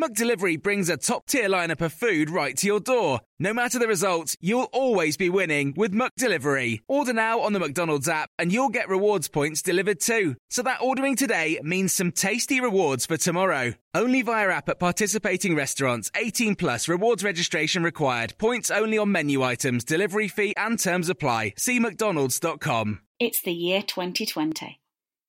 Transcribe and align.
McDelivery 0.00 0.62
brings 0.62 0.88
a 0.88 0.96
top-tier 0.96 1.48
lineup 1.48 1.80
of 1.80 1.92
food 1.92 2.30
right 2.30 2.56
to 2.58 2.68
your 2.68 2.78
door. 2.78 3.20
No 3.40 3.52
matter 3.52 3.80
the 3.80 3.88
result, 3.88 4.36
you'll 4.40 4.68
always 4.72 5.16
be 5.16 5.28
winning 5.28 5.74
with 5.76 5.92
McDelivery. 5.92 6.82
Order 6.86 7.12
now 7.12 7.40
on 7.40 7.52
the 7.52 7.58
McDonald's 7.58 8.08
app 8.08 8.30
and 8.38 8.52
you'll 8.52 8.68
get 8.68 8.88
rewards 8.88 9.26
points 9.26 9.60
delivered 9.60 9.98
too. 9.98 10.36
So 10.50 10.62
that 10.62 10.80
ordering 10.80 11.16
today 11.16 11.58
means 11.64 11.92
some 11.92 12.12
tasty 12.12 12.60
rewards 12.60 13.06
for 13.06 13.16
tomorrow. 13.16 13.74
Only 13.92 14.22
via 14.22 14.50
app 14.50 14.68
at 14.68 14.78
participating 14.78 15.56
restaurants. 15.56 16.12
18 16.14 16.54
plus 16.54 16.86
rewards 16.86 17.24
registration 17.24 17.82
required. 17.82 18.38
Points 18.38 18.70
only 18.70 18.98
on 18.98 19.10
menu 19.10 19.42
items, 19.42 19.82
delivery 19.82 20.28
fee 20.28 20.54
and 20.56 20.78
terms 20.78 21.08
apply. 21.08 21.54
See 21.56 21.80
mcdonalds.com. 21.80 23.00
It's 23.18 23.42
the 23.42 23.52
year 23.52 23.82
2020. 23.82 24.80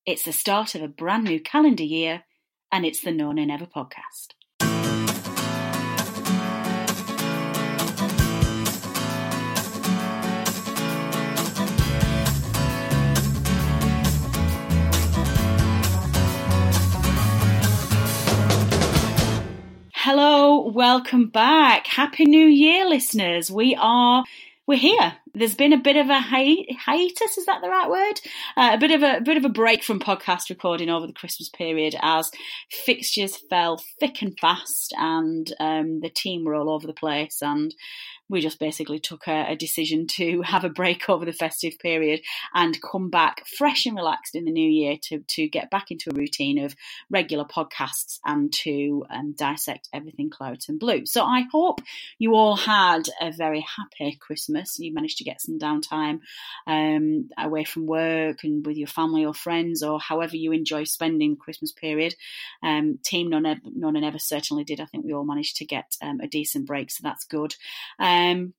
It's 0.06 0.24
the 0.24 0.32
start 0.32 0.76
of 0.76 0.84
a 0.84 0.88
brand 0.88 1.24
new 1.24 1.40
calendar 1.40 1.84
year 1.84 2.22
and 2.72 2.86
it's 2.86 3.02
the 3.02 3.12
No 3.12 3.32
Nay 3.32 3.46
Never 3.46 3.66
podcast. 3.66 4.36
Hello, 20.12 20.68
welcome 20.68 21.28
back. 21.28 21.86
Happy 21.86 22.26
New 22.26 22.48
Year, 22.48 22.90
listeners. 22.90 23.52
We 23.52 23.78
are 23.80 24.24
we're 24.66 24.80
here. 24.80 25.14
There's 25.36 25.54
been 25.54 25.72
a 25.72 25.78
bit 25.78 25.98
of 25.98 26.10
a 26.10 26.20
hi- 26.20 26.66
hiatus. 26.80 27.38
Is 27.38 27.46
that 27.46 27.62
the 27.62 27.70
right 27.70 27.88
word? 27.88 28.20
Uh, 28.58 28.72
a 28.74 28.78
bit 28.80 28.90
of 28.90 29.04
a, 29.04 29.18
a 29.18 29.22
bit 29.22 29.38
of 29.38 29.46
a 29.46 29.50
break 29.50 29.84
from 29.84 30.00
podcast 30.00 30.50
recording 30.50 30.90
over 30.90 31.06
the 31.06 31.14
Christmas 31.14 31.50
period 31.50 31.96
as 32.02 32.32
fixtures 32.72 33.38
fell 33.52 33.84
thick 34.00 34.24
and 34.24 34.36
fast, 34.40 34.96
and 34.98 35.54
um, 35.60 36.00
the 36.00 36.10
team 36.10 36.44
were 36.44 36.56
all 36.56 36.72
over 36.72 36.88
the 36.88 36.94
place, 36.94 37.44
and 37.44 37.76
we 38.30 38.42
just 38.42 38.60
basically 38.60 39.00
took 39.00 39.28
a, 39.28 39.52
a, 39.52 39.56
decision 39.56 40.08
to 40.08 40.42
have 40.44 40.64
a 40.64 40.70
break 40.70 41.10
over 41.10 41.26
the 41.26 41.34
festive 41.34 41.78
period 41.80 42.22
and 42.54 42.82
come 42.82 43.10
back 43.10 43.46
fresh 43.58 43.86
and 43.86 43.96
relaxed 43.96 44.36
in 44.36 44.46
the 44.46 44.52
new 44.52 44.70
year 44.70 44.96
to, 45.02 45.20
to 45.28 45.48
get 45.48 45.70
back 45.70 45.92
into 45.92 46.12
a 46.12 46.16
routine 46.16 46.64
of 46.64 46.76
regular 47.10 47.44
podcasts 47.44 48.20
and 48.24 48.54
to 48.54 49.06
um, 49.10 49.34
dissect 49.34 49.90
everything 49.92 50.30
claret 50.30 50.70
and 50.70 50.80
blue. 50.80 51.06
So 51.06 51.24
I 51.24 51.46
hope 51.52 51.82
you 52.20 52.36
all 52.36 52.56
had 52.56 53.04
a 53.20 53.32
very 53.32 53.62
happy 53.62 54.16
Christmas. 54.20 54.78
You 54.80 54.94
managed 54.94 55.18
to 55.18 55.24
get 55.24 55.42
some 55.42 55.58
downtime 55.58 56.20
um, 56.68 57.30
away 57.38 57.64
from 57.64 57.88
work 57.88 58.44
and 58.44 58.66
with 58.66 58.78
your 58.78 58.88
family 58.88 59.26
or 59.26 59.34
friends 59.34 59.82
or 59.82 60.00
however 60.00 60.36
you 60.36 60.52
enjoy 60.52 60.84
spending 60.84 61.32
the 61.32 61.38
Christmas 61.38 61.72
period. 61.72 62.16
Um, 62.62 63.00
team 63.04 63.30
None, 63.30 63.62
None 63.64 63.96
and 63.96 64.06
Ever 64.06 64.20
certainly 64.20 64.64
did. 64.64 64.80
I 64.80 64.86
think 64.86 65.06
we 65.06 65.14
all 65.14 65.26
managed 65.26 65.58
to 65.58 65.66
get 65.66 65.96
um, 66.02 66.20
a 66.22 66.28
decent 66.28 66.68
break, 66.68 66.92
so 66.92 67.02
that's 67.04 67.26
good. 67.26 67.56
Um, 67.98 68.19
Um, 68.20 68.54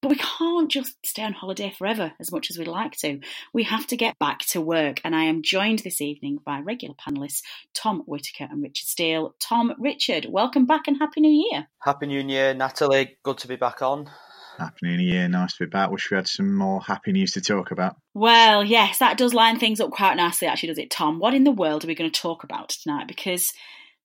but 0.00 0.10
we 0.10 0.16
can't 0.16 0.70
just 0.70 0.94
stay 1.04 1.24
on 1.24 1.32
holiday 1.32 1.74
forever 1.76 2.12
as 2.20 2.30
much 2.30 2.50
as 2.50 2.58
we'd 2.58 2.68
like 2.68 2.92
to. 2.98 3.18
We 3.52 3.64
have 3.64 3.86
to 3.88 3.96
get 3.96 4.18
back 4.20 4.40
to 4.50 4.60
work. 4.60 5.00
And 5.04 5.14
I 5.14 5.24
am 5.24 5.42
joined 5.42 5.80
this 5.80 6.00
evening 6.00 6.38
by 6.44 6.60
regular 6.60 6.94
panellists 6.94 7.42
Tom 7.74 8.02
Whitaker 8.06 8.46
and 8.48 8.62
Richard 8.62 8.86
Steele. 8.86 9.34
Tom, 9.40 9.74
Richard, 9.78 10.26
welcome 10.30 10.66
back 10.66 10.82
and 10.86 10.98
Happy 10.98 11.20
New 11.20 11.48
Year. 11.50 11.66
Happy 11.82 12.06
New 12.06 12.20
Year, 12.20 12.54
Natalie. 12.54 13.18
Good 13.24 13.38
to 13.38 13.48
be 13.48 13.56
back 13.56 13.82
on. 13.82 14.08
Happy 14.56 14.76
New 14.82 14.98
Year. 14.98 15.28
Nice 15.28 15.56
to 15.56 15.66
be 15.66 15.70
back. 15.70 15.90
Wish 15.90 16.10
we 16.10 16.16
had 16.16 16.28
some 16.28 16.54
more 16.54 16.80
happy 16.80 17.10
news 17.10 17.32
to 17.32 17.40
talk 17.40 17.72
about. 17.72 17.96
Well, 18.14 18.62
yes, 18.62 18.98
that 18.98 19.18
does 19.18 19.34
line 19.34 19.58
things 19.58 19.80
up 19.80 19.90
quite 19.90 20.16
nicely, 20.16 20.46
actually, 20.46 20.68
does 20.68 20.78
it, 20.78 20.90
Tom? 20.90 21.18
What 21.18 21.34
in 21.34 21.44
the 21.44 21.50
world 21.50 21.84
are 21.84 21.88
we 21.88 21.96
going 21.96 22.10
to 22.10 22.20
talk 22.20 22.44
about 22.44 22.68
tonight? 22.68 23.08
Because 23.08 23.52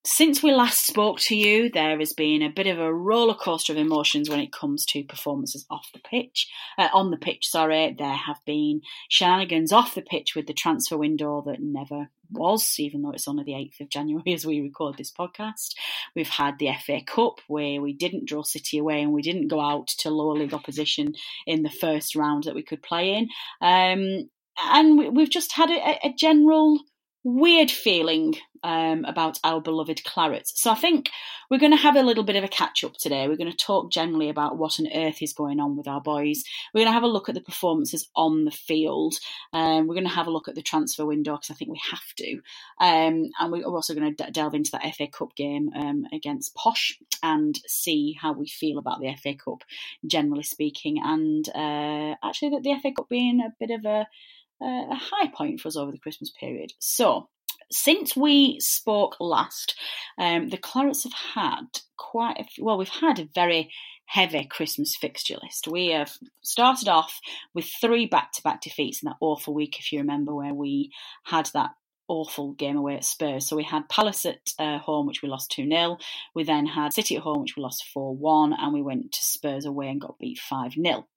since 0.05 0.43
we 0.43 0.51
last 0.51 0.85
spoke 0.85 1.19
to 1.21 1.35
you, 1.35 1.69
there 1.69 1.97
has 1.97 2.11
been 2.11 2.41
a 2.41 2.49
bit 2.49 2.67
of 2.67 2.77
a 2.77 2.93
roller 2.93 3.33
coaster 3.33 3.71
of 3.71 3.79
emotions 3.79 4.29
when 4.29 4.41
it 4.41 4.51
comes 4.51 4.85
to 4.87 5.03
performances 5.03 5.65
off 5.69 5.91
the 5.93 5.99
pitch. 5.99 6.51
Uh, 6.77 6.89
on 6.93 7.09
the 7.09 7.17
pitch, 7.17 7.47
sorry, 7.47 7.95
there 7.97 8.13
have 8.13 8.39
been 8.45 8.81
shenanigans 9.07 9.71
off 9.71 9.95
the 9.95 10.01
pitch 10.01 10.35
with 10.35 10.45
the 10.45 10.53
transfer 10.53 10.97
window 10.97 11.41
that 11.45 11.61
never 11.61 12.09
was, 12.29 12.75
even 12.79 13.01
though 13.01 13.11
it's 13.11 13.29
only 13.29 13.45
the 13.45 13.53
8th 13.53 13.79
of 13.79 13.89
January 13.89 14.23
as 14.33 14.45
we 14.45 14.59
record 14.59 14.97
this 14.97 15.11
podcast. 15.11 15.75
We've 16.15 16.27
had 16.27 16.59
the 16.59 16.71
FA 16.85 16.99
Cup 17.05 17.39
where 17.47 17.79
we 17.79 17.93
didn't 17.93 18.27
draw 18.27 18.43
City 18.43 18.79
away 18.79 19.01
and 19.01 19.13
we 19.13 19.21
didn't 19.21 19.47
go 19.47 19.61
out 19.61 19.87
to 19.99 20.09
lower 20.09 20.33
league 20.33 20.53
opposition 20.53 21.13
in 21.47 21.63
the 21.63 21.69
first 21.69 22.13
round 22.15 22.43
that 22.43 22.55
we 22.55 22.63
could 22.63 22.83
play 22.83 23.13
in. 23.13 23.29
Um, 23.61 24.29
and 24.59 25.15
we've 25.15 25.29
just 25.29 25.53
had 25.53 25.69
a, 25.69 26.07
a 26.07 26.13
general 26.17 26.79
weird 27.23 27.71
feeling 27.71 28.35
um, 28.63 29.05
about 29.05 29.39
our 29.43 29.61
beloved 29.61 30.03
Clarets. 30.03 30.51
So 30.55 30.71
I 30.71 30.75
think 30.75 31.09
we're 31.49 31.59
going 31.59 31.71
to 31.71 31.77
have 31.77 31.95
a 31.95 32.01
little 32.01 32.23
bit 32.23 32.35
of 32.35 32.43
a 32.43 32.49
catch 32.49 32.83
up 32.83 32.95
today. 32.95 33.27
We're 33.27 33.37
going 33.37 33.51
to 33.51 33.57
talk 33.57 33.91
generally 33.91 34.29
about 34.29 34.57
what 34.57 34.79
on 34.79 34.87
earth 34.93 35.21
is 35.21 35.33
going 35.33 35.59
on 35.59 35.75
with 35.75 35.87
our 35.87 36.01
boys. 36.01 36.43
We're 36.73 36.79
going 36.79 36.89
to 36.89 36.93
have 36.93 37.03
a 37.03 37.07
look 37.07 37.29
at 37.29 37.35
the 37.35 37.41
performances 37.41 38.09
on 38.15 38.45
the 38.45 38.51
field. 38.51 39.15
Um, 39.51 39.87
we're 39.87 39.95
going 39.95 40.07
to 40.07 40.13
have 40.13 40.27
a 40.27 40.31
look 40.31 40.47
at 40.47 40.55
the 40.55 40.61
transfer 40.61 41.05
window 41.05 41.33
because 41.33 41.51
I 41.51 41.55
think 41.55 41.71
we 41.71 41.81
have 41.91 42.13
to. 42.17 42.33
Um, 42.79 43.29
and 43.39 43.51
we're 43.51 43.65
also 43.65 43.93
going 43.93 44.15
to 44.15 44.31
delve 44.31 44.55
into 44.55 44.71
that 44.71 44.95
FA 44.95 45.07
Cup 45.07 45.35
game 45.35 45.69
um, 45.75 46.05
against 46.13 46.55
Posh 46.55 46.97
and 47.21 47.59
see 47.67 48.17
how 48.19 48.33
we 48.33 48.47
feel 48.47 48.77
about 48.77 48.99
the 48.99 49.13
FA 49.15 49.35
Cup, 49.35 49.63
generally 50.05 50.43
speaking. 50.43 50.99
And 51.03 51.47
uh, 51.49 52.15
actually, 52.23 52.51
that 52.51 52.63
the 52.63 52.75
FA 52.81 52.91
Cup 52.95 53.09
being 53.09 53.41
a 53.41 53.53
bit 53.59 53.71
of 53.71 53.85
a 53.85 54.07
a 54.61 54.95
high 54.95 55.27
point 55.35 55.59
for 55.59 55.67
us 55.67 55.77
over 55.77 55.91
the 55.91 55.99
Christmas 55.99 56.31
period. 56.39 56.73
So, 56.79 57.29
since 57.71 58.15
we 58.15 58.59
spoke 58.59 59.15
last, 59.19 59.75
um, 60.17 60.49
the 60.49 60.57
Clarets 60.57 61.03
have 61.03 61.13
had 61.13 61.65
quite 61.97 62.39
a 62.39 62.43
few, 62.43 62.65
well, 62.65 62.77
we've 62.77 62.89
had 62.89 63.19
a 63.19 63.29
very 63.33 63.71
heavy 64.05 64.45
Christmas 64.45 64.95
fixture 64.95 65.37
list. 65.41 65.67
We 65.67 65.87
have 65.87 66.11
started 66.43 66.87
off 66.87 67.19
with 67.53 67.65
three 67.65 68.05
back 68.05 68.31
to 68.33 68.43
back 68.43 68.61
defeats 68.61 69.01
in 69.01 69.07
that 69.07 69.17
awful 69.21 69.53
week, 69.53 69.79
if 69.79 69.91
you 69.91 69.99
remember, 69.99 70.35
where 70.35 70.53
we 70.53 70.91
had 71.23 71.49
that 71.53 71.71
awful 72.07 72.53
game 72.53 72.77
away 72.77 72.95
at 72.95 73.05
Spurs. 73.05 73.47
So 73.47 73.55
we 73.55 73.63
had 73.63 73.89
Palace 73.89 74.25
at 74.25 74.53
uh, 74.59 74.79
home, 74.79 75.07
which 75.07 75.21
we 75.21 75.29
lost 75.29 75.51
2 75.51 75.67
0. 75.67 75.97
We 76.35 76.43
then 76.43 76.65
had 76.65 76.93
City 76.93 77.15
at 77.15 77.23
home, 77.23 77.41
which 77.41 77.55
we 77.55 77.63
lost 77.63 77.85
4 77.93 78.15
1. 78.15 78.53
And 78.53 78.73
we 78.73 78.81
went 78.81 79.11
to 79.11 79.23
Spurs 79.23 79.65
away 79.65 79.87
and 79.87 80.01
got 80.01 80.19
beat 80.19 80.39
5 80.39 80.73
0. 80.73 81.07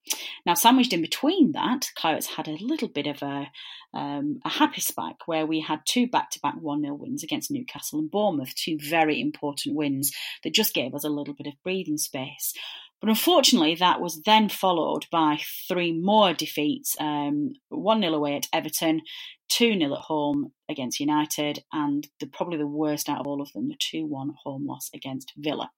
Now, 0.45 0.55
sandwiched 0.55 0.93
in 0.93 1.03
between 1.03 1.53
that, 1.53 1.91
Clarets 1.97 2.27
had 2.27 2.49
a 2.49 2.57
little 2.61 2.89
bit 2.89 3.07
of 3.07 3.23
a, 3.23 3.51
um, 3.93 4.41
a 4.45 4.49
happy 4.49 4.81
spike 4.81 5.27
where 5.27 5.47
we 5.47 5.61
had 5.61 5.81
two 5.85 6.07
back 6.07 6.31
to 6.31 6.41
back 6.41 6.55
1 6.61 6.83
0 6.83 6.95
wins 6.95 7.25
against 7.25 7.51
Newcastle 7.51 7.99
and 7.99 8.11
Bournemouth, 8.11 8.55
two 8.55 8.79
very 8.81 9.21
important 9.21 9.75
wins 9.75 10.13
that 10.45 10.55
just 10.55 10.75
gave 10.75 10.95
us 10.95 11.05
a 11.05 11.09
little 11.09 11.35
bit 11.35 11.47
of 11.47 11.55
breathing 11.63 11.99
space. 11.99 12.55
But 13.01 13.11
unfortunately, 13.11 13.75
that 13.77 14.01
was 14.01 14.23
then 14.23 14.49
followed 14.49 15.07
by 15.11 15.39
three 15.69 15.93
more 15.93 16.33
defeats 16.33 16.97
um, 16.99 17.53
1 17.69 18.01
0 18.01 18.15
away 18.15 18.37
at 18.37 18.49
Everton, 18.53 19.03
2 19.49 19.79
0 19.79 19.95
at 19.95 20.01
home 20.01 20.53
against 20.69 21.01
United, 21.01 21.63
and 21.73 22.09
the, 22.21 22.27
probably 22.27 22.59
the 22.59 22.67
worst 22.67 23.09
out 23.09 23.21
of 23.21 23.27
all 23.27 23.43
of 23.43 23.53
them, 23.53 23.69
the 23.69 23.77
2 23.79 24.07
1 24.07 24.35
home 24.45 24.67
loss 24.67 24.91
against 24.95 25.33
Villa. 25.37 25.71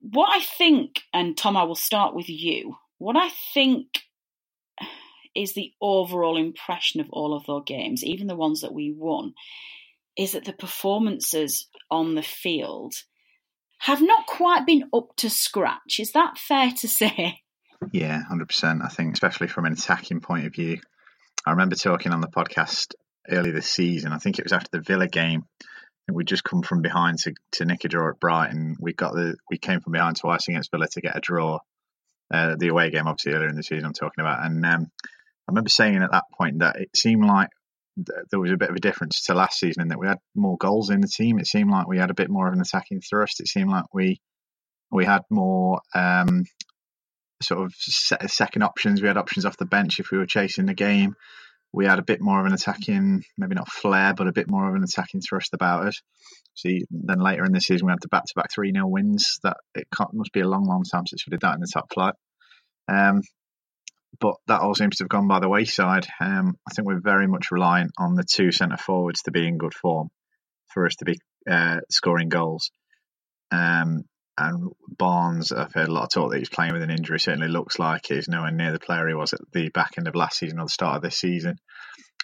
What 0.00 0.28
I 0.30 0.40
think, 0.40 1.02
and 1.12 1.36
Tom, 1.36 1.56
I 1.56 1.64
will 1.64 1.74
start 1.74 2.14
with 2.14 2.28
you, 2.28 2.76
what 2.98 3.16
I 3.16 3.30
think 3.54 3.86
is 5.34 5.54
the 5.54 5.72
overall 5.80 6.36
impression 6.36 7.00
of 7.00 7.08
all 7.10 7.34
of 7.34 7.46
those 7.46 7.64
games, 7.66 8.04
even 8.04 8.26
the 8.26 8.36
ones 8.36 8.60
that 8.60 8.74
we 8.74 8.92
won, 8.92 9.34
is 10.16 10.32
that 10.32 10.44
the 10.44 10.52
performances 10.52 11.66
on 11.90 12.14
the 12.14 12.22
field 12.22 12.94
have 13.80 14.02
not 14.02 14.26
quite 14.26 14.66
been 14.66 14.84
up 14.92 15.16
to 15.16 15.30
scratch. 15.30 15.98
Is 15.98 16.12
that 16.12 16.36
fair 16.36 16.70
to 16.70 16.88
say? 16.88 17.40
Yeah, 17.92 18.22
100%. 18.30 18.84
I 18.84 18.88
think, 18.88 19.14
especially 19.14 19.48
from 19.48 19.64
an 19.64 19.72
attacking 19.72 20.20
point 20.20 20.46
of 20.46 20.52
view. 20.52 20.80
I 21.46 21.52
remember 21.52 21.76
talking 21.76 22.12
on 22.12 22.20
the 22.20 22.28
podcast 22.28 22.92
early 23.30 23.52
this 23.52 23.70
season. 23.70 24.12
I 24.12 24.18
think 24.18 24.38
it 24.38 24.44
was 24.44 24.52
after 24.52 24.68
the 24.72 24.82
Villa 24.82 25.08
game. 25.08 25.44
And 26.06 26.16
we 26.16 26.24
just 26.24 26.44
come 26.44 26.62
from 26.62 26.82
behind 26.82 27.20
to, 27.20 27.34
to 27.52 27.64
nick 27.64 27.84
a 27.84 27.88
draw 27.88 28.10
at 28.10 28.20
Brighton. 28.20 28.76
We 28.80 28.92
got 28.92 29.14
the 29.14 29.36
we 29.48 29.56
came 29.56 29.80
from 29.80 29.92
behind 29.92 30.16
twice 30.16 30.48
against 30.48 30.70
Villa 30.70 30.86
to 30.88 31.00
get 31.00 31.16
a 31.16 31.20
draw. 31.20 31.60
Uh, 32.32 32.56
the 32.58 32.68
away 32.68 32.90
game, 32.90 33.06
obviously 33.06 33.32
earlier 33.32 33.48
in 33.48 33.56
the 33.56 33.62
season, 33.62 33.86
I'm 33.86 33.92
talking 33.92 34.20
about. 34.20 34.44
And 34.44 34.64
um, 34.66 34.90
I 35.02 35.48
remember 35.48 35.70
saying 35.70 36.02
at 36.02 36.12
that 36.12 36.24
point 36.36 36.58
that 36.58 36.76
it 36.76 36.90
seemed 36.94 37.24
like 37.24 37.48
there 37.96 38.40
was 38.40 38.50
a 38.50 38.56
bit 38.56 38.70
of 38.70 38.76
a 38.76 38.80
difference 38.80 39.24
to 39.24 39.34
last 39.34 39.58
season 39.58 39.82
in 39.82 39.88
that 39.88 39.98
we 39.98 40.06
had 40.06 40.18
more 40.34 40.56
goals 40.56 40.90
in 40.90 41.00
the 41.00 41.08
team. 41.08 41.38
It 41.38 41.46
seemed 41.46 41.70
like 41.70 41.88
we 41.88 41.98
had 41.98 42.10
a 42.10 42.14
bit 42.14 42.30
more 42.30 42.48
of 42.48 42.54
an 42.54 42.60
attacking 42.60 43.00
thrust. 43.00 43.40
It 43.40 43.48
seemed 43.48 43.70
like 43.70 43.92
we 43.92 44.20
we 44.90 45.04
had 45.04 45.22
more 45.30 45.80
um, 45.94 46.44
sort 47.42 47.62
of 47.62 47.74
second 47.74 48.62
options. 48.62 49.00
We 49.00 49.08
had 49.08 49.16
options 49.16 49.44
off 49.44 49.56
the 49.56 49.66
bench 49.66 50.00
if 50.00 50.10
we 50.10 50.18
were 50.18 50.26
chasing 50.26 50.66
the 50.66 50.74
game. 50.74 51.14
We 51.72 51.86
had 51.86 52.00
a 52.00 52.04
bit 52.04 52.20
more 52.20 52.40
of 52.40 52.46
an 52.46 52.52
attacking, 52.52 53.22
maybe 53.38 53.54
not 53.54 53.70
flair, 53.70 54.12
but 54.12 54.26
a 54.26 54.32
bit 54.32 54.50
more 54.50 54.68
of 54.68 54.74
an 54.74 54.82
attacking 54.82 55.20
thrust 55.20 55.54
about 55.54 55.86
us. 55.86 56.02
See, 56.54 56.84
then 56.90 57.20
later 57.20 57.44
in 57.44 57.52
the 57.52 57.60
season 57.60 57.86
we 57.86 57.92
had 57.92 58.00
the 58.02 58.08
back-to-back 58.08 58.50
three 58.52 58.72
0 58.72 58.88
wins. 58.88 59.38
That 59.44 59.58
it 59.74 59.86
must 60.12 60.32
be 60.32 60.40
a 60.40 60.48
long, 60.48 60.64
long 60.64 60.82
time 60.82 61.06
since 61.06 61.24
we 61.26 61.30
did 61.30 61.42
that 61.42 61.54
in 61.54 61.60
the 61.60 61.70
top 61.72 61.92
flight. 61.92 62.14
Um, 62.88 63.22
but 64.18 64.34
that 64.46 64.60
all 64.60 64.74
seems 64.74 64.96
to 64.96 65.04
have 65.04 65.08
gone 65.08 65.28
by 65.28 65.40
the 65.40 65.48
wayside. 65.48 66.06
Um, 66.20 66.56
I 66.68 66.74
think 66.74 66.86
we're 66.86 67.00
very 67.00 67.26
much 67.26 67.50
reliant 67.50 67.92
on 67.98 68.14
the 68.14 68.24
two 68.24 68.50
centre 68.52 68.76
forwards 68.76 69.22
to 69.22 69.30
be 69.30 69.46
in 69.46 69.58
good 69.58 69.74
form 69.74 70.08
for 70.68 70.86
us 70.86 70.96
to 70.96 71.04
be 71.04 71.18
uh, 71.48 71.80
scoring 71.90 72.28
goals. 72.28 72.70
Um, 73.50 74.04
and 74.38 74.70
Barnes, 74.88 75.52
I've 75.52 75.72
heard 75.72 75.88
a 75.88 75.92
lot 75.92 76.04
of 76.04 76.10
talk 76.10 76.30
that 76.30 76.38
he's 76.38 76.48
playing 76.48 76.72
with 76.72 76.82
an 76.82 76.90
injury. 76.90 77.20
Certainly 77.20 77.48
looks 77.48 77.78
like 77.78 78.06
he's 78.06 78.28
nowhere 78.28 78.50
near 78.50 78.72
the 78.72 78.80
player 78.80 79.06
he 79.06 79.14
was 79.14 79.32
at 79.32 79.40
the 79.52 79.68
back 79.68 79.92
end 79.98 80.08
of 80.08 80.14
last 80.14 80.38
season 80.38 80.58
or 80.58 80.64
the 80.64 80.70
start 80.70 80.96
of 80.96 81.02
this 81.02 81.18
season. 81.18 81.56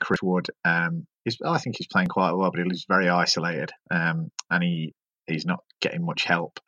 Chris 0.00 0.22
Wood, 0.22 0.48
um, 0.64 1.06
I 1.44 1.58
think 1.58 1.76
he's 1.76 1.88
playing 1.88 2.08
quite 2.08 2.32
well, 2.32 2.50
but 2.50 2.64
he's 2.64 2.84
very 2.88 3.08
isolated, 3.08 3.70
um, 3.90 4.30
and 4.50 4.62
he 4.62 4.94
he's 5.26 5.46
not 5.46 5.60
getting 5.80 6.04
much 6.04 6.24
help 6.24 6.60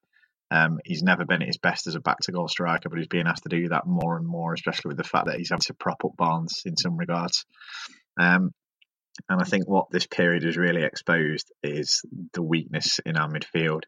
um, 0.50 0.78
he's 0.84 1.02
never 1.02 1.24
been 1.24 1.42
at 1.42 1.48
his 1.48 1.58
best 1.58 1.86
as 1.86 1.94
a 1.94 2.00
back 2.00 2.18
to 2.20 2.32
goal 2.32 2.48
striker, 2.48 2.88
but 2.88 2.98
he's 2.98 3.08
being 3.08 3.26
asked 3.26 3.42
to 3.42 3.48
do 3.48 3.68
that 3.68 3.86
more 3.86 4.16
and 4.16 4.26
more, 4.26 4.54
especially 4.54 4.88
with 4.88 4.96
the 4.96 5.04
fact 5.04 5.26
that 5.26 5.36
he's 5.36 5.50
having 5.50 5.60
to 5.62 5.74
prop 5.74 6.04
up 6.04 6.16
Barnes 6.16 6.62
in 6.64 6.76
some 6.76 6.96
regards. 6.96 7.44
Um, 8.18 8.52
and 9.28 9.40
I 9.40 9.44
think 9.44 9.68
what 9.68 9.90
this 9.90 10.06
period 10.06 10.44
has 10.44 10.56
really 10.56 10.84
exposed 10.84 11.52
is 11.62 12.02
the 12.32 12.42
weakness 12.42 13.00
in 13.04 13.16
our 13.16 13.28
midfield. 13.28 13.82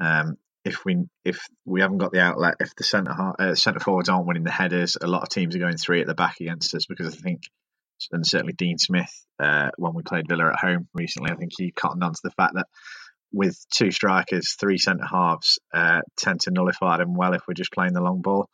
Um, 0.00 0.36
if 0.64 0.84
we 0.84 1.04
if 1.24 1.46
we 1.64 1.80
haven't 1.80 1.98
got 1.98 2.12
the 2.12 2.20
outlet, 2.20 2.54
if 2.60 2.74
the 2.76 2.84
centre 2.84 3.14
uh, 3.38 3.54
centre 3.54 3.80
forwards 3.80 4.08
aren't 4.08 4.26
winning 4.26 4.44
the 4.44 4.50
headers, 4.50 4.96
a 5.00 5.06
lot 5.06 5.22
of 5.22 5.28
teams 5.28 5.54
are 5.54 5.60
going 5.60 5.76
three 5.76 6.00
at 6.00 6.06
the 6.06 6.14
back 6.14 6.36
against 6.40 6.74
us 6.74 6.86
because 6.86 7.14
I 7.14 7.16
think, 7.16 7.42
and 8.12 8.26
certainly 8.26 8.54
Dean 8.54 8.78
Smith, 8.78 9.12
uh, 9.40 9.70
when 9.76 9.94
we 9.94 10.02
played 10.02 10.28
Villa 10.28 10.48
at 10.48 10.58
home 10.58 10.88
recently, 10.94 11.32
I 11.32 11.36
think 11.36 11.52
he 11.56 11.70
cottoned 11.72 12.04
on 12.04 12.12
to 12.12 12.20
the 12.22 12.30
fact 12.30 12.54
that 12.54 12.66
with 13.32 13.56
two 13.74 13.90
strikers, 13.90 14.54
three 14.58 14.78
centre 14.78 15.06
halves, 15.10 15.58
uh, 15.72 16.00
tend 16.18 16.40
to 16.42 16.50
nullify 16.50 16.98
them 16.98 17.14
well 17.14 17.34
if 17.34 17.42
we're 17.46 17.54
just 17.54 17.72
playing 17.72 17.94
the 17.94 18.02
long 18.02 18.20
ball. 18.20 18.48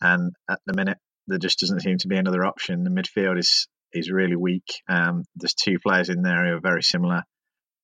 And 0.00 0.32
at 0.48 0.60
the 0.66 0.74
minute, 0.74 0.98
there 1.26 1.38
just 1.38 1.60
doesn't 1.60 1.80
seem 1.80 1.98
to 1.98 2.08
be 2.08 2.16
another 2.16 2.44
option. 2.44 2.84
The 2.84 2.90
midfield 2.90 3.38
is 3.38 3.66
is 3.92 4.10
really 4.10 4.36
weak. 4.36 4.82
Um, 4.88 5.24
there's 5.36 5.54
two 5.54 5.78
players 5.78 6.08
in 6.08 6.22
there 6.22 6.46
who 6.46 6.56
are 6.56 6.60
very 6.60 6.82
similar. 6.82 7.18
I 7.18 7.22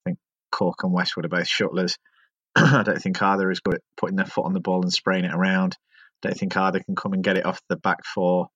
think 0.04 0.18
Cork 0.50 0.82
and 0.82 0.92
Westwood 0.92 1.24
are 1.24 1.28
both 1.28 1.46
shuttlers. 1.46 1.96
I 2.56 2.82
don't 2.82 3.00
think 3.00 3.22
either 3.22 3.50
is 3.50 3.60
good 3.60 3.76
at 3.76 3.82
putting 3.96 4.16
their 4.16 4.26
foot 4.26 4.44
on 4.44 4.52
the 4.52 4.60
ball 4.60 4.82
and 4.82 4.92
spraying 4.92 5.24
it 5.24 5.32
around. 5.32 5.76
I 6.22 6.28
don't 6.28 6.36
think 6.36 6.56
either 6.56 6.80
can 6.80 6.96
come 6.96 7.12
and 7.12 7.22
get 7.22 7.36
it 7.36 7.46
off 7.46 7.62
the 7.68 7.76
back 7.76 8.04
four 8.04 8.48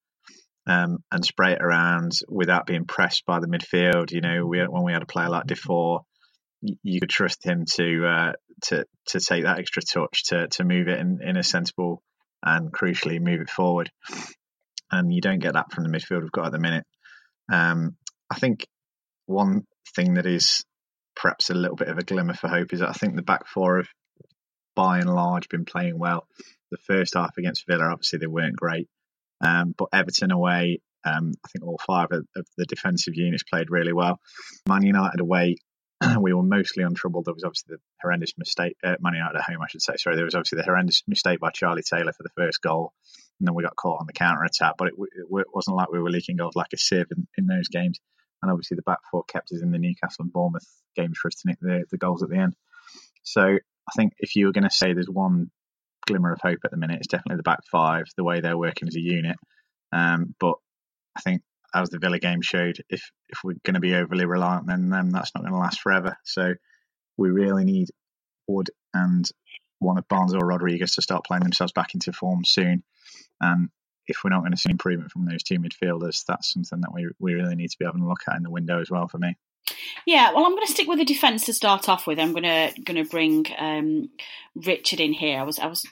um, 0.66 0.98
and 1.12 1.24
spray 1.24 1.52
it 1.52 1.62
around 1.62 2.12
without 2.28 2.66
being 2.66 2.86
pressed 2.86 3.24
by 3.24 3.38
the 3.38 3.46
midfield. 3.46 4.10
You 4.10 4.20
know, 4.20 4.46
we, 4.46 4.58
when 4.66 4.84
we 4.84 4.92
had 4.92 5.02
a 5.02 5.06
player 5.06 5.28
like 5.28 5.46
Defour, 5.46 6.02
you 6.82 7.00
could 7.00 7.10
trust 7.10 7.44
him 7.44 7.64
to 7.74 8.06
uh, 8.06 8.32
to 8.62 8.86
to 9.08 9.20
take 9.20 9.44
that 9.44 9.58
extra 9.58 9.82
touch 9.82 10.24
to 10.24 10.48
to 10.48 10.64
move 10.64 10.88
it 10.88 10.98
in, 10.98 11.20
in 11.22 11.36
a 11.36 11.42
sensible 11.42 12.02
and 12.42 12.72
crucially 12.72 13.20
move 13.20 13.40
it 13.40 13.50
forward. 13.50 13.90
And 14.90 15.12
you 15.12 15.20
don't 15.20 15.40
get 15.40 15.54
that 15.54 15.72
from 15.72 15.84
the 15.84 15.90
midfield 15.90 16.22
we've 16.22 16.32
got 16.32 16.46
at 16.46 16.52
the 16.52 16.58
minute. 16.58 16.84
Um, 17.52 17.96
I 18.30 18.38
think 18.38 18.66
one 19.26 19.66
thing 19.94 20.14
that 20.14 20.26
is 20.26 20.64
perhaps 21.16 21.50
a 21.50 21.54
little 21.54 21.76
bit 21.76 21.88
of 21.88 21.98
a 21.98 22.02
glimmer 22.02 22.34
for 22.34 22.48
hope 22.48 22.72
is 22.72 22.80
that 22.80 22.90
I 22.90 22.92
think 22.92 23.16
the 23.16 23.22
back 23.22 23.46
four 23.46 23.78
have 23.78 23.88
by 24.74 24.98
and 24.98 25.12
large 25.12 25.48
been 25.48 25.64
playing 25.64 25.98
well. 25.98 26.26
The 26.70 26.78
first 26.78 27.14
half 27.14 27.36
against 27.38 27.66
Villa, 27.66 27.90
obviously 27.90 28.18
they 28.18 28.26
weren't 28.26 28.56
great, 28.56 28.88
um, 29.40 29.74
but 29.76 29.88
Everton 29.92 30.32
away, 30.32 30.80
um, 31.04 31.32
I 31.44 31.48
think 31.48 31.64
all 31.64 31.80
five 31.86 32.08
of, 32.10 32.26
of, 32.36 32.46
the 32.56 32.64
defensive 32.64 33.14
units 33.14 33.44
played 33.44 33.70
really 33.70 33.92
well. 33.92 34.18
Man 34.68 34.82
United 34.82 35.20
away, 35.20 35.56
we 36.20 36.32
were 36.32 36.42
mostly 36.42 36.84
on 36.84 36.94
trouble. 36.94 37.22
There 37.22 37.34
was 37.34 37.44
obviously 37.44 37.76
the 37.76 37.82
horrendous 38.00 38.32
mistake, 38.36 38.76
uh, 38.84 38.96
Man 39.00 39.14
United 39.14 39.38
at 39.38 39.44
home, 39.44 39.62
I 39.62 39.68
should 39.68 39.82
say. 39.82 39.94
Sorry, 39.96 40.16
there 40.16 40.24
was 40.24 40.34
obviously 40.34 40.58
the 40.58 40.64
horrendous 40.64 41.02
mistake 41.06 41.40
by 41.40 41.50
Charlie 41.50 41.82
Taylor 41.82 42.12
for 42.12 42.22
the 42.22 42.30
first 42.36 42.62
goal, 42.62 42.92
and 43.38 43.46
then 43.46 43.54
we 43.54 43.62
got 43.62 43.76
caught 43.76 44.00
on 44.00 44.06
the 44.06 44.12
counter 44.12 44.42
attack. 44.44 44.74
But 44.78 44.88
it, 44.88 44.94
it, 44.96 45.46
wasn't 45.52 45.76
like 45.76 45.90
we 45.90 46.00
were 46.00 46.10
leaking 46.10 46.36
goals 46.36 46.56
like 46.56 46.72
a 46.72 46.78
sieve 46.78 47.06
in, 47.10 47.26
in, 47.36 47.46
those 47.46 47.68
games. 47.68 47.98
And 48.42 48.50
obviously 48.50 48.76
the 48.76 48.82
back 48.82 48.98
four 49.10 49.24
kept 49.24 49.52
us 49.52 49.62
in 49.62 49.70
the 49.70 49.78
Newcastle 49.78 50.24
and 50.24 50.32
Bournemouth 50.32 50.66
games 50.96 51.18
for 51.18 51.28
us 51.28 51.36
to 51.36 51.48
nick 51.48 51.58
the, 51.60 51.84
the 51.90 51.98
goals 51.98 52.22
at 52.22 52.28
the 52.28 52.36
end. 52.36 52.54
So 53.22 53.42
I 53.42 53.92
think 53.96 54.12
if 54.18 54.36
you 54.36 54.46
were 54.46 54.52
going 54.52 54.64
to 54.64 54.70
say 54.70 54.92
there's 54.92 55.08
one 55.08 55.50
glimmer 56.06 56.32
of 56.32 56.40
hope 56.40 56.58
at 56.64 56.70
the 56.70 56.76
minute, 56.76 56.98
it's 56.98 57.08
definitely 57.08 57.38
the 57.38 57.42
back 57.42 57.60
five, 57.70 58.04
the 58.16 58.24
way 58.24 58.40
they're 58.40 58.58
working 58.58 58.88
as 58.88 58.96
a 58.96 59.00
unit. 59.00 59.36
Um, 59.92 60.34
but 60.38 60.56
I 61.16 61.20
think 61.20 61.42
as 61.74 61.88
the 61.90 61.98
Villa 61.98 62.18
game 62.18 62.40
showed, 62.40 62.82
if 62.88 63.10
if 63.34 63.40
we're 63.44 63.56
going 63.64 63.74
to 63.74 63.80
be 63.80 63.94
overly 63.94 64.24
reliant, 64.24 64.66
then 64.66 64.88
then 64.88 65.10
that's 65.10 65.32
not 65.34 65.42
going 65.42 65.52
to 65.52 65.58
last 65.58 65.80
forever. 65.80 66.16
So 66.24 66.54
we 67.16 67.30
really 67.30 67.64
need 67.64 67.88
Wood 68.46 68.70
and 68.92 69.28
one 69.80 69.98
of 69.98 70.08
Barnes 70.08 70.34
or 70.34 70.46
Rodriguez 70.46 70.94
to 70.94 71.02
start 71.02 71.24
playing 71.24 71.42
themselves 71.42 71.72
back 71.72 71.94
into 71.94 72.12
form 72.12 72.44
soon. 72.44 72.82
And 73.40 73.68
if 74.06 74.18
we're 74.22 74.30
not 74.30 74.40
going 74.40 74.52
to 74.52 74.58
see 74.58 74.70
improvement 74.70 75.10
from 75.10 75.26
those 75.26 75.42
two 75.42 75.58
midfielders, 75.58 76.24
that's 76.26 76.52
something 76.52 76.80
that 76.80 76.94
we 76.94 77.08
we 77.18 77.34
really 77.34 77.56
need 77.56 77.70
to 77.70 77.78
be 77.78 77.84
having 77.84 78.02
a 78.02 78.08
look 78.08 78.22
at 78.28 78.36
in 78.36 78.42
the 78.42 78.50
window 78.50 78.80
as 78.80 78.90
well 78.90 79.08
for 79.08 79.18
me. 79.18 79.36
Yeah, 80.06 80.32
well, 80.32 80.44
I'm 80.44 80.52
going 80.52 80.66
to 80.66 80.72
stick 80.72 80.88
with 80.88 80.98
the 80.98 81.04
defence 81.04 81.46
to 81.46 81.54
start 81.54 81.88
off 81.88 82.06
with. 82.06 82.18
I'm 82.18 82.32
going 82.32 82.42
to 82.42 82.82
going 82.82 83.02
to 83.02 83.08
bring 83.08 83.46
um, 83.58 84.10
Richard 84.54 85.00
in 85.00 85.12
here. 85.14 85.40
I 85.40 85.42
was 85.42 85.58
I 85.58 85.66
was 85.66 85.86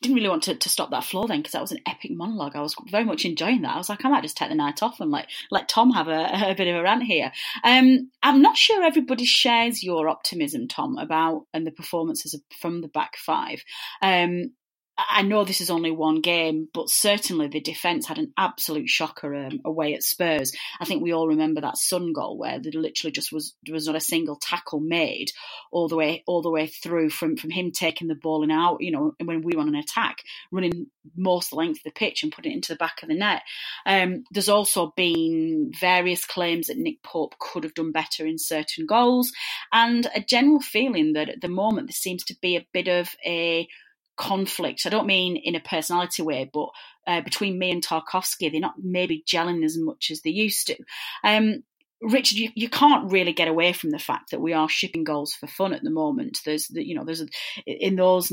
didn't 0.00 0.16
really 0.16 0.30
want 0.30 0.44
to, 0.44 0.54
to 0.54 0.68
stop 0.68 0.90
that 0.90 1.04
floor 1.04 1.28
then 1.28 1.40
because 1.40 1.52
that 1.52 1.60
was 1.60 1.72
an 1.72 1.82
epic 1.86 2.12
monologue. 2.12 2.56
I 2.56 2.60
was 2.60 2.74
very 2.88 3.04
much 3.04 3.26
enjoying 3.26 3.62
that. 3.62 3.74
I 3.74 3.78
was 3.78 3.90
like, 3.90 4.04
I 4.04 4.08
might 4.08 4.22
just 4.22 4.36
take 4.36 4.48
the 4.48 4.54
night 4.54 4.82
off 4.82 5.00
and 5.00 5.10
let 5.10 5.26
let 5.50 5.68
Tom 5.68 5.90
have 5.90 6.08
a, 6.08 6.30
a 6.50 6.54
bit 6.54 6.68
of 6.68 6.76
a 6.76 6.82
rant 6.82 7.02
here. 7.02 7.32
Um, 7.62 8.10
I'm 8.22 8.40
not 8.40 8.56
sure 8.56 8.82
everybody 8.82 9.26
shares 9.26 9.82
your 9.82 10.08
optimism, 10.08 10.66
Tom, 10.66 10.96
about 10.96 11.46
and 11.52 11.66
the 11.66 11.72
performances 11.72 12.38
from 12.58 12.80
the 12.80 12.88
back 12.88 13.16
five. 13.16 13.62
Um, 14.00 14.52
I 14.96 15.22
know 15.22 15.44
this 15.44 15.60
is 15.60 15.70
only 15.70 15.90
one 15.90 16.20
game, 16.20 16.68
but 16.72 16.88
certainly 16.88 17.48
the 17.48 17.60
defence 17.60 18.06
had 18.06 18.18
an 18.18 18.32
absolute 18.36 18.88
shocker 18.88 19.34
um, 19.34 19.60
away 19.64 19.94
at 19.94 20.04
Spurs. 20.04 20.52
I 20.78 20.84
think 20.84 21.02
we 21.02 21.12
all 21.12 21.26
remember 21.26 21.60
that 21.62 21.78
Son 21.78 22.12
goal 22.12 22.38
where 22.38 22.60
there 22.60 22.72
literally 22.72 23.10
just 23.10 23.32
was 23.32 23.54
there 23.64 23.74
was 23.74 23.86
not 23.86 23.96
a 23.96 24.00
single 24.00 24.36
tackle 24.36 24.78
made 24.78 25.32
all 25.72 25.88
the 25.88 25.96
way 25.96 26.22
all 26.28 26.42
the 26.42 26.50
way 26.50 26.68
through 26.68 27.10
from 27.10 27.36
from 27.36 27.50
him 27.50 27.72
taking 27.72 28.06
the 28.06 28.14
ball 28.14 28.44
and 28.44 28.52
out. 28.52 28.82
You 28.82 28.92
know, 28.92 29.14
when 29.22 29.42
we 29.42 29.56
were 29.56 29.62
on 29.62 29.68
an 29.68 29.74
attack, 29.74 30.22
running 30.52 30.86
most 31.16 31.52
length 31.52 31.78
of 31.78 31.84
the 31.84 31.90
pitch 31.90 32.22
and 32.22 32.30
putting 32.30 32.52
it 32.52 32.56
into 32.56 32.72
the 32.72 32.78
back 32.78 33.02
of 33.02 33.08
the 33.08 33.16
net. 33.16 33.42
Um, 33.86 34.24
there's 34.30 34.48
also 34.48 34.92
been 34.96 35.72
various 35.78 36.24
claims 36.24 36.68
that 36.68 36.78
Nick 36.78 37.02
Pope 37.02 37.34
could 37.40 37.64
have 37.64 37.74
done 37.74 37.90
better 37.90 38.26
in 38.26 38.38
certain 38.38 38.86
goals, 38.86 39.32
and 39.72 40.06
a 40.14 40.20
general 40.20 40.60
feeling 40.60 41.14
that 41.14 41.28
at 41.28 41.40
the 41.40 41.48
moment 41.48 41.88
there 41.88 41.94
seems 41.94 42.22
to 42.24 42.36
be 42.40 42.56
a 42.56 42.66
bit 42.72 42.86
of 42.86 43.08
a 43.26 43.66
conflict. 44.16 44.82
I 44.84 44.90
don't 44.90 45.06
mean 45.06 45.36
in 45.36 45.54
a 45.54 45.60
personality 45.60 46.22
way, 46.22 46.50
but 46.52 46.68
uh, 47.06 47.20
between 47.20 47.58
Mee 47.58 47.70
and 47.70 47.84
Tarkowski, 47.84 48.50
they're 48.50 48.60
not 48.60 48.74
maybe 48.82 49.24
gelling 49.26 49.64
as 49.64 49.76
much 49.78 50.10
as 50.10 50.22
they 50.22 50.30
used 50.30 50.66
to. 50.68 50.76
Um, 51.22 51.62
Richard, 52.00 52.38
you, 52.38 52.50
you 52.54 52.68
can't 52.68 53.10
really 53.10 53.32
get 53.32 53.48
away 53.48 53.72
from 53.72 53.90
the 53.90 53.98
fact 53.98 54.30
that 54.30 54.40
we 54.40 54.52
are 54.52 54.68
shipping 54.68 55.04
goals 55.04 55.34
for 55.34 55.46
fun 55.46 55.72
at 55.72 55.82
the 55.82 55.90
moment. 55.90 56.40
There's, 56.44 56.68
you 56.70 56.94
know, 56.94 57.04
there's 57.04 57.24
in 57.66 57.96
those 57.96 58.32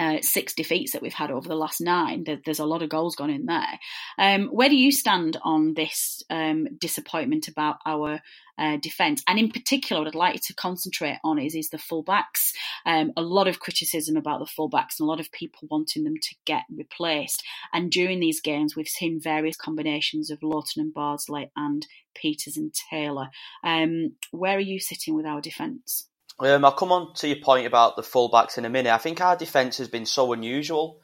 uh, 0.00 0.16
six 0.22 0.54
defeats 0.54 0.92
that 0.92 1.02
we've 1.02 1.12
had 1.12 1.30
over 1.30 1.46
the 1.46 1.54
last 1.54 1.78
nine, 1.80 2.24
there, 2.24 2.38
there's 2.42 2.58
a 2.58 2.64
lot 2.64 2.82
of 2.82 2.88
goals 2.88 3.14
gone 3.14 3.28
in 3.28 3.44
there. 3.44 3.78
Um, 4.18 4.46
where 4.46 4.70
do 4.70 4.76
you 4.76 4.90
stand 4.90 5.36
on 5.42 5.74
this 5.74 6.22
um, 6.30 6.68
disappointment 6.78 7.48
about 7.48 7.76
our 7.84 8.20
uh, 8.58 8.78
defence? 8.80 9.22
And 9.28 9.38
in 9.38 9.50
particular, 9.50 10.00
what 10.00 10.08
I'd 10.08 10.14
like 10.14 10.40
to 10.46 10.54
concentrate 10.54 11.18
on 11.22 11.38
is 11.38 11.54
is 11.54 11.68
the 11.68 11.76
fullbacks. 11.76 12.52
Um, 12.86 13.12
a 13.14 13.20
lot 13.20 13.46
of 13.46 13.60
criticism 13.60 14.16
about 14.16 14.38
the 14.38 14.46
fullbacks 14.46 14.98
and 14.98 15.04
a 15.06 15.10
lot 15.10 15.20
of 15.20 15.30
people 15.32 15.68
wanting 15.70 16.04
them 16.04 16.16
to 16.16 16.34
get 16.46 16.62
replaced. 16.74 17.42
And 17.74 17.90
during 17.90 18.20
these 18.20 18.40
games, 18.40 18.74
we've 18.74 18.88
seen 18.88 19.20
various 19.20 19.56
combinations 19.56 20.30
of 20.30 20.42
Lowton 20.42 20.80
and 20.80 20.94
Bardsley 20.94 21.50
and 21.56 21.86
Pieters 22.16 22.56
and 22.56 22.72
Taylor. 22.90 23.28
Um, 23.62 24.12
where 24.30 24.56
are 24.56 24.60
you 24.60 24.80
sitting 24.80 25.14
with 25.14 25.26
our 25.26 25.42
defence? 25.42 26.09
Um, 26.40 26.64
I'll 26.64 26.72
come 26.72 26.90
on 26.90 27.12
to 27.16 27.28
your 27.28 27.36
point 27.36 27.66
about 27.66 27.96
the 27.96 28.02
fullbacks 28.02 28.56
in 28.56 28.64
a 28.64 28.70
minute. 28.70 28.92
I 28.92 28.98
think 28.98 29.20
our 29.20 29.36
defence 29.36 29.76
has 29.76 29.88
been 29.88 30.06
so 30.06 30.32
unusual 30.32 30.98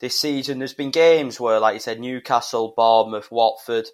this 0.00 0.20
season. 0.20 0.58
There's 0.58 0.74
been 0.74 0.90
games 0.90 1.40
where, 1.40 1.58
like 1.60 1.74
you 1.74 1.80
said, 1.80 1.98
Newcastle, 1.98 2.74
Bournemouth, 2.76 3.30
Watford, 3.32 3.86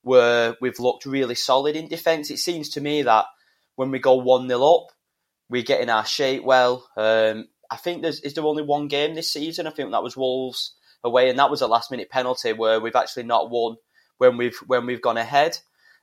where 0.00 0.56
we've 0.60 0.80
looked 0.80 1.04
really 1.04 1.34
solid 1.34 1.76
in 1.76 1.88
defence. 1.88 2.30
It 2.30 2.38
seems 2.38 2.70
to 2.70 2.80
me 2.80 3.02
that 3.02 3.26
when 3.74 3.90
we 3.90 3.98
go 3.98 4.14
1 4.14 4.48
0 4.48 4.62
up, 4.62 4.86
we 5.50 5.62
get 5.62 5.82
in 5.82 5.90
our 5.90 6.06
shape 6.06 6.42
well. 6.42 6.88
Um, 6.96 7.48
I 7.70 7.76
think 7.76 8.00
there's 8.00 8.20
is 8.20 8.34
there 8.34 8.44
only 8.44 8.62
one 8.62 8.88
game 8.88 9.14
this 9.14 9.32
season. 9.32 9.66
I 9.66 9.70
think 9.70 9.90
that 9.90 10.02
was 10.02 10.16
Wolves 10.16 10.74
away, 11.04 11.28
and 11.28 11.38
that 11.38 11.50
was 11.50 11.60
a 11.60 11.66
last 11.66 11.90
minute 11.90 12.08
penalty 12.08 12.52
where 12.52 12.80
we've 12.80 12.96
actually 12.96 13.24
not 13.24 13.50
won 13.50 13.76
when 14.18 14.38
we've 14.38 14.56
when 14.66 14.86
we've 14.86 15.02
gone 15.02 15.18
ahead. 15.18 15.58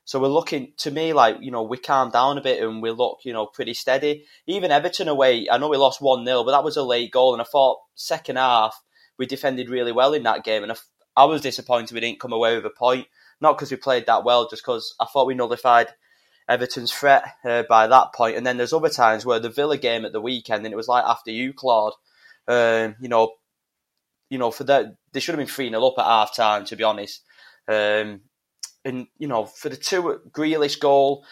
So 0.06 0.20
we're 0.20 0.28
looking 0.28 0.74
to 0.78 0.92
me 0.92 1.14
like 1.14 1.38
you 1.42 1.52
know 1.52 1.64
we 1.64 1.78
calm 1.78 2.12
down 2.12 2.38
a 2.38 2.42
bit 2.42 2.62
and 2.62 2.82
we 2.82 2.92
look 2.92 3.20
you 3.24 3.34
know 3.34 3.46
pretty 3.46 3.74
steady. 3.74 4.26
Even 4.46 4.72
Everton 4.72 5.08
away, 5.08 5.48
I 5.50 5.58
know 5.58 5.70
we 5.70 5.78
lost 5.78 6.02
one 6.02 6.26
0 6.26 6.44
but 6.44 6.52
that 6.52 6.64
was 6.64 6.78
a 6.78 6.84
late 6.84 7.12
goal, 7.12 7.34
and 7.34 7.42
I 7.42 7.46
thought 7.46 7.80
second 7.96 8.38
half 8.38 8.82
we 9.18 9.26
defended 9.26 9.70
really 9.70 9.92
well 9.92 10.14
in 10.14 10.24
that 10.24 10.44
game, 10.44 10.64
and 10.64 10.72
I, 10.72 10.76
I 11.16 11.26
was 11.26 11.42
disappointed 11.42 11.94
we 11.94 12.02
didn't 12.02 12.20
come 12.20 12.34
away 12.34 12.56
with 12.56 12.66
a 12.66 12.70
point. 12.70 13.08
Not 13.42 13.58
because 13.58 13.72
we 13.72 13.78
played 13.78 14.06
that 14.06 14.24
well, 14.24 14.48
just 14.50 14.64
because 14.64 14.96
I 15.00 15.06
thought 15.06 15.28
we 15.28 15.36
nullified 15.36 15.90
Everton's 16.48 16.94
threat 16.94 17.24
uh, 17.44 17.64
by 17.64 17.88
that 17.88 18.14
point. 18.14 18.38
And 18.38 18.46
then 18.46 18.58
there's 18.58 18.74
other 18.74 18.90
times 18.90 19.26
where 19.26 19.40
the 19.40 19.50
Villa 19.50 19.78
game 19.78 20.06
at 20.06 20.14
the 20.14 20.22
weekend, 20.22 20.66
and 20.66 20.74
it 20.74 20.78
was 20.78 20.88
like 20.88 21.04
after 21.06 21.32
you, 21.32 21.54
Claude. 21.54 21.94
Um, 22.48 22.96
you 23.00 23.08
know, 23.08 23.34
you 24.30 24.38
know, 24.38 24.52
for 24.52 24.66
that 24.66 24.98
they 25.14 25.20
should 25.20 25.34
have 25.34 25.46
been 25.46 25.54
three 25.54 25.70
0 25.70 25.86
up 25.86 25.96
at 25.98 26.06
half 26.06 26.36
time, 26.36 26.66
to 26.66 26.76
be 26.76 26.84
honest. 26.84 27.22
Um, 27.68 28.22
and 28.86 29.08
you 29.18 29.28
know, 29.28 29.46
for 29.46 29.70
the 29.70 29.78
two 29.78 30.20
Grealish 30.32 30.80
goal, 30.80 31.26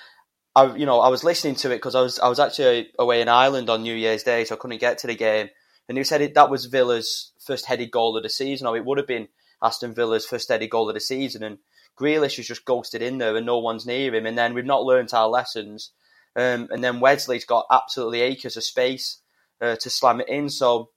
I 0.56 0.76
you 0.76 0.86
know 0.86 1.00
I 1.00 1.10
was 1.10 1.24
listening 1.24 1.56
to 1.56 1.72
it 1.72 1.78
because 1.78 1.96
I 1.96 2.02
was 2.02 2.20
I 2.20 2.28
was 2.28 2.40
actually 2.40 2.92
away 2.98 3.22
in 3.22 3.30
Ireland 3.30 3.70
on 3.70 3.84
New 3.84 3.96
Year's 3.96 4.24
Day, 4.24 4.46
so 4.46 4.56
I 4.56 4.58
couldn't 4.58 4.80
get 4.80 4.98
to 5.00 5.08
the 5.08 5.16
game. 5.16 5.50
And 5.88 5.98
he 5.98 6.04
said 6.04 6.22
it, 6.22 6.36
that 6.36 6.50
was 6.50 6.68
Villa's 6.68 7.34
first 7.46 7.66
headed 7.66 7.92
goal 7.92 8.16
of 8.16 8.24
the 8.24 8.30
season, 8.30 8.68
or 8.68 8.78
it 8.78 8.86
would 8.86 8.98
have 8.98 9.08
been 9.08 9.28
Aston 9.62 9.94
Villa's 9.94 10.26
first 10.26 10.50
headed 10.50 10.70
goal 10.70 10.88
of 10.88 10.94
the 10.94 11.02
season. 11.02 11.44
And 11.44 11.58
Grealish 12.00 12.38
has 12.38 12.48
just 12.48 12.66
ghosted 12.66 13.02
in 13.02 13.18
there, 13.18 13.36
and 13.36 13.46
no 13.46 13.60
one's 13.60 13.86
near 13.86 14.14
him. 14.14 14.26
And 14.26 14.38
then 14.38 14.54
we've 14.54 14.66
not 14.66 14.84
learnt 14.84 15.14
our 15.14 15.28
lessons. 15.28 15.92
Um, 16.36 16.70
and 16.72 16.84
then 16.84 17.02
Wesley's 17.02 17.46
got 17.46 17.66
absolutely 17.70 18.22
acres 18.22 18.56
of 18.56 18.64
space 18.64 19.20
uh, 19.60 19.76
to 19.76 19.90
slam 19.90 20.22
it 20.22 20.30
in. 20.30 20.50
So, 20.50 20.92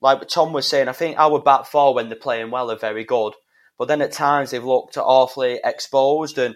like 0.00 0.26
Tom 0.26 0.52
was 0.52 0.66
saying, 0.66 0.88
I 0.88 0.92
think 0.92 1.18
our 1.18 1.38
back 1.38 1.66
four 1.66 1.94
when 1.94 2.08
they're 2.08 2.18
playing 2.18 2.50
well 2.50 2.70
are 2.70 2.76
very 2.76 3.04
good. 3.04 3.34
But 3.82 3.88
then 3.88 4.00
at 4.00 4.12
times 4.12 4.52
they've 4.52 4.62
looked 4.62 4.96
awfully 4.96 5.58
exposed. 5.64 6.38
And 6.38 6.54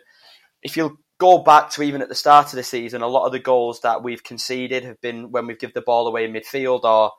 if 0.63 0.77
you 0.77 1.01
go 1.19 1.39
back 1.39 1.71
to 1.71 1.83
even 1.83 2.01
at 2.01 2.09
the 2.09 2.15
start 2.15 2.47
of 2.47 2.53
the 2.53 2.63
season, 2.63 3.03
a 3.03 3.09
lot 3.09 3.27
of 3.27 3.33
the 3.33 3.41
goals 3.41 3.81
that 3.81 4.05
we've 4.05 4.23
conceded 4.23 4.85
have 4.85 5.01
been 5.01 5.33
when 5.33 5.49
we've 5.49 5.59
given 5.59 5.73
the 5.75 5.81
ball 5.81 6.07
away 6.07 6.25
in 6.25 6.33
midfield 6.33 6.85
or 6.85 7.11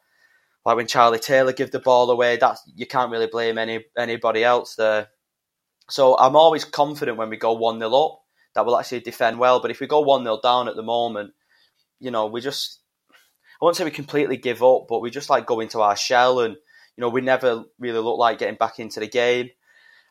like 0.63 0.77
when 0.77 0.87
Charlie 0.87 1.19
Taylor 1.19 1.51
give 1.51 1.71
the 1.71 1.81
ball 1.81 2.09
away. 2.09 2.37
That's 2.37 2.61
you 2.73 2.87
can't 2.87 3.11
really 3.11 3.27
blame 3.27 3.57
any 3.57 3.83
anybody 3.97 4.45
else 4.45 4.75
there. 4.75 5.09
So 5.89 6.17
I'm 6.17 6.37
always 6.37 6.63
confident 6.63 7.17
when 7.17 7.29
we 7.29 7.35
go 7.35 7.51
one 7.51 7.77
0 7.77 7.91
up 7.93 8.21
that 8.55 8.65
we'll 8.65 8.79
actually 8.79 9.01
defend 9.01 9.39
well. 9.39 9.59
But 9.59 9.71
if 9.71 9.81
we 9.81 9.87
go 9.87 9.99
one 9.99 10.23
0 10.23 10.39
down 10.41 10.69
at 10.69 10.77
the 10.77 10.83
moment, 10.83 11.33
you 11.99 12.11
know, 12.11 12.27
we 12.27 12.39
just 12.39 12.79
I 13.11 13.65
won't 13.65 13.75
say 13.75 13.83
we 13.83 13.91
completely 13.91 14.37
give 14.37 14.63
up, 14.63 14.85
but 14.87 15.01
we 15.01 15.09
just 15.09 15.29
like 15.29 15.45
go 15.45 15.59
into 15.59 15.81
our 15.81 15.97
shell 15.97 16.39
and 16.39 16.53
you 16.95 17.01
know 17.01 17.09
we 17.09 17.19
never 17.19 17.65
really 17.77 17.99
look 17.99 18.17
like 18.17 18.39
getting 18.39 18.55
back 18.55 18.79
into 18.79 19.01
the 19.01 19.07
game. 19.09 19.49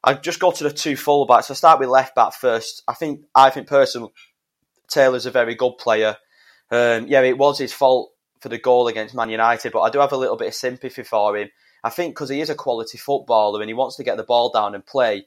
I 0.04 0.14
just 0.14 0.40
go 0.40 0.52
to 0.52 0.64
the 0.64 0.70
two 0.70 0.94
fullbacks. 0.94 1.50
I 1.50 1.54
start 1.54 1.80
with 1.80 1.88
left 1.88 2.14
back 2.14 2.34
first. 2.34 2.82
I 2.86 2.94
think 2.94 3.24
I 3.34 3.50
think 3.50 3.66
personally 3.66 4.10
Taylor's 4.88 5.26
a 5.26 5.30
very 5.30 5.54
good 5.54 5.78
player. 5.78 6.16
Um, 6.70 7.06
yeah, 7.08 7.22
it 7.22 7.38
was 7.38 7.58
his 7.58 7.72
fault 7.72 8.10
for 8.40 8.48
the 8.48 8.58
goal 8.58 8.88
against 8.88 9.14
Man 9.14 9.30
United, 9.30 9.72
but 9.72 9.82
I 9.82 9.90
do 9.90 9.98
have 9.98 10.12
a 10.12 10.16
little 10.16 10.36
bit 10.36 10.48
of 10.48 10.54
sympathy 10.54 11.02
for 11.02 11.36
him. 11.36 11.48
I 11.82 11.90
think 11.90 12.14
because 12.14 12.30
he 12.30 12.40
is 12.40 12.50
a 12.50 12.54
quality 12.54 12.98
footballer 12.98 13.60
and 13.60 13.68
he 13.68 13.74
wants 13.74 13.96
to 13.96 14.04
get 14.04 14.16
the 14.16 14.24
ball 14.24 14.50
down 14.50 14.74
and 14.74 14.84
play, 14.84 15.26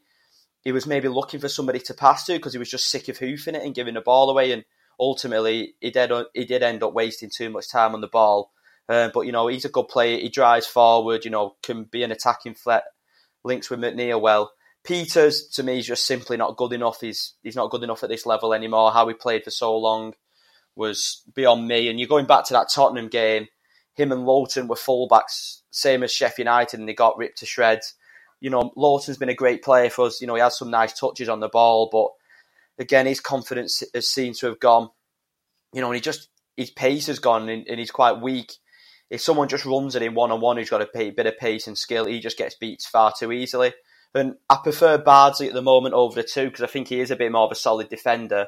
he 0.64 0.72
was 0.72 0.86
maybe 0.86 1.08
looking 1.08 1.40
for 1.40 1.48
somebody 1.48 1.80
to 1.80 1.94
pass 1.94 2.26
to 2.26 2.34
because 2.34 2.54
he 2.54 2.60
was 2.60 2.70
just 2.70 2.88
sick 2.88 3.08
of 3.08 3.18
hoofing 3.18 3.56
it 3.56 3.64
and 3.64 3.76
giving 3.76 3.94
the 3.94 4.02
ball 4.02 4.30
away. 4.30 4.52
And 4.52 4.66
ultimately, 5.00 5.76
he 5.80 5.92
did 5.92 6.12
he 6.34 6.46
did 6.46 6.64
end 6.64 6.84
up 6.84 6.94
wasting 6.94 7.30
too 7.30 7.50
much 7.50 7.70
time 7.70 7.94
on 7.94 8.02
the 8.02 8.08
ball. 8.08 8.52
Uh, 8.88 9.10
but 9.14 9.22
you 9.22 9.32
know, 9.32 9.48
he's 9.48 9.66
a 9.66 9.70
good 9.70 9.88
player. 9.88 10.18
He 10.18 10.30
drives 10.30 10.68
forward. 10.68 11.24
You 11.24 11.32
know, 11.32 11.56
can 11.64 11.84
be 11.84 12.04
an 12.04 12.12
attacking 12.12 12.56
threat. 12.56 12.84
Links 13.44 13.70
with 13.70 13.80
McNeil 13.80 14.20
well. 14.20 14.52
Pieters 14.90 15.54
to 15.56 15.64
me 15.64 15.80
is 15.80 15.88
just 15.88 16.06
simply 16.06 16.38
not 16.38 16.58
good 16.58 16.74
enough. 16.74 17.02
He's 17.02 17.36
he's 17.44 17.56
not 17.56 17.70
good 17.70 17.84
enough 17.84 18.04
at 18.04 18.10
this 18.10 18.26
level 18.26 18.54
anymore. 18.54 18.92
How 18.92 19.08
he 19.08 19.14
played 19.14 19.44
for 19.44 19.52
so 19.52 19.78
long 19.78 20.16
was 20.76 21.22
beyond 21.34 21.68
me. 21.68 21.90
And 21.90 22.00
you're 22.00 22.08
going 22.08 22.26
back 22.26 22.46
to 22.46 22.54
that 22.54 22.70
Tottenham 22.74 23.08
game. 23.08 23.48
Him 23.94 24.12
and 24.12 24.26
Lowton 24.26 24.68
were 24.68 24.76
fullbacks, 24.76 25.62
same 25.72 26.04
as 26.04 26.12
Sheffield 26.14 26.46
United, 26.46 26.80
and 26.80 26.88
they 26.88 26.94
got 26.94 27.18
ripped 27.18 27.40
to 27.40 27.46
shreds 27.46 27.96
you 28.40 28.50
know, 28.50 28.72
Lowton's 28.76 29.18
been 29.18 29.30
a 29.30 29.34
great 29.34 29.64
player 29.64 29.90
for 29.90 30.06
us. 30.06 30.22
You 30.22 30.28
know, 30.28 30.36
he 30.36 30.42
has 30.42 30.58
some 30.58 30.72
nice 30.72 30.98
touches 30.98 31.30
on 31.30 31.40
the 31.40 31.50
ball, 31.50 31.90
but 31.92 32.82
again, 32.82 33.06
his 33.06 33.20
confidence 33.20 33.84
has 33.94 34.10
seemed 34.10 34.36
to 34.36 34.48
have 34.48 34.60
gone. 34.60 34.90
You 35.74 35.82
know, 35.82 35.88
and 35.88 35.96
he 35.96 36.02
just 36.02 36.30
his 36.56 36.72
pace 36.72 37.08
has 37.08 37.20
gone, 37.20 37.50
and, 37.50 37.68
and 37.68 37.80
he's 37.80 37.92
quite 37.92 38.22
weak. 38.22 38.54
If 39.10 39.22
someone 39.22 39.48
just 39.48 39.66
runs 39.66 39.96
at 39.96 40.02
him 40.02 40.14
one 40.14 40.32
on 40.32 40.42
one, 40.42 40.58
who's 40.58 40.70
got 40.70 40.82
a 40.82 41.12
bit 41.12 41.26
of 41.26 41.38
pace 41.38 41.68
and 41.68 41.78
skill, 41.78 42.06
he 42.06 42.20
just 42.20 42.38
gets 42.38 42.56
beat 42.56 42.82
far 42.82 43.12
too 43.18 43.32
easily. 43.32 43.74
And 44.16 44.36
I 44.50 44.58
prefer 44.64 44.98
Bardsley 44.98 45.48
at 45.48 45.54
the 45.54 45.62
moment 45.62 45.94
over 45.94 46.16
the 46.16 46.28
two 46.28 46.46
because 46.46 46.64
I 46.64 46.68
think 46.68 46.88
he 46.88 47.00
is 47.00 47.12
a 47.12 47.16
bit 47.16 47.32
more 47.32 47.46
of 47.46 47.52
a 47.52 47.56
solid 47.56 47.90
defender. 47.90 48.48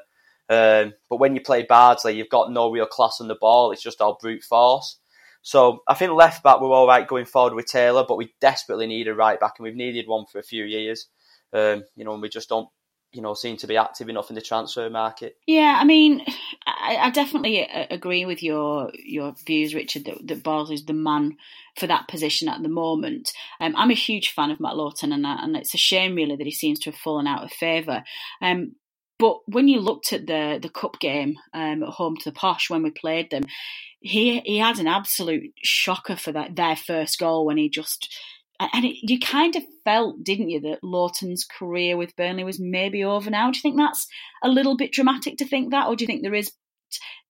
Um, 0.49 0.93
but 1.09 1.17
when 1.17 1.35
you 1.35 1.41
play 1.41 1.63
Bardsley, 1.63 2.15
you've 2.15 2.29
got 2.29 2.51
no 2.51 2.71
real 2.71 2.87
class 2.87 3.19
on 3.21 3.27
the 3.27 3.35
ball. 3.35 3.71
It's 3.71 3.83
just 3.83 4.01
all 4.01 4.17
brute 4.19 4.43
force. 4.43 4.97
So 5.43 5.79
I 5.87 5.93
think 5.93 6.11
left 6.11 6.43
back 6.43 6.61
we're 6.61 6.71
all 6.71 6.87
right 6.87 7.07
going 7.07 7.25
forward 7.25 7.53
with 7.53 7.65
Taylor, 7.65 8.05
but 8.07 8.17
we 8.17 8.33
desperately 8.39 8.85
need 8.87 9.07
a 9.07 9.15
right 9.15 9.39
back, 9.39 9.55
and 9.57 9.63
we've 9.63 9.75
needed 9.75 10.07
one 10.07 10.25
for 10.31 10.39
a 10.39 10.43
few 10.43 10.65
years. 10.65 11.07
Um, 11.53 11.83
you 11.95 12.05
know, 12.05 12.13
and 12.13 12.21
we 12.21 12.29
just 12.29 12.49
don't, 12.49 12.69
you 13.13 13.21
know, 13.21 13.33
seem 13.33 13.57
to 13.57 13.67
be 13.67 13.77
active 13.77 14.09
enough 14.09 14.29
in 14.29 14.35
the 14.35 14.41
transfer 14.41 14.89
market. 14.89 15.37
Yeah, 15.45 15.77
I 15.79 15.83
mean, 15.83 16.23
I, 16.65 16.97
I 16.97 17.09
definitely 17.09 17.67
uh, 17.67 17.87
agree 17.89 18.25
with 18.25 18.41
your 18.41 18.91
your 18.93 19.33
views, 19.45 19.75
Richard. 19.75 20.05
That, 20.05 20.27
that 20.27 20.43
Bars 20.43 20.71
is 20.71 20.85
the 20.85 20.93
man 20.93 21.37
for 21.77 21.87
that 21.87 22.07
position 22.07 22.47
at 22.47 22.61
the 22.63 22.69
moment. 22.69 23.31
Um, 23.59 23.75
I'm 23.75 23.91
a 23.91 23.95
huge 23.95 24.31
fan 24.31 24.51
of 24.51 24.59
Matt 24.59 24.77
Lowton, 24.77 25.11
and 25.11 25.25
and 25.25 25.57
it's 25.57 25.73
a 25.73 25.77
shame 25.77 26.15
really 26.15 26.35
that 26.35 26.45
he 26.45 26.51
seems 26.51 26.79
to 26.79 26.91
have 26.91 26.99
fallen 26.99 27.27
out 27.27 27.43
of 27.43 27.51
favour. 27.51 28.03
Um, 28.41 28.75
but 29.19 29.37
when 29.45 29.67
you 29.67 29.79
looked 29.79 30.13
at 30.13 30.25
the 30.25 30.59
the 30.61 30.69
cup 30.69 30.99
game 30.99 31.35
um, 31.53 31.83
at 31.83 31.89
home 31.89 32.17
to 32.17 32.29
the 32.29 32.35
Posh 32.35 32.69
when 32.69 32.81
we 32.81 32.91
played 32.91 33.29
them, 33.29 33.43
he 33.99 34.39
he 34.39 34.57
had 34.57 34.79
an 34.79 34.87
absolute 34.87 35.53
shocker 35.63 36.15
for 36.15 36.31
that 36.31 36.55
their 36.55 36.75
first 36.75 37.19
goal 37.19 37.45
when 37.45 37.57
he 37.57 37.69
just 37.69 38.13
and 38.73 38.85
it, 38.85 38.97
you 39.01 39.19
kind 39.19 39.55
of 39.55 39.63
felt, 39.83 40.23
didn't 40.23 40.49
you, 40.49 40.61
that 40.61 40.83
Lowton's 40.83 41.45
career 41.45 41.97
with 41.97 42.15
Burnley 42.15 42.43
was 42.43 42.59
maybe 42.59 43.03
over 43.03 43.29
now. 43.29 43.49
Do 43.49 43.57
you 43.57 43.61
think 43.61 43.77
that's 43.77 44.07
a 44.43 44.49
little 44.49 44.77
bit 44.77 44.91
dramatic 44.91 45.37
to 45.37 45.45
think 45.45 45.71
that, 45.71 45.87
or 45.87 45.95
do 45.95 46.03
you 46.03 46.07
think 46.07 46.21
there 46.21 46.33
is 46.33 46.51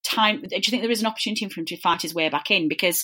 time? 0.04 0.42
Do 0.42 0.56
you 0.56 0.62
think 0.62 0.82
there 0.82 0.92
is 0.92 1.02
an 1.02 1.08
opportunity 1.08 1.48
for 1.48 1.60
him 1.60 1.66
to 1.68 1.78
fight 1.78 2.02
his 2.02 2.14
way 2.14 2.30
back 2.30 2.52
in? 2.52 2.68
Because 2.68 3.04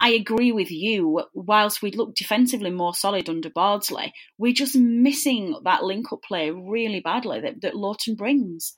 I 0.00 0.10
agree 0.10 0.52
with 0.52 0.70
you. 0.70 1.24
Whilst 1.34 1.82
we 1.82 1.90
look 1.90 2.14
defensively 2.14 2.70
more 2.70 2.94
solid 2.94 3.28
under 3.28 3.50
Bardsley, 3.50 4.12
we're 4.36 4.52
just 4.52 4.76
missing 4.76 5.56
that 5.64 5.82
link-up 5.82 6.22
play 6.22 6.50
really 6.50 7.00
badly 7.00 7.40
that, 7.40 7.62
that 7.62 7.74
Lowton 7.74 8.14
brings. 8.14 8.76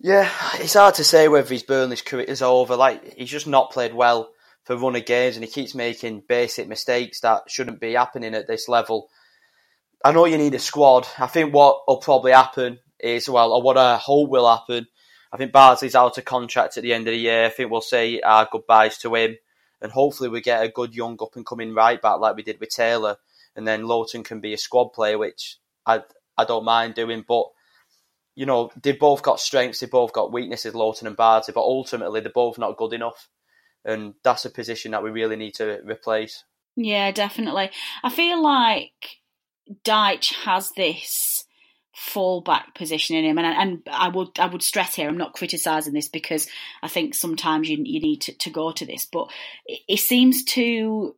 Yeah, 0.00 0.28
it's 0.54 0.74
hard 0.74 0.96
to 0.96 1.04
say 1.04 1.28
whether 1.28 1.48
his 1.48 1.62
Burnley's 1.62 2.02
career 2.02 2.24
is 2.24 2.42
over. 2.42 2.76
Like 2.76 3.14
he's 3.14 3.30
just 3.30 3.46
not 3.46 3.70
played 3.70 3.94
well 3.94 4.30
for 4.64 4.76
run 4.76 4.96
of 4.96 5.04
games, 5.04 5.36
and 5.36 5.44
he 5.44 5.50
keeps 5.50 5.74
making 5.74 6.24
basic 6.28 6.68
mistakes 6.68 7.20
that 7.20 7.50
shouldn't 7.50 7.80
be 7.80 7.92
happening 7.92 8.34
at 8.34 8.46
this 8.46 8.68
level. 8.68 9.08
I 10.04 10.12
know 10.12 10.24
you 10.24 10.38
need 10.38 10.54
a 10.54 10.58
squad. 10.58 11.06
I 11.18 11.26
think 11.26 11.54
what 11.54 11.82
will 11.86 11.98
probably 11.98 12.32
happen 12.32 12.78
is, 12.98 13.28
well, 13.28 13.52
or 13.52 13.62
what 13.62 13.78
I 13.78 13.96
hope 13.96 14.30
will 14.30 14.50
happen. 14.50 14.86
I 15.32 15.36
think 15.36 15.52
Bardsley's 15.52 15.94
out 15.94 16.16
of 16.16 16.24
contract 16.24 16.76
at 16.76 16.82
the 16.82 16.94
end 16.94 17.08
of 17.08 17.12
the 17.12 17.18
year. 17.18 17.46
I 17.46 17.50
think 17.50 17.70
we'll 17.70 17.80
say 17.80 18.20
our 18.20 18.48
goodbyes 18.50 18.98
to 18.98 19.14
him, 19.14 19.36
and 19.82 19.92
hopefully 19.92 20.28
we 20.28 20.40
get 20.40 20.62
a 20.62 20.68
good 20.68 20.94
young 20.94 21.18
up 21.20 21.36
and 21.36 21.44
coming 21.44 21.74
right 21.74 22.00
back 22.00 22.20
like 22.20 22.36
we 22.36 22.42
did 22.42 22.60
with 22.60 22.70
Taylor, 22.70 23.16
and 23.56 23.66
then 23.66 23.86
Lowton 23.86 24.24
can 24.24 24.40
be 24.40 24.54
a 24.54 24.58
squad 24.58 24.90
player, 24.90 25.18
which 25.18 25.58
I 25.84 26.02
I 26.36 26.44
don't 26.44 26.64
mind 26.64 26.94
doing, 26.94 27.24
but 27.26 27.46
you 28.34 28.46
know, 28.46 28.70
they 28.82 28.92
both 28.92 29.22
got 29.22 29.40
strengths, 29.40 29.80
they 29.80 29.86
both 29.86 30.12
got 30.12 30.32
weaknesses, 30.32 30.74
Lowton 30.74 31.06
and 31.06 31.16
Bardsley, 31.16 31.52
but 31.52 31.60
ultimately 31.60 32.20
they're 32.20 32.32
both 32.32 32.58
not 32.58 32.76
good 32.76 32.92
enough. 32.92 33.28
And 33.84 34.14
that's 34.22 34.44
a 34.44 34.50
position 34.50 34.92
that 34.92 35.02
we 35.02 35.10
really 35.10 35.36
need 35.36 35.54
to 35.54 35.80
replace. 35.84 36.44
Yeah, 36.76 37.10
definitely. 37.12 37.70
I 38.02 38.10
feel 38.10 38.42
like 38.42 39.20
Dyche 39.84 40.34
has 40.44 40.70
this 40.76 41.44
fallback 41.96 42.74
position 42.74 43.16
in 43.16 43.24
him, 43.24 43.38
and 43.38 43.46
and 43.46 43.82
I 43.90 44.08
would 44.08 44.38
I 44.38 44.46
would 44.46 44.62
stress 44.62 44.96
here 44.96 45.08
I'm 45.08 45.16
not 45.16 45.34
criticising 45.34 45.92
this 45.92 46.08
because 46.08 46.48
I 46.82 46.88
think 46.88 47.14
sometimes 47.14 47.68
you 47.68 47.78
you 47.84 48.00
need 48.00 48.22
to, 48.22 48.32
to 48.32 48.50
go 48.50 48.72
to 48.72 48.84
this, 48.84 49.06
but 49.06 49.30
it 49.66 50.00
seems 50.00 50.42
to 50.44 51.14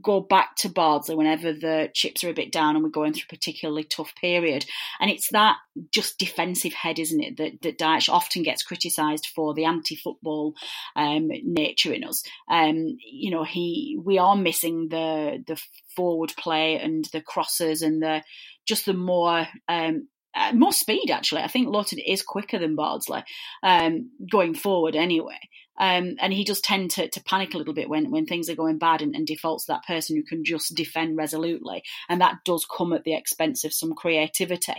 go 0.00 0.20
back 0.20 0.56
to 0.56 0.68
Bardsley 0.68 1.14
whenever 1.14 1.52
the 1.52 1.90
chips 1.92 2.24
are 2.24 2.30
a 2.30 2.34
bit 2.34 2.50
down 2.50 2.76
and 2.76 2.84
we're 2.84 2.90
going 2.90 3.12
through 3.12 3.26
a 3.28 3.34
particularly 3.34 3.84
tough 3.84 4.14
period. 4.14 4.64
And 5.00 5.10
it's 5.10 5.28
that 5.30 5.56
just 5.90 6.18
defensive 6.18 6.72
head, 6.72 6.98
isn't 6.98 7.22
it, 7.22 7.36
that, 7.36 7.62
that 7.62 7.78
Dyche 7.78 8.08
often 8.08 8.42
gets 8.42 8.62
criticised 8.62 9.26
for 9.26 9.54
the 9.54 9.64
anti-football 9.64 10.54
um, 10.96 11.28
nature 11.42 11.92
in 11.92 12.04
us. 12.04 12.24
Um, 12.50 12.96
you 13.00 13.30
know, 13.30 13.44
he 13.44 13.98
we 14.02 14.18
are 14.18 14.36
missing 14.36 14.88
the 14.88 15.42
the 15.46 15.60
forward 15.94 16.32
play 16.38 16.78
and 16.78 17.04
the 17.12 17.20
crosses 17.20 17.82
and 17.82 18.02
the 18.02 18.22
just 18.66 18.86
the 18.86 18.94
more 18.94 19.46
um, 19.68 20.08
uh, 20.34 20.52
more 20.52 20.72
speed 20.72 21.10
actually. 21.10 21.42
I 21.42 21.48
think 21.48 21.68
Lowton 21.68 21.98
is 21.98 22.22
quicker 22.22 22.58
than 22.58 22.76
Bardsley 22.76 23.24
um, 23.62 24.10
going 24.30 24.54
forward 24.54 24.96
anyway. 24.96 25.38
Um, 25.78 26.16
and 26.20 26.32
he 26.32 26.44
does 26.44 26.60
tend 26.60 26.92
to, 26.92 27.08
to 27.08 27.22
panic 27.24 27.54
a 27.54 27.58
little 27.58 27.74
bit 27.74 27.88
when, 27.88 28.10
when 28.10 28.26
things 28.26 28.48
are 28.48 28.54
going 28.54 28.78
bad 28.78 29.02
and, 29.02 29.14
and, 29.14 29.26
defaults 29.26 29.66
to 29.66 29.72
that 29.72 29.86
person 29.86 30.14
who 30.16 30.22
can 30.22 30.44
just 30.44 30.74
defend 30.74 31.16
resolutely. 31.16 31.82
And 32.08 32.20
that 32.20 32.38
does 32.44 32.64
come 32.64 32.92
at 32.92 33.04
the 33.04 33.14
expense 33.14 33.64
of 33.64 33.72
some 33.72 33.94
creativity. 33.94 34.74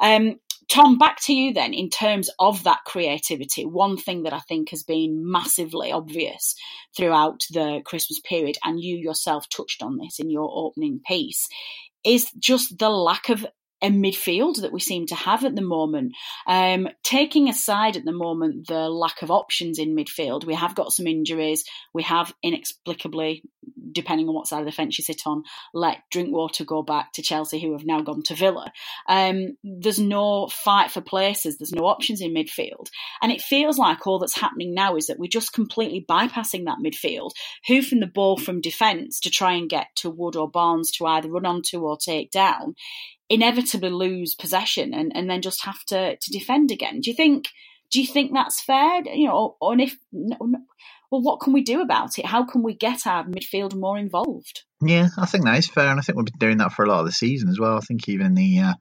Um, 0.00 0.36
Tom, 0.70 0.98
back 0.98 1.20
to 1.22 1.34
you 1.34 1.52
then 1.52 1.74
in 1.74 1.90
terms 1.90 2.30
of 2.38 2.62
that 2.62 2.84
creativity. 2.86 3.66
One 3.66 3.96
thing 3.96 4.22
that 4.22 4.32
I 4.32 4.38
think 4.38 4.70
has 4.70 4.84
been 4.84 5.30
massively 5.30 5.90
obvious 5.90 6.54
throughout 6.96 7.42
the 7.50 7.82
Christmas 7.84 8.20
period, 8.20 8.56
and 8.64 8.80
you 8.80 8.96
yourself 8.96 9.48
touched 9.48 9.82
on 9.82 9.98
this 9.98 10.20
in 10.20 10.30
your 10.30 10.48
opening 10.54 11.00
piece, 11.04 11.48
is 12.04 12.30
just 12.38 12.78
the 12.78 12.88
lack 12.88 13.28
of 13.30 13.44
a 13.82 13.88
midfield 13.88 14.60
that 14.60 14.72
we 14.72 14.80
seem 14.80 15.06
to 15.06 15.14
have 15.14 15.44
at 15.44 15.54
the 15.54 15.62
moment. 15.62 16.14
Um, 16.46 16.88
taking 17.02 17.48
aside 17.48 17.96
at 17.96 18.04
the 18.04 18.12
moment 18.12 18.66
the 18.66 18.88
lack 18.88 19.22
of 19.22 19.30
options 19.30 19.78
in 19.78 19.96
midfield, 19.96 20.44
we 20.44 20.54
have 20.54 20.74
got 20.74 20.92
some 20.92 21.06
injuries. 21.06 21.64
We 21.94 22.02
have 22.04 22.32
inexplicably, 22.42 23.42
depending 23.92 24.28
on 24.28 24.34
what 24.34 24.46
side 24.46 24.60
of 24.60 24.66
the 24.66 24.72
fence 24.72 24.98
you 24.98 25.04
sit 25.04 25.22
on, 25.26 25.44
let 25.72 25.98
Drinkwater 26.10 26.64
go 26.64 26.82
back 26.82 27.12
to 27.14 27.22
Chelsea, 27.22 27.60
who 27.60 27.72
have 27.72 27.86
now 27.86 28.00
gone 28.00 28.22
to 28.24 28.34
Villa. 28.34 28.72
Um, 29.08 29.56
there's 29.64 29.98
no 29.98 30.48
fight 30.48 30.90
for 30.90 31.00
places. 31.00 31.58
There's 31.58 31.72
no 31.72 31.86
options 31.86 32.20
in 32.20 32.34
midfield, 32.34 32.88
and 33.22 33.32
it 33.32 33.40
feels 33.40 33.78
like 33.78 34.06
all 34.06 34.18
that's 34.18 34.38
happening 34.38 34.74
now 34.74 34.96
is 34.96 35.06
that 35.06 35.18
we're 35.18 35.28
just 35.28 35.52
completely 35.52 36.04
bypassing 36.08 36.66
that 36.66 36.78
midfield, 36.84 37.30
hoofing 37.66 38.00
the 38.00 38.06
ball 38.06 38.36
from 38.36 38.60
defence 38.60 39.20
to 39.20 39.30
try 39.30 39.52
and 39.52 39.68
get 39.68 39.88
to 39.96 40.10
Wood 40.10 40.36
or 40.36 40.50
Barnes 40.50 40.90
to 40.92 41.06
either 41.06 41.30
run 41.30 41.46
onto 41.46 41.80
or 41.80 41.96
take 41.96 42.30
down 42.30 42.74
inevitably 43.30 43.90
lose 43.90 44.34
possession 44.34 44.92
and, 44.92 45.12
and 45.14 45.30
then 45.30 45.40
just 45.40 45.64
have 45.64 45.82
to, 45.86 46.16
to 46.16 46.30
defend 46.32 46.70
again. 46.70 47.00
Do 47.00 47.10
you 47.10 47.16
think 47.16 47.48
do 47.90 48.00
you 48.00 48.06
think 48.06 48.32
that's 48.32 48.60
fair? 48.60 49.02
You 49.04 49.28
know, 49.28 49.56
or 49.60 49.78
if 49.80 49.96
well, 50.12 51.22
what 51.22 51.40
can 51.40 51.52
we 51.52 51.62
do 51.62 51.80
about 51.80 52.18
it? 52.18 52.26
How 52.26 52.44
can 52.44 52.62
we 52.62 52.74
get 52.74 53.06
our 53.06 53.24
midfield 53.24 53.74
more 53.74 53.98
involved? 53.98 54.62
Yeah, 54.80 55.08
I 55.18 55.26
think 55.26 55.44
that 55.44 55.58
is 55.58 55.66
fair, 55.66 55.88
and 55.88 55.98
I 55.98 56.02
think 56.02 56.16
we've 56.16 56.26
been 56.26 56.38
doing 56.38 56.58
that 56.58 56.72
for 56.72 56.84
a 56.84 56.88
lot 56.88 57.00
of 57.00 57.06
the 57.06 57.12
season 57.12 57.48
as 57.48 57.58
well. 57.58 57.76
I 57.76 57.80
think 57.80 58.08
even 58.08 58.26
in 58.26 58.34
the 58.34 58.58
uh, 58.60 58.74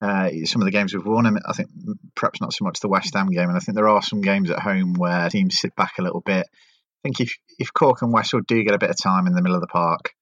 uh, 0.00 0.30
some 0.44 0.62
of 0.62 0.66
the 0.66 0.72
games 0.72 0.94
we've 0.94 1.04
won, 1.04 1.38
I 1.46 1.52
think 1.52 1.68
perhaps 2.14 2.40
not 2.40 2.54
so 2.54 2.64
much 2.64 2.80
the 2.80 2.88
West 2.88 3.14
Ham 3.14 3.28
game, 3.28 3.48
and 3.48 3.56
I 3.56 3.60
think 3.60 3.76
there 3.76 3.88
are 3.88 4.02
some 4.02 4.22
games 4.22 4.50
at 4.50 4.58
home 4.58 4.94
where 4.94 5.28
teams 5.28 5.58
sit 5.58 5.76
back 5.76 5.94
a 5.98 6.02
little 6.02 6.22
bit. 6.22 6.46
I 6.46 7.00
think 7.02 7.20
if 7.20 7.36
if 7.58 7.72
Cork 7.74 8.00
and 8.00 8.12
Westwood 8.12 8.46
do 8.46 8.62
get 8.64 8.74
a 8.74 8.78
bit 8.78 8.90
of 8.90 8.96
time 9.02 9.26
in 9.26 9.34
the 9.34 9.42
middle 9.42 9.56
of 9.56 9.60
the 9.60 9.66
park, 9.66 10.12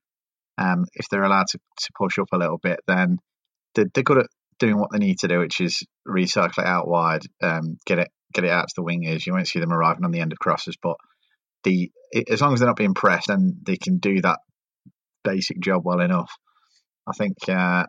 um, 0.59 0.87
if 0.95 1.09
they're 1.09 1.23
allowed 1.23 1.47
to, 1.49 1.59
to 1.59 1.93
push 1.97 2.19
up 2.19 2.29
a 2.33 2.39
little 2.39 2.59
bit, 2.59 2.81
then 2.89 3.19
they're, 3.75 3.87
they're 3.93 4.05
good 4.05 4.19
at 4.19 4.27
doing 4.59 4.79
what 4.79 4.91
they 4.93 4.99
need 4.99 5.19
to 5.21 5.29
do, 5.29 5.39
which 5.41 5.61
is 5.61 5.83
recycle 6.07 6.59
it 6.59 6.67
out 6.67 6.89
wide, 6.89 7.23
um, 7.43 7.79
get 7.87 7.99
it 7.99 8.09
get 8.33 8.45
it 8.45 8.51
out 8.51 8.69
to 8.69 8.75
the 8.77 8.83
wingers. 8.83 9.27
You 9.27 9.33
won't 9.35 9.49
see 9.49 9.61
them 9.61 9.73
arriving 9.73 10.05
on 10.05 10.11
the 10.11 10.21
end 10.21 10.33
of 10.33 10.39
crosses, 10.39 10.77
but 10.83 10.97
the 11.65 11.91
as 12.31 12.41
long 12.41 12.53
as 12.53 12.61
they're 12.61 12.69
not 12.69 12.77
being 12.77 12.95
pressed, 12.95 13.29
then 13.29 13.57
they 13.65 13.77
can 13.77 13.99
do 13.99 14.21
that 14.23 14.39
basic 15.25 15.61
job 15.61 15.83
well 15.85 16.01
enough. 16.01 16.33
I 17.07 17.13
think 17.13 17.37
uh, 17.49 17.85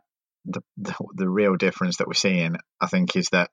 the, 0.46 0.62
the, 0.78 0.96
the 1.16 1.30
real 1.30 1.56
difference 1.56 1.98
that 1.98 2.08
we're 2.08 2.14
seeing, 2.14 2.56
I 2.82 2.88
think, 2.88 3.16
is 3.16 3.28
that 3.32 3.50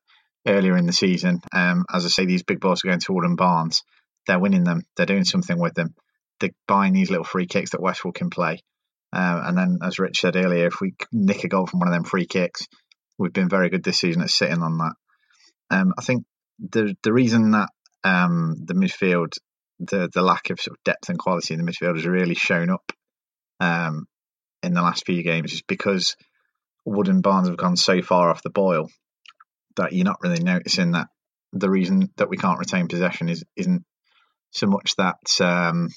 earlier 0.46 0.76
in 0.76 0.86
the 0.86 0.92
season, 0.92 1.40
um, 1.52 1.84
as 1.92 2.04
I 2.04 2.08
say, 2.08 2.24
these 2.24 2.42
big 2.42 2.60
balls 2.60 2.84
are 2.84 2.88
going 2.88 3.00
to 3.00 3.12
Wood 3.12 3.24
and 3.24 3.36
Barnes. 3.36 3.82
They're 4.26 4.38
winning 4.38 4.64
them. 4.64 4.82
They're 4.96 5.06
doing 5.06 5.24
something 5.24 5.58
with 5.58 5.74
them. 5.74 5.94
They're 6.40 6.50
buying 6.66 6.92
these 6.92 7.10
little 7.10 7.24
free 7.24 7.46
kicks 7.46 7.70
that 7.70 7.82
Westwood 7.82 8.14
can 8.14 8.30
play. 8.30 8.60
Uh, 9.12 9.42
and 9.44 9.58
then, 9.58 9.78
as 9.82 9.98
Rich 9.98 10.20
said 10.20 10.36
earlier, 10.36 10.66
if 10.66 10.80
we 10.80 10.94
nick 11.12 11.44
a 11.44 11.48
goal 11.48 11.66
from 11.66 11.80
one 11.80 11.88
of 11.88 11.94
them 11.94 12.04
free 12.04 12.26
kicks, 12.26 12.66
we've 13.18 13.32
been 13.32 13.48
very 13.48 13.68
good 13.68 13.82
this 13.82 13.98
season 13.98 14.22
at 14.22 14.30
sitting 14.30 14.62
on 14.62 14.78
that. 14.78 14.92
Um, 15.70 15.94
I 15.98 16.02
think 16.02 16.24
the 16.58 16.94
the 17.02 17.12
reason 17.12 17.52
that 17.52 17.70
um, 18.04 18.56
the 18.64 18.74
midfield, 18.74 19.32
the 19.78 20.08
the 20.12 20.22
lack 20.22 20.50
of 20.50 20.60
sort 20.60 20.76
of 20.76 20.84
depth 20.84 21.08
and 21.08 21.18
quality 21.18 21.54
in 21.54 21.64
the 21.64 21.70
midfield 21.70 21.96
has 21.96 22.06
really 22.06 22.34
shown 22.34 22.70
up 22.70 22.92
um, 23.58 24.06
in 24.62 24.74
the 24.74 24.82
last 24.82 25.06
few 25.06 25.22
games 25.22 25.52
is 25.52 25.62
because 25.62 26.16
Wood 26.84 27.08
and 27.08 27.22
Barnes 27.22 27.48
have 27.48 27.56
gone 27.56 27.76
so 27.76 28.02
far 28.02 28.30
off 28.30 28.42
the 28.42 28.50
boil 28.50 28.88
that 29.76 29.92
you're 29.92 30.04
not 30.04 30.20
really 30.22 30.42
noticing 30.42 30.92
that 30.92 31.08
the 31.52 31.70
reason 31.70 32.10
that 32.16 32.28
we 32.28 32.36
can't 32.36 32.58
retain 32.58 32.88
possession 32.88 33.28
is 33.28 33.44
isn't 33.56 33.84
so 34.52 34.66
much 34.66 34.94
that 34.96 35.18
um, 35.40 35.88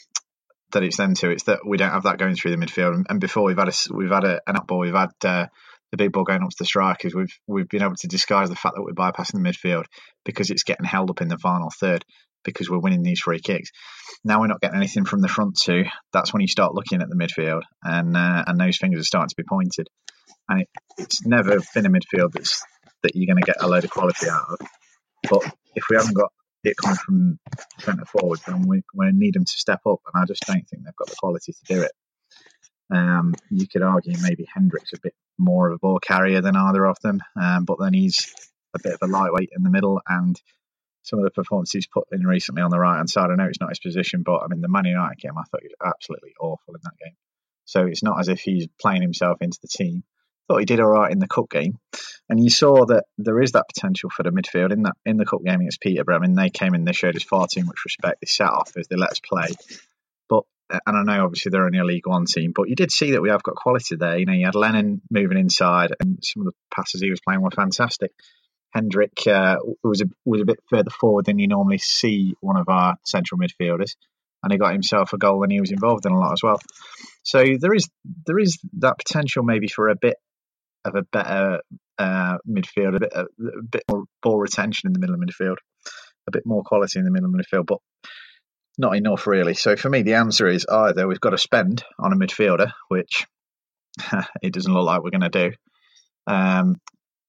that 0.74 0.84
it's 0.84 0.98
them 0.98 1.14
two. 1.16 1.30
It's 1.30 1.44
that 1.44 1.66
we 1.66 1.78
don't 1.78 1.92
have 1.92 2.04
that 2.04 2.18
going 2.18 2.36
through 2.36 2.52
the 2.52 2.58
midfield. 2.58 3.04
And, 3.08 3.20
before 3.20 3.44
we've 3.44 3.58
had 3.58 3.70
a 3.70 3.74
we've 3.94 4.12
had 4.12 4.26
a, 4.26 4.42
an 4.48 4.58
up 4.58 4.68
ball, 4.68 4.80
we've 4.80 4.94
had 4.94 5.12
uh, 5.24 5.48
the 5.92 5.98
big 5.98 6.12
ball 6.12 6.24
going 6.24 6.44
up 6.44 6.50
to 6.50 6.56
the 6.60 6.66
strikers. 6.66 7.16
We've 7.16 7.34
we've 7.48 7.70
been 7.70 7.84
able 7.84 7.96
to 7.96 8.08
disguise 8.08 8.50
the 8.50 8.56
fact 8.56 8.76
that 8.76 8.84
we're 8.84 8.94
bypassing 8.94 9.42
the 9.42 9.50
midfield 9.50 9.86
because 10.26 10.50
it's 10.50 10.64
getting 10.64 10.86
held 10.86 11.10
up 11.10 11.22
in 11.22 11.28
the 11.28 11.38
final 11.38 11.70
third 11.70 12.04
because 12.44 12.70
we're 12.70 12.80
winning 12.80 13.04
these 13.04 13.22
free 13.22 13.40
kicks. 13.40 13.70
Now 14.24 14.42
we're 14.42 14.48
not 14.48 14.62
getting 14.62 14.78
anything 14.78 15.06
from 15.06 15.22
the 15.22 15.28
front 15.28 15.58
two. 15.62 15.84
That's 16.12 16.34
when 16.34 16.42
you 16.42 16.48
start 16.48 16.74
looking 16.74 17.02
at 17.02 17.10
the 17.10 17.16
midfield, 17.16 17.62
and 17.84 18.16
uh, 18.18 18.44
and 18.48 18.60
those 18.60 18.78
fingers 18.78 19.02
are 19.02 19.06
starting 19.06 19.30
to 19.30 19.36
be 19.38 19.44
pointed. 19.48 19.88
And 20.50 20.62
it, 20.62 20.70
it's 20.98 21.26
never 21.26 21.60
been 21.74 21.86
a 21.86 21.90
midfield 21.90 22.34
that's 22.34 22.64
that 23.04 23.16
you're 23.16 23.34
going 23.34 23.42
to 23.42 23.46
get 23.46 23.62
a 23.62 23.68
load 23.68 23.84
of 23.84 23.90
quality 23.90 24.30
out 24.30 24.46
of. 24.50 24.68
But 25.30 25.56
if 25.76 25.86
we 25.90 25.98
haven't 25.98 26.16
got 26.16 26.32
it 26.64 26.78
coming 26.78 26.98
from 26.98 27.40
centre 27.80 28.06
forward, 28.06 28.40
then 28.46 28.68
we, 28.68 28.84
we 28.94 29.12
need 29.12 29.34
them 29.34 29.46
to 29.46 29.52
step 29.52 29.82
up. 29.86 30.00
And 30.14 30.22
I 30.22 30.26
just 30.26 30.46
don't 30.46 30.68
think 30.68 30.84
they've 30.84 30.96
got 30.96 31.10
the 31.10 31.16
quality 31.16 31.54
to 31.54 31.74
do 31.74 31.82
it. 31.82 31.92
Um, 32.94 33.34
you 33.50 33.68
could 33.68 33.82
argue 33.82 34.14
maybe 34.22 34.46
Hendrick's 34.54 34.94
a 34.94 35.00
bit 35.02 35.16
more 35.38 35.70
of 35.70 35.76
a 35.76 35.80
ball 35.80 36.00
carrier 36.00 36.42
than 36.42 36.56
either 36.56 36.86
of 36.86 36.98
them, 37.02 37.22
um, 37.42 37.66
but 37.66 37.78
then 37.80 37.94
he's 37.94 38.34
a 38.76 38.80
bit 38.82 38.94
of 38.94 39.00
a 39.02 39.12
lightweight 39.12 39.50
in 39.56 39.64
the 39.64 39.70
middle. 39.70 40.02
And 40.08 40.40
some 41.02 41.20
of 41.20 41.26
the 41.26 41.32
performances 41.32 41.88
put 41.88 42.08
in 42.12 42.26
recently 42.26 42.62
on 42.62 42.72
the 42.72 42.80
right 42.80 42.98
hand 42.98 43.10
side, 43.10 43.30
I 43.30 43.36
know 43.36 43.46
it's 43.46 43.60
not 43.60 43.70
his 43.70 43.80
position, 43.80 44.24
but 44.24 44.40
I 44.40 44.48
mean, 44.48 44.62
the 44.62 44.70
Man 44.70 44.86
United 44.86 45.18
game, 45.20 45.38
I 45.38 45.44
thought 45.44 45.62
he 45.62 45.68
was 45.68 45.94
absolutely 45.94 46.34
awful 46.40 46.76
in 46.76 46.82
that 46.84 46.98
game. 47.04 47.16
So 47.66 47.86
it's 47.86 48.04
not 48.04 48.20
as 48.20 48.28
if 48.28 48.42
he's 48.42 48.68
playing 48.80 49.02
himself 49.02 49.42
into 49.42 49.60
the 49.62 49.68
team 49.68 50.04
thought 50.54 50.60
he 50.60 50.66
did 50.66 50.80
all 50.80 50.88
right 50.88 51.12
in 51.12 51.20
the 51.20 51.28
cup 51.28 51.50
game, 51.50 51.78
and 52.30 52.44
you 52.44 52.50
saw 52.50 52.86
that 52.86 53.06
there 53.18 53.42
is 53.42 53.54
that 53.54 53.66
potential 53.74 54.10
for 54.10 54.24
the 54.24 54.30
midfield 54.30 54.72
in 54.72 54.84
that 54.84 54.96
in 55.06 55.18
the 55.18 55.26
cup 55.26 55.44
game 55.44 55.62
against 55.62 55.82
Peterborough. 55.82 56.18
I 56.18 56.20
mean, 56.20 56.36
they 56.36 56.50
came 56.50 56.74
in, 56.74 56.86
they 56.86 56.94
showed 56.94 57.16
us 57.16 57.24
far 57.24 57.48
too 57.48 57.64
much 57.64 57.80
respect. 57.86 58.22
They 58.22 58.28
sat 58.28 58.50
off 58.50 58.72
as 58.78 58.88
they 58.88 58.96
let 58.96 59.12
us 59.12 59.20
play, 59.20 59.48
but 60.30 60.44
and 60.70 60.98
I 60.98 61.04
know 61.04 61.26
obviously 61.26 61.50
they're 61.50 61.66
only 61.66 61.80
a 61.80 61.86
League 61.86 62.08
One 62.08 62.26
team, 62.26 62.54
but 62.56 62.70
you 62.70 62.76
did 62.76 62.92
see 62.92 63.12
that 63.12 63.22
we 63.22 63.30
have 63.30 63.44
got 63.44 63.56
quality 63.56 63.96
there. 63.96 64.18
You 64.18 64.26
know, 64.26 64.34
you 64.34 64.46
had 64.46 64.56
Lennon 64.56 65.02
moving 65.10 65.38
inside, 65.38 65.94
and 66.00 66.20
some 66.24 66.42
of 66.42 66.48
the 66.48 66.54
passes 66.76 67.02
he 67.02 67.10
was 67.10 67.22
playing 67.22 67.42
were 67.42 67.52
fantastic. 67.52 68.12
Hendrick 68.72 69.28
uh, 69.28 69.58
was 69.84 70.02
a, 70.02 70.06
was 70.26 70.42
a 70.42 70.46
bit 70.46 70.60
further 70.68 70.90
forward 70.90 71.26
than 71.26 71.38
you 71.38 71.48
normally 71.48 71.78
see 71.78 72.34
one 72.42 72.58
of 72.58 72.70
our 72.70 72.98
central 73.06 73.40
midfielders 73.40 73.94
and 74.44 74.52
he 74.52 74.60
got 74.60 74.74
himself 74.74 75.14
a 75.14 75.18
goal 75.18 75.42
and 75.44 75.52
he 75.52 75.62
was 75.62 75.72
involved 75.72 76.06
in 76.06 76.12
a 76.12 76.20
lot 76.20 76.34
as 76.34 76.44
well. 76.44 76.60
So 77.24 77.44
there 77.60 77.74
is 77.74 77.90
there 78.26 78.38
is 78.38 78.60
that 78.80 78.98
potential 78.98 79.44
maybe 79.44 79.68
for 79.68 79.88
a 79.88 79.96
bit 79.96 80.18
of 80.86 80.96
a 80.96 81.04
better 81.04 81.62
uh, 81.98 82.38
midfield, 82.48 82.96
a 82.96 83.00
bit 83.00 83.14
a, 83.14 83.22
a, 83.22 83.64
bit 83.70 83.84
more 83.90 84.04
ball 84.22 84.38
retention 84.38 84.88
in 84.88 84.94
the 84.94 85.00
middle 85.00 85.16
of 85.16 85.22
midfield, 85.22 85.58
a 86.28 86.32
bit 86.32 86.46
more 86.46 86.64
quality 86.64 87.00
in 87.00 87.06
the 87.06 87.12
middle 87.12 87.30
of 87.30 87.36
midfield, 87.36 87.66
but 87.66 87.80
not 88.78 88.96
enough 88.96 89.28
really. 89.28 89.54
So 89.54 89.76
for 89.76 89.90
me, 89.90 90.02
the 90.02 90.16
answer 90.16 90.48
is 90.48 90.66
either 90.70 91.08
we've 91.08 91.20
got 91.20 91.32
to 91.32 91.38
spend 91.38 91.84
on 92.00 92.14
a 92.14 92.16
midfielder, 92.16 92.72
which 92.88 93.26
it 94.42 94.54
doesn't 94.54 94.74
look 94.74 94.86
like 94.86 95.04
we're 95.04 95.12
going 95.12 95.30
to 95.32 95.50
do. 95.50 95.52
Um, 96.28 96.78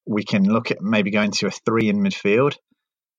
we 0.07 0.25
can 0.25 0.45
look 0.45 0.71
at 0.71 0.81
maybe 0.81 1.11
going 1.11 1.33
to 1.33 1.47
a 1.47 1.51
three 1.51 1.89
in 1.89 1.99
midfield, 1.99 2.57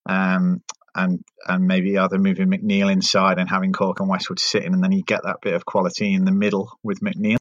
um, 0.07 0.61
and 0.93 1.19
and 1.45 1.65
maybe 1.65 1.97
either 1.97 2.17
moving 2.17 2.49
McNeil 2.49 2.91
inside 2.91 3.39
and 3.39 3.49
having 3.49 3.73
Cork 3.73 3.99
and 3.99 4.09
Westwood 4.09 4.39
sitting, 4.39 4.73
and 4.73 4.83
then 4.83 4.91
you 4.91 5.03
get 5.03 5.23
that 5.23 5.41
bit 5.41 5.53
of 5.53 5.65
quality 5.65 6.13
in 6.13 6.25
the 6.25 6.31
middle 6.31 6.71
with 6.83 6.99
McNeil. 7.01 7.37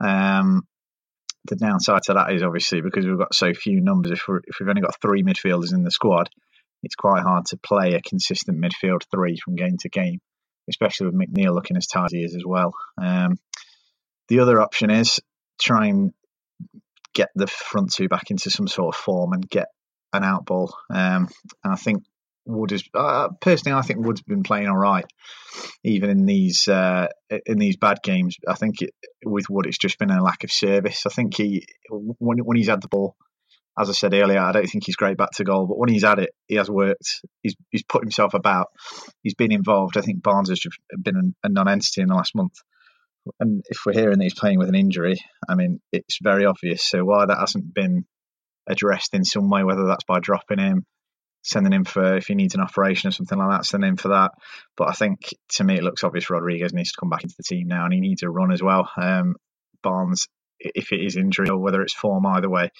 Um, 0.00 0.66
the 1.48 1.56
downside 1.56 2.02
to 2.04 2.14
that 2.14 2.32
is 2.32 2.42
obviously 2.42 2.80
because 2.80 3.06
we've 3.06 3.18
got 3.18 3.34
so 3.34 3.52
few 3.52 3.80
numbers. 3.80 4.12
If, 4.12 4.28
we 4.28 4.38
we've 4.60 4.68
only 4.68 4.82
got 4.82 5.00
three 5.00 5.22
midfielders 5.22 5.72
in 5.72 5.82
the 5.82 5.90
squad, 5.90 6.28
it's 6.82 6.94
quite 6.94 7.22
hard 7.22 7.46
to 7.46 7.56
play 7.56 7.94
a 7.94 8.02
consistent 8.02 8.60
midfield 8.60 9.02
three 9.10 9.36
from 9.42 9.56
game 9.56 9.76
to 9.80 9.88
game, 9.88 10.20
especially 10.68 11.06
with 11.06 11.18
McNeil 11.18 11.54
looking 11.54 11.76
as 11.76 11.86
tired 11.86 12.06
as 12.06 12.12
he 12.12 12.22
is 12.22 12.34
as 12.34 12.44
well. 12.44 12.74
Um, 13.00 13.38
the 14.28 14.40
other 14.40 14.60
option 14.60 14.90
is 14.90 15.20
try 15.60 15.86
and 15.86 16.12
get 17.14 17.30
the 17.34 17.46
front 17.46 17.92
two 17.92 18.08
back 18.08 18.30
into 18.30 18.50
some 18.50 18.68
sort 18.68 18.94
of 18.94 19.00
form 19.00 19.32
and 19.32 19.48
get 19.48 19.68
an 20.12 20.24
out 20.24 20.44
ball. 20.44 20.76
Um, 20.90 21.28
and 21.64 21.72
I 21.72 21.76
think 21.76 22.04
Wood 22.46 22.72
is 22.72 22.84
uh, 22.94 23.28
personally, 23.40 23.76
I 23.76 23.82
think 23.82 24.04
Wood's 24.04 24.22
been 24.22 24.44
playing 24.44 24.68
all 24.68 24.76
right, 24.76 25.04
even 25.84 26.10
in 26.10 26.26
these 26.26 26.68
uh, 26.68 27.08
in 27.44 27.58
these 27.58 27.76
bad 27.76 27.98
games. 28.02 28.36
I 28.48 28.54
think 28.54 28.82
it, 28.82 28.90
with 29.24 29.50
Wood, 29.50 29.66
it's 29.66 29.78
just 29.78 29.98
been 29.98 30.10
a 30.10 30.22
lack 30.22 30.44
of 30.44 30.52
service. 30.52 31.04
I 31.06 31.10
think 31.10 31.36
he 31.36 31.66
when 31.90 32.38
when 32.38 32.56
he's 32.56 32.68
had 32.68 32.82
the 32.82 32.88
ball, 32.88 33.16
as 33.78 33.90
I 33.90 33.92
said 33.92 34.14
earlier, 34.14 34.38
I 34.38 34.52
don't 34.52 34.66
think 34.66 34.84
he's 34.86 34.96
great 34.96 35.16
back 35.16 35.32
to 35.32 35.44
goal, 35.44 35.66
but 35.66 35.78
when 35.78 35.88
he's 35.88 36.04
had 36.04 36.20
it, 36.20 36.30
he 36.46 36.54
has 36.54 36.70
worked. 36.70 37.20
He's 37.42 37.56
he's 37.70 37.84
put 37.84 38.04
himself 38.04 38.34
about. 38.34 38.68
He's 39.22 39.34
been 39.34 39.52
involved. 39.52 39.96
I 39.96 40.02
think 40.02 40.22
Barnes 40.22 40.48
has 40.48 40.60
been 41.02 41.34
a 41.42 41.48
non-entity 41.48 42.00
in 42.00 42.08
the 42.08 42.14
last 42.14 42.34
month. 42.34 42.54
And 43.40 43.64
if 43.68 43.78
we're 43.84 43.92
hearing 43.92 44.18
that 44.18 44.24
he's 44.24 44.38
playing 44.38 44.58
with 44.58 44.68
an 44.68 44.76
injury, 44.76 45.16
I 45.48 45.56
mean, 45.56 45.80
it's 45.92 46.18
very 46.22 46.46
obvious. 46.46 46.88
So 46.88 47.04
why 47.04 47.26
that 47.26 47.38
hasn't 47.38 47.74
been 47.74 48.04
addressed 48.68 49.14
in 49.14 49.24
some 49.24 49.50
way, 49.50 49.64
whether 49.64 49.86
that's 49.86 50.04
by 50.04 50.20
dropping 50.20 50.60
him, 50.60 50.86
sending 51.46 51.72
him 51.72 51.84
for 51.84 52.16
if 52.16 52.26
he 52.26 52.34
needs 52.34 52.56
an 52.56 52.60
operation 52.60 53.08
or 53.08 53.12
something 53.12 53.38
like 53.38 53.50
that, 53.50 53.64
sending 53.64 53.90
him 53.90 53.96
for 53.96 54.08
that. 54.08 54.32
But 54.76 54.88
I 54.88 54.92
think 54.92 55.28
to 55.54 55.64
me 55.64 55.76
it 55.76 55.84
looks 55.84 56.02
obvious 56.02 56.28
Rodriguez 56.28 56.74
needs 56.74 56.90
to 56.90 57.00
come 57.00 57.08
back 57.08 57.22
into 57.22 57.36
the 57.38 57.44
team 57.44 57.68
now, 57.68 57.84
and 57.84 57.94
he 57.94 58.00
needs 58.00 58.24
a 58.24 58.28
run 58.28 58.52
as 58.52 58.62
well. 58.62 58.90
Um, 59.00 59.36
Barnes, 59.82 60.26
if 60.58 60.92
it 60.92 61.00
is 61.00 61.16
injury 61.16 61.48
or 61.48 61.58
whether 61.58 61.82
it's 61.82 61.94
form, 61.94 62.26
either 62.26 62.50
way, 62.50 62.70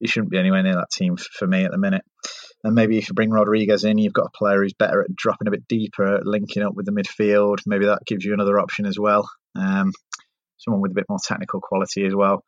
he 0.00 0.06
shouldn't 0.08 0.30
be 0.30 0.38
anywhere 0.38 0.62
near 0.62 0.76
that 0.76 0.90
team 0.90 1.16
for 1.16 1.46
me 1.46 1.64
at 1.64 1.72
the 1.72 1.78
minute. 1.78 2.02
And 2.64 2.74
maybe 2.74 2.96
if 2.96 3.08
you 3.08 3.14
bring 3.14 3.30
Rodriguez 3.30 3.84
in, 3.84 3.98
you've 3.98 4.14
got 4.14 4.30
a 4.34 4.38
player 4.38 4.62
who's 4.62 4.72
better 4.72 5.02
at 5.02 5.14
dropping 5.14 5.48
a 5.48 5.50
bit 5.50 5.68
deeper, 5.68 6.20
linking 6.24 6.62
up 6.62 6.74
with 6.74 6.86
the 6.86 6.92
midfield. 6.92 7.58
Maybe 7.66 7.86
that 7.86 8.06
gives 8.06 8.24
you 8.24 8.32
another 8.32 8.58
option 8.58 8.86
as 8.86 8.98
well. 8.98 9.28
Um, 9.54 9.92
someone 10.56 10.80
with 10.80 10.92
a 10.92 10.94
bit 10.94 11.06
more 11.08 11.18
technical 11.22 11.60
quality 11.60 12.06
as 12.06 12.14
well. 12.14 12.42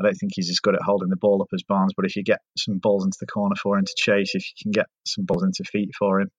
I 0.00 0.04
don't 0.04 0.14
think 0.14 0.32
he's 0.34 0.50
as 0.50 0.60
good 0.60 0.74
at 0.74 0.82
holding 0.82 1.08
the 1.08 1.16
ball 1.16 1.42
up 1.42 1.48
as 1.52 1.62
Barnes, 1.62 1.92
but 1.96 2.06
if 2.06 2.16
you 2.16 2.22
get 2.22 2.40
some 2.56 2.78
balls 2.78 3.04
into 3.04 3.18
the 3.20 3.26
corner 3.26 3.56
for 3.56 3.78
him 3.78 3.84
to 3.84 3.94
chase, 3.96 4.34
if 4.34 4.44
you 4.44 4.62
can 4.62 4.72
get 4.72 4.86
some 5.06 5.24
balls 5.24 5.44
into 5.44 5.64
feet 5.64 5.90
for 5.98 6.20
him, 6.20 6.30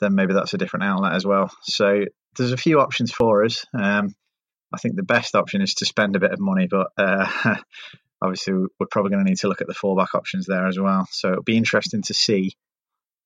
then 0.00 0.14
maybe 0.14 0.34
that's 0.34 0.54
a 0.54 0.58
different 0.58 0.84
outlet 0.84 1.14
as 1.14 1.24
well. 1.24 1.50
So 1.62 2.04
there's 2.36 2.52
a 2.52 2.56
few 2.56 2.80
options 2.80 3.12
for 3.12 3.44
us. 3.44 3.64
Um, 3.74 4.14
I 4.72 4.78
think 4.78 4.96
the 4.96 5.02
best 5.02 5.34
option 5.34 5.62
is 5.62 5.74
to 5.74 5.86
spend 5.86 6.16
a 6.16 6.20
bit 6.20 6.32
of 6.32 6.40
money, 6.40 6.68
but 6.70 6.88
uh, 6.96 7.26
obviously 8.22 8.54
we're 8.54 8.86
probably 8.90 9.10
going 9.10 9.24
to 9.24 9.28
need 9.28 9.38
to 9.38 9.48
look 9.48 9.60
at 9.60 9.66
the 9.66 9.74
fallback 9.74 10.14
options 10.14 10.46
there 10.46 10.66
as 10.66 10.78
well. 10.78 11.06
So 11.10 11.30
it'll 11.30 11.42
be 11.42 11.56
interesting 11.56 12.02
to 12.02 12.14
see 12.14 12.52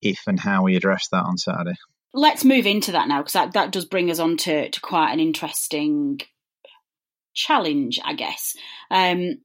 if 0.00 0.20
and 0.26 0.38
how 0.38 0.62
we 0.62 0.76
address 0.76 1.08
that 1.08 1.24
on 1.24 1.38
Saturday. 1.38 1.76
Let's 2.14 2.44
move 2.44 2.66
into 2.66 2.92
that 2.92 3.08
now 3.08 3.18
because 3.18 3.32
that, 3.32 3.52
that 3.54 3.72
does 3.72 3.86
bring 3.86 4.10
us 4.10 4.18
on 4.18 4.36
to, 4.38 4.68
to 4.68 4.80
quite 4.80 5.12
an 5.12 5.20
interesting 5.20 6.20
challenge, 7.34 8.00
I 8.04 8.14
guess. 8.14 8.54
Um, 8.90 9.38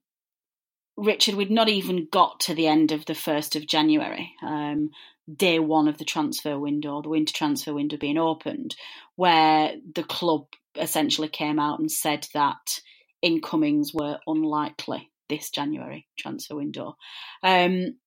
Richard, 0.98 1.36
we'd 1.36 1.52
not 1.52 1.70
even 1.70 2.08
got 2.12 2.40
to 2.42 2.56
the 2.56 2.68
end 2.68 2.92
of 2.92 3.06
the 3.06 3.14
1st 3.14 3.56
of 3.56 3.68
January, 3.68 4.34
um, 4.42 4.90
day 5.34 5.60
one 5.60 5.88
of 5.88 5.98
the 5.98 6.06
transfer 6.06 6.58
window, 6.58 7.02
the 7.02 7.10
winter 7.10 7.34
transfer 7.34 7.74
window 7.74 7.98
being 7.98 8.18
opened, 8.18 8.76
where 9.16 9.76
the 9.94 10.04
club 10.04 10.48
essentially 10.76 11.28
came 11.28 11.60
out 11.60 11.80
and 11.80 11.92
said 11.92 12.28
that 12.34 12.80
incomings 13.22 13.94
were 13.94 14.20
unlikely 14.26 15.12
this 15.30 15.50
January 15.52 16.08
transfer 16.18 16.56
window. 16.56 16.96
Um, 17.44 17.98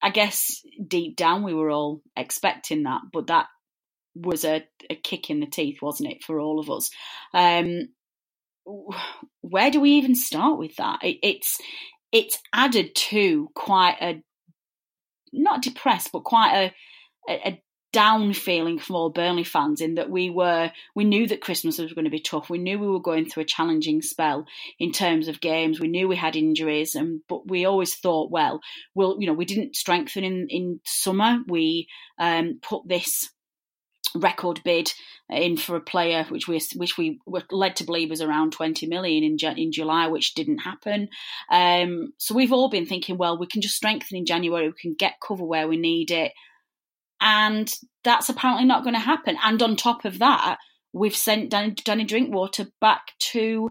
I 0.00 0.10
guess 0.10 0.62
deep 0.86 1.16
down 1.16 1.42
we 1.42 1.54
were 1.54 1.70
all 1.70 2.00
expecting 2.16 2.84
that, 2.84 3.02
but 3.12 3.26
that 3.26 3.46
was 4.14 4.44
a, 4.44 4.64
a 4.88 4.94
kick 4.94 5.30
in 5.30 5.40
the 5.40 5.46
teeth, 5.46 5.82
wasn't 5.82 6.12
it, 6.12 6.22
for 6.22 6.38
all 6.38 6.60
of 6.60 6.70
us? 6.70 6.90
Um, 7.32 7.88
where 9.40 9.70
do 9.70 9.80
we 9.80 9.92
even 9.92 10.14
start 10.14 10.58
with 10.58 10.76
that? 10.76 11.02
It, 11.02 11.18
it's 11.22 11.60
it's 12.12 12.38
added 12.52 12.94
to 12.94 13.48
quite 13.54 13.96
a 14.00 14.22
not 15.32 15.62
depressed, 15.62 16.10
but 16.12 16.24
quite 16.24 16.54
a, 17.28 17.32
a, 17.32 17.48
a 17.48 17.62
down 17.92 18.32
feeling 18.32 18.76
from 18.76 18.96
all 18.96 19.10
Burnley 19.10 19.44
fans 19.44 19.80
in 19.80 19.94
that 19.94 20.10
we 20.10 20.28
were 20.28 20.72
we 20.96 21.04
knew 21.04 21.28
that 21.28 21.40
Christmas 21.40 21.78
was 21.78 21.92
going 21.92 22.06
to 22.06 22.10
be 22.10 22.20
tough. 22.20 22.50
We 22.50 22.58
knew 22.58 22.78
we 22.78 22.88
were 22.88 23.00
going 23.00 23.28
through 23.28 23.44
a 23.44 23.46
challenging 23.46 24.02
spell 24.02 24.46
in 24.80 24.90
terms 24.90 25.28
of 25.28 25.40
games. 25.40 25.78
We 25.78 25.88
knew 25.88 26.08
we 26.08 26.16
had 26.16 26.34
injuries, 26.34 26.96
and 26.96 27.20
but 27.28 27.48
we 27.48 27.64
always 27.64 27.94
thought, 27.94 28.32
well, 28.32 28.60
well, 28.94 29.16
you 29.20 29.28
know, 29.28 29.32
we 29.32 29.44
didn't 29.44 29.76
strengthen 29.76 30.24
in 30.24 30.46
in 30.50 30.80
summer. 30.84 31.38
We 31.46 31.86
um, 32.18 32.58
put 32.62 32.82
this 32.86 33.30
record 34.14 34.60
bid 34.64 34.92
in 35.28 35.56
for 35.56 35.76
a 35.76 35.80
player 35.80 36.24
which 36.28 36.46
we 36.46 36.60
which 36.76 36.96
we 36.96 37.18
were 37.26 37.42
led 37.50 37.76
to 37.76 37.84
believe 37.84 38.10
was 38.10 38.20
around 38.20 38.52
20 38.52 38.86
million 38.86 39.24
in 39.24 39.36
in 39.56 39.72
July 39.72 40.06
which 40.06 40.34
didn't 40.34 40.58
happen. 40.58 41.08
Um, 41.50 42.12
so 42.18 42.34
we've 42.34 42.52
all 42.52 42.68
been 42.68 42.86
thinking 42.86 43.16
well 43.16 43.38
we 43.38 43.46
can 43.46 43.62
just 43.62 43.76
strengthen 43.76 44.16
in 44.16 44.26
January 44.26 44.68
we 44.68 44.74
can 44.80 44.94
get 44.94 45.20
cover 45.26 45.44
where 45.44 45.68
we 45.68 45.76
need 45.76 46.10
it. 46.10 46.32
And 47.20 47.72
that's 48.02 48.28
apparently 48.28 48.66
not 48.66 48.82
going 48.82 48.94
to 48.94 49.00
happen. 49.00 49.36
And 49.42 49.62
on 49.62 49.76
top 49.76 50.04
of 50.04 50.18
that 50.18 50.58
we've 50.92 51.16
sent 51.16 51.50
Danny, 51.50 51.72
Danny 51.72 52.04
Drinkwater 52.04 52.66
back 52.80 53.12
to 53.32 53.70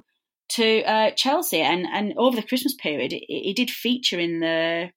to 0.49 0.83
uh, 0.83 1.11
Chelsea. 1.11 1.61
And 1.61 1.85
and 1.91 2.13
over 2.17 2.35
the 2.35 2.47
Christmas 2.47 2.73
period 2.73 3.11
he 3.11 3.53
did 3.53 3.69
feature 3.69 4.19
in 4.19 4.39
the 4.39 4.89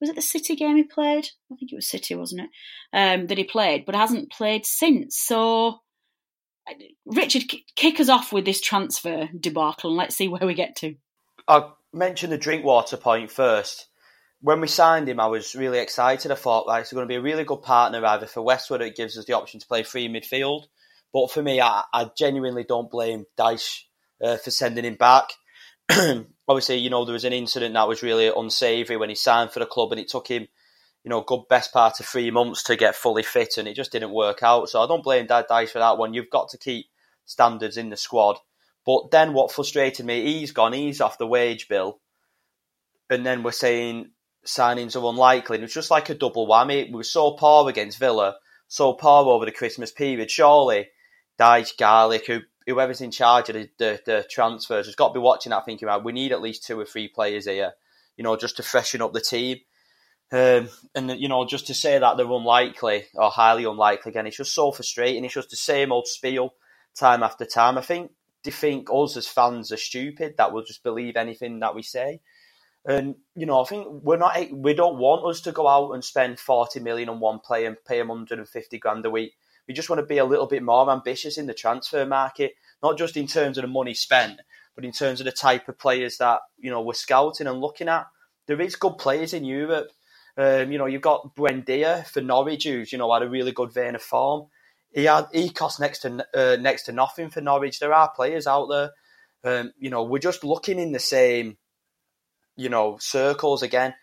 was 0.00 0.10
it 0.10 0.16
the 0.16 0.22
City 0.22 0.54
game 0.56 0.76
he 0.76 0.84
played? 0.84 1.26
I 1.50 1.56
think 1.56 1.72
it 1.72 1.76
was 1.76 1.88
City, 1.88 2.14
wasn't 2.14 2.42
it? 2.42 2.50
Um, 2.92 3.26
that 3.26 3.38
he 3.38 3.44
played, 3.44 3.84
but 3.84 3.94
hasn't 3.94 4.30
played 4.30 4.64
since. 4.64 5.18
So, 5.18 5.78
Richard, 7.06 7.44
kick 7.74 8.00
us 8.00 8.08
off 8.08 8.32
with 8.32 8.44
this 8.44 8.60
transfer 8.60 9.28
debacle, 9.38 9.90
and 9.90 9.98
let's 9.98 10.16
see 10.16 10.28
where 10.28 10.46
we 10.46 10.54
get 10.54 10.76
to. 10.76 10.94
I'll 11.46 11.78
mention 11.92 12.30
the 12.30 12.38
Drinkwater 12.38 12.96
point 12.96 13.30
first. 13.30 13.86
When 14.40 14.60
we 14.60 14.68
signed 14.68 15.08
him, 15.08 15.18
I 15.18 15.26
was 15.26 15.56
really 15.56 15.80
excited. 15.80 16.30
I 16.30 16.36
thought, 16.36 16.68
like, 16.68 16.84
he's 16.84 16.92
going 16.92 17.02
to 17.02 17.08
be 17.08 17.16
a 17.16 17.20
really 17.20 17.44
good 17.44 17.62
partner 17.62 18.04
either 18.04 18.26
for 18.26 18.42
Westwood. 18.42 18.82
It 18.82 18.94
gives 18.94 19.18
us 19.18 19.24
the 19.24 19.32
option 19.32 19.58
to 19.58 19.66
play 19.66 19.82
free 19.82 20.08
midfield. 20.08 20.66
But 21.12 21.32
for 21.32 21.42
me, 21.42 21.60
I, 21.60 21.82
I 21.92 22.10
genuinely 22.16 22.62
don't 22.62 22.90
blame 22.90 23.24
Dyche 23.36 23.82
uh, 24.22 24.36
for 24.36 24.50
sending 24.52 24.84
him 24.84 24.94
back. 24.94 25.30
obviously, 26.48 26.76
you 26.76 26.90
know, 26.90 27.04
there 27.04 27.12
was 27.12 27.24
an 27.24 27.32
incident 27.32 27.74
that 27.74 27.88
was 27.88 28.02
really 28.02 28.32
unsavoury 28.34 28.96
when 28.96 29.10
he 29.10 29.14
signed 29.14 29.50
for 29.50 29.60
the 29.60 29.66
club 29.66 29.92
and 29.92 30.00
it 30.00 30.08
took 30.08 30.28
him, 30.28 30.48
you 31.04 31.10
know, 31.10 31.20
good 31.20 31.42
best 31.48 31.72
part 31.72 32.00
of 32.00 32.06
three 32.06 32.30
months 32.30 32.62
to 32.64 32.76
get 32.76 32.96
fully 32.96 33.22
fit 33.22 33.58
and 33.58 33.68
it 33.68 33.74
just 33.74 33.92
didn't 33.92 34.12
work 34.12 34.42
out. 34.42 34.68
So 34.68 34.80
I 34.80 34.86
don't 34.86 35.04
blame 35.04 35.26
Dad 35.26 35.46
Dyche 35.48 35.70
for 35.70 35.78
that 35.78 35.98
one. 35.98 36.14
You've 36.14 36.30
got 36.30 36.48
to 36.50 36.58
keep 36.58 36.86
standards 37.26 37.76
in 37.76 37.90
the 37.90 37.96
squad. 37.96 38.38
But 38.86 39.10
then 39.10 39.34
what 39.34 39.52
frustrated 39.52 40.06
me, 40.06 40.24
he's 40.24 40.52
gone, 40.52 40.72
he's 40.72 41.02
off 41.02 41.18
the 41.18 41.26
wage 41.26 41.68
bill. 41.68 42.00
And 43.10 43.24
then 43.24 43.42
we're 43.42 43.52
saying 43.52 44.10
signings 44.46 44.96
are 44.96 45.08
unlikely. 45.08 45.56
And 45.56 45.62
was 45.62 45.74
just 45.74 45.90
like 45.90 46.08
a 46.08 46.14
double 46.14 46.48
whammy. 46.48 46.86
We 46.86 46.94
were 46.94 47.04
so 47.04 47.32
poor 47.32 47.68
against 47.68 47.98
Villa, 47.98 48.36
so 48.66 48.94
poor 48.94 49.26
over 49.26 49.44
the 49.44 49.52
Christmas 49.52 49.92
period. 49.92 50.30
Surely 50.30 50.88
Dyche, 51.38 51.76
Garlick, 51.76 52.26
who 52.26 52.40
whoever's 52.68 53.00
in 53.00 53.10
charge 53.10 53.48
of 53.48 53.54
the, 53.54 53.70
the, 53.78 54.00
the, 54.04 54.26
transfers 54.28 54.86
has 54.86 54.94
got 54.94 55.08
to 55.08 55.14
be 55.14 55.20
watching 55.20 55.50
that, 55.50 55.64
thinking 55.64 55.88
about 55.88 56.04
we 56.04 56.12
need 56.12 56.32
at 56.32 56.42
least 56.42 56.66
two 56.66 56.78
or 56.78 56.84
three 56.84 57.08
players 57.08 57.46
here, 57.46 57.72
you 58.16 58.22
know, 58.22 58.36
just 58.36 58.58
to 58.58 58.62
freshen 58.62 59.00
up 59.00 59.12
the 59.12 59.20
team. 59.20 59.58
Um, 60.30 60.68
and 60.94 61.10
you 61.18 61.28
know, 61.28 61.46
just 61.46 61.68
to 61.68 61.74
say 61.74 61.98
that 61.98 62.16
they're 62.18 62.30
unlikely 62.30 63.06
or 63.14 63.30
highly 63.30 63.64
unlikely 63.64 64.10
again, 64.10 64.26
it's 64.26 64.36
just 64.36 64.54
so 64.54 64.70
frustrating. 64.70 65.24
It's 65.24 65.34
just 65.34 65.50
the 65.50 65.56
same 65.56 65.90
old 65.90 66.06
spiel 66.06 66.54
time 66.94 67.22
after 67.22 67.46
time. 67.46 67.78
I 67.78 67.80
think 67.80 68.10
they 68.44 68.50
think 68.50 68.88
us 68.92 69.16
as 69.16 69.26
fans 69.26 69.72
are 69.72 69.78
stupid 69.78 70.34
that 70.36 70.52
we'll 70.52 70.64
just 70.64 70.82
believe 70.82 71.16
anything 71.16 71.60
that 71.60 71.74
we 71.74 71.82
say. 71.82 72.20
And 72.84 73.14
you 73.34 73.46
know, 73.46 73.62
I 73.62 73.64
think 73.64 73.86
we're 73.88 74.18
not. 74.18 74.36
We 74.52 74.74
don't 74.74 74.98
want 74.98 75.24
us 75.24 75.40
to 75.42 75.52
go 75.52 75.66
out 75.66 75.92
and 75.92 76.04
spend 76.04 76.38
forty 76.38 76.80
million 76.80 77.08
on 77.08 77.20
one 77.20 77.38
player 77.38 77.66
and 77.66 77.82
pay 77.86 77.98
him 77.98 78.08
hundred 78.08 78.38
and 78.38 78.48
fifty 78.48 78.78
grand 78.78 79.06
a 79.06 79.10
week 79.10 79.32
we 79.68 79.74
just 79.74 79.90
want 79.90 80.00
to 80.00 80.06
be 80.06 80.18
a 80.18 80.24
little 80.24 80.46
bit 80.46 80.62
more 80.62 80.90
ambitious 80.90 81.36
in 81.36 81.46
the 81.46 81.54
transfer 81.54 82.06
market, 82.06 82.54
not 82.82 82.96
just 82.96 83.16
in 83.16 83.26
terms 83.26 83.58
of 83.58 83.62
the 83.62 83.68
money 83.68 83.92
spent, 83.92 84.40
but 84.74 84.84
in 84.84 84.92
terms 84.92 85.20
of 85.20 85.26
the 85.26 85.32
type 85.32 85.68
of 85.68 85.78
players 85.78 86.16
that 86.18 86.40
you 86.58 86.70
know 86.70 86.80
we're 86.80 86.94
scouting 86.94 87.46
and 87.46 87.60
looking 87.60 87.88
at. 87.88 88.06
There 88.46 88.60
is 88.60 88.76
good 88.76 88.96
players 88.96 89.34
in 89.34 89.44
Europe. 89.44 89.90
Um, 90.38 90.72
you 90.72 90.78
know, 90.78 90.86
you've 90.86 91.02
got 91.02 91.36
Buendia 91.36 92.06
for 92.06 92.22
Norwich, 92.22 92.64
who's 92.64 92.90
you 92.90 92.98
know 92.98 93.12
had 93.12 93.22
a 93.22 93.28
really 93.28 93.52
good 93.52 93.72
vein 93.72 93.94
of 93.94 94.02
form. 94.02 94.46
He 94.90 95.04
had 95.04 95.26
he 95.32 95.50
cost 95.50 95.80
next 95.80 96.00
to 96.00 96.26
uh, 96.34 96.56
next 96.58 96.84
to 96.84 96.92
nothing 96.92 97.28
for 97.28 97.42
Norwich. 97.42 97.78
There 97.78 97.92
are 97.92 98.10
players 98.10 98.46
out 98.46 98.68
there. 98.68 98.90
Um, 99.44 99.72
you 99.78 99.90
know, 99.90 100.02
we're 100.02 100.18
just 100.18 100.42
looking 100.44 100.78
in 100.78 100.92
the 100.92 100.98
same, 100.98 101.58
you 102.56 102.70
know, 102.70 102.96
circles 102.98 103.62
again. 103.62 103.94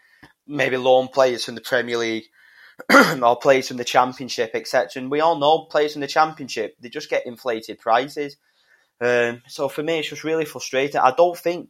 Maybe 0.47 0.77
loan 0.77 1.07
players 1.07 1.43
from 1.43 1.55
the 1.55 1.61
Premier 1.61 1.97
League 1.97 2.25
or 3.21 3.37
players 3.37 3.67
from 3.67 3.77
the 3.77 3.83
championship, 3.83 4.51
etc. 4.53 5.01
And 5.01 5.11
we 5.11 5.21
all 5.21 5.37
know 5.37 5.65
players 5.65 5.93
from 5.93 6.01
the 6.01 6.07
championship, 6.07 6.75
they 6.79 6.89
just 6.89 7.09
get 7.09 7.25
inflated 7.25 7.79
prices. 7.79 8.37
Um, 9.01 9.41
so 9.47 9.69
for 9.69 9.83
me, 9.83 9.99
it's 9.99 10.09
just 10.09 10.23
really 10.23 10.45
frustrating. 10.45 10.99
I 10.99 11.13
don't 11.15 11.37
think 11.37 11.69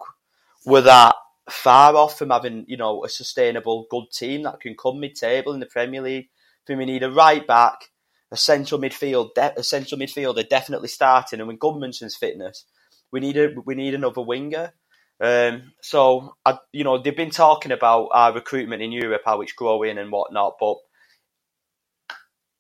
we're 0.66 0.82
that 0.82 1.16
far 1.50 1.96
off 1.96 2.18
from 2.18 2.32
having, 2.32 2.66
you 2.68 2.78
know, 2.78 3.04
a 3.04 3.10
sustainable, 3.10 3.88
good 3.90 4.06
team 4.12 4.44
that 4.44 4.60
can 4.60 4.76
come 4.76 5.00
mid-table 5.00 5.54
in 5.54 5.60
the 5.60 5.66
Premier 5.66 6.02
League. 6.02 6.26
I 6.26 6.64
think 6.66 6.80
we 6.80 6.86
need 6.86 7.04
a 7.04 7.12
right 7.12 7.46
back, 7.46 7.92
a 8.32 8.38
central 8.38 8.82
midfield, 8.82 9.36
de- 9.36 9.60
a 9.60 9.64
central 9.64 10.00
midfielder 10.00 10.48
definitely 10.48 10.88
starting, 10.88 11.40
and 11.40 11.48
with 11.48 11.60
Gudmundsson's 11.60 12.16
fitness, 12.16 12.66
we 13.12 13.20
need 13.20 13.38
a 13.38 13.54
we 13.64 13.76
need 13.76 13.94
another 13.94 14.22
winger. 14.22 14.74
Um, 15.22 15.74
so, 15.82 16.36
I, 16.46 16.58
you 16.74 16.84
know, 16.84 16.98
they've 16.98 17.16
been 17.16 17.30
talking 17.30 17.72
about 17.72 18.10
our 18.12 18.34
recruitment 18.34 18.82
in 18.82 18.92
Europe, 18.92 19.22
how 19.26 19.42
it's 19.42 19.54
growing 19.54 19.98
and 19.98 20.12
whatnot, 20.12 20.56
but 20.60 20.78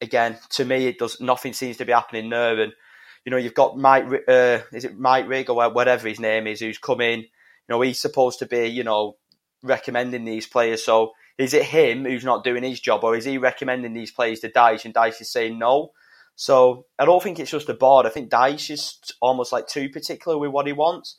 again, 0.01 0.37
to 0.51 0.65
me, 0.65 0.87
it 0.87 0.99
does 0.99 1.19
nothing 1.19 1.53
seems 1.53 1.77
to 1.77 1.85
be 1.85 1.93
happening 1.93 2.29
there. 2.29 2.59
And 2.59 2.73
you 3.25 3.31
know, 3.31 3.37
you've 3.37 3.55
got 3.55 3.77
Mike, 3.77 4.05
uh, 4.27 4.59
is 4.71 4.85
it 4.85 4.97
Mike 4.97 5.27
Rigg 5.27 5.49
or 5.49 5.71
whatever 5.71 6.07
his 6.07 6.19
name 6.19 6.45
is, 6.47 6.59
who's 6.59 6.77
come 6.77 7.01
in. 7.01 7.21
You 7.21 7.27
know, 7.69 7.81
he's 7.81 7.99
supposed 7.99 8.39
to 8.39 8.45
be, 8.45 8.67
you 8.67 8.83
know, 8.83 9.17
recommending 9.63 10.25
these 10.25 10.45
players. 10.45 10.83
So 10.83 11.13
is 11.37 11.53
it 11.53 11.63
him 11.63 12.05
who's 12.05 12.23
not 12.23 12.43
doing 12.43 12.63
his 12.63 12.79
job, 12.79 13.03
or 13.03 13.15
is 13.15 13.25
he 13.25 13.37
recommending 13.37 13.93
these 13.93 14.11
players 14.11 14.41
to 14.41 14.49
Dyche, 14.49 14.85
and 14.85 14.93
Dyche 14.93 15.21
is 15.21 15.31
saying 15.31 15.57
no? 15.57 15.91
So 16.35 16.85
I 16.99 17.05
don't 17.05 17.23
think 17.23 17.39
it's 17.39 17.51
just 17.51 17.67
the 17.67 17.73
board. 17.73 18.05
I 18.05 18.09
think 18.09 18.29
Dyche 18.29 18.71
is 18.71 18.99
almost 19.21 19.51
like 19.51 19.67
too 19.67 19.89
particular 19.89 20.37
with 20.37 20.51
what 20.51 20.67
he 20.67 20.73
wants. 20.73 21.17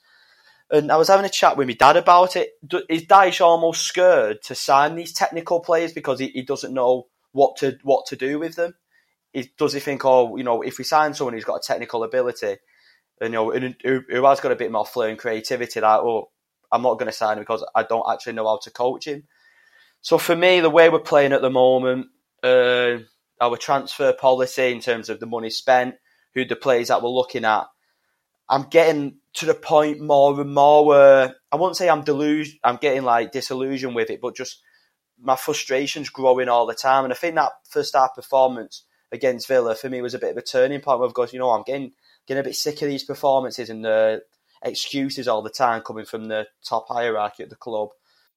And 0.71 0.91
I 0.91 0.97
was 0.97 1.09
having 1.09 1.27
a 1.27 1.31
chat 1.31 1.57
with 1.57 1.69
my 1.69 1.75
dad 1.75 1.97
about 1.97 2.37
it. 2.37 2.51
Is 2.89 3.07
Dyche 3.07 3.41
almost 3.41 3.83
scared 3.83 4.43
to 4.45 4.55
sign 4.55 4.95
these 4.95 5.13
technical 5.13 5.61
players 5.61 5.93
because 5.93 6.19
he, 6.21 6.29
he 6.29 6.43
doesn't 6.43 6.75
know 6.75 7.07
what 7.37 7.57
to 7.57 7.79
what 7.83 8.07
to 8.07 8.17
do 8.17 8.39
with 8.39 8.57
them? 8.57 8.75
He, 9.33 9.51
does 9.59 9.75
he 9.75 9.81
think, 9.81 10.05
oh, 10.05 10.37
you 10.37 10.45
know, 10.45 10.63
if 10.63 10.79
we 10.79 10.85
sign 10.85 11.13
someone 11.13 11.35
who's 11.35 11.45
got 11.45 11.57
a 11.57 11.67
technical 11.67 12.03
ability, 12.03 12.57
and, 13.21 13.33
you 13.33 13.39
know, 13.39 13.51
who, 13.51 14.01
who 14.09 14.25
has 14.25 14.41
got 14.41 14.53
a 14.53 14.57
bit 14.57 14.73
more 14.73 14.87
flair 14.87 15.11
and 15.11 15.19
creativity, 15.19 15.81
that 15.81 16.01
oh, 16.01 16.31
I'm 16.73 16.83
not 16.83 16.95
going 16.95 17.11
to 17.11 17.13
sign 17.13 17.37
him 17.37 17.43
because 17.43 17.65
I 17.75 17.83
don't 17.83 18.11
actually 18.11 18.33
know 18.33 18.47
how 18.47 18.59
to 18.63 18.71
coach 18.71 19.07
him. 19.07 19.25
So 20.01 20.17
for 20.17 20.35
me, 20.35 20.61
the 20.61 20.71
way 20.71 20.89
we're 20.89 21.01
playing 21.01 21.35
at 21.35 21.43
the 21.43 21.51
moment, 21.51 22.07
uh, 22.43 22.99
our 23.41 23.57
transfer 23.59 24.13
policy 24.15 24.73
in 24.73 24.81
terms 24.81 25.11
of 25.11 25.21
the 25.21 25.27
money 25.27 25.51
spent, 25.51 25.97
who 26.35 26.47
the 26.47 26.57
players 26.57 26.89
that 26.89 27.03
we're 27.03 27.11
looking 27.11 27.45
at, 27.45 27.67
I'm 28.49 28.69
getting 28.71 29.19
to 29.35 29.47
the 29.47 29.55
point 29.55 30.01
more 30.01 30.41
and 30.41 30.55
more 30.55 30.87
where 30.87 31.35
I 31.53 31.57
won't 31.57 31.77
say 31.77 31.91
I'm 31.91 32.05
delusion, 32.05 32.59
I'm 32.65 32.77
getting 32.77 33.03
like 33.03 33.33
disillusioned 33.33 33.95
with 33.95 34.09
it, 34.09 34.21
but 34.23 34.37
just 34.37 34.63
my 35.21 35.37
frustration's 35.37 36.11
growing 36.11 36.49
all 36.49 36.67
the 36.67 36.75
time. 36.75 37.05
And 37.05 37.13
I 37.13 37.17
think 37.17 37.35
that 37.35 37.53
first 37.69 37.95
half 37.95 38.15
performance 38.15 38.85
against 39.13 39.49
Villa 39.49 39.75
for 39.75 39.89
me 39.89 40.03
was 40.03 40.15
a 40.15 40.19
bit 40.19 40.33
of 40.33 40.37
a 40.37 40.43
turning 40.43 40.81
point 40.81 41.01
where 41.01 41.09
I've 41.09 41.33
you 41.33 41.39
know, 41.39 41.51
I'm 41.51 41.63
getting 41.63 41.93
getting 42.27 42.41
a 42.41 42.45
bit 42.45 42.57
sick 42.57 42.83
of 42.83 42.89
these 42.89 43.05
performances 43.05 43.71
and 43.71 43.85
the 43.85 44.23
excuses 44.63 45.29
all 45.29 45.43
the 45.43 45.51
time 45.51 45.83
coming 45.83 46.05
from 46.05 46.27
the 46.27 46.47
top 46.65 46.87
hierarchy 46.89 47.43
at 47.43 47.51
the 47.51 47.57
club. 47.57 47.91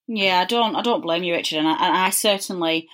Yeah, 0.07 0.39
I 0.39 0.45
don't 0.45 0.75
I 0.75 0.81
don't 0.81 1.01
blame 1.01 1.23
you, 1.23 1.33
Richard, 1.33 1.59
and 1.59 1.67
I, 1.67 1.73
and 1.73 1.97
I 1.97 2.09
certainly 2.09 2.87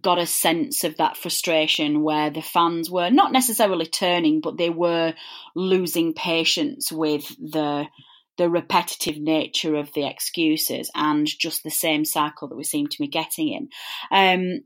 got 0.00 0.18
a 0.18 0.26
sense 0.26 0.84
of 0.84 0.96
that 0.96 1.16
frustration 1.16 2.02
where 2.02 2.30
the 2.30 2.42
fans 2.42 2.90
were 2.90 3.10
not 3.10 3.32
necessarily 3.32 3.86
turning, 3.86 4.40
but 4.40 4.56
they 4.56 4.70
were 4.70 5.14
losing 5.54 6.12
patience 6.12 6.90
with 6.92 7.28
the 7.38 7.86
the 8.38 8.50
repetitive 8.50 9.18
nature 9.18 9.76
of 9.76 9.92
the 9.94 10.06
excuses 10.06 10.90
and 10.94 11.26
just 11.26 11.62
the 11.62 11.70
same 11.70 12.04
cycle 12.04 12.48
that 12.48 12.56
we 12.56 12.64
seem 12.64 12.86
to 12.88 12.98
be 12.98 13.08
getting 13.08 13.48
in. 13.48 13.68
Um, 14.10 14.60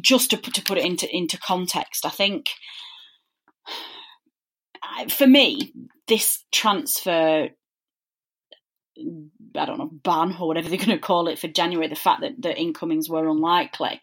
just 0.00 0.30
to 0.30 0.36
put, 0.36 0.54
to 0.54 0.62
put 0.62 0.78
it 0.78 0.84
into 0.84 1.08
into 1.14 1.38
context, 1.38 2.06
I 2.06 2.10
think 2.10 2.50
for 5.08 5.26
me 5.26 5.72
this 6.06 6.44
transfer 6.52 7.48
I 9.56 9.64
don't 9.64 9.78
know, 9.78 9.90
ban 9.92 10.36
or 10.38 10.48
whatever 10.48 10.68
they're 10.68 10.78
going 10.78 10.90
to 10.90 10.98
call 10.98 11.28
it 11.28 11.38
for 11.38 11.48
January, 11.48 11.88
the 11.88 11.94
fact 11.94 12.20
that 12.20 12.40
the 12.40 12.56
incomings 12.56 13.08
were 13.08 13.26
unlikely. 13.26 14.00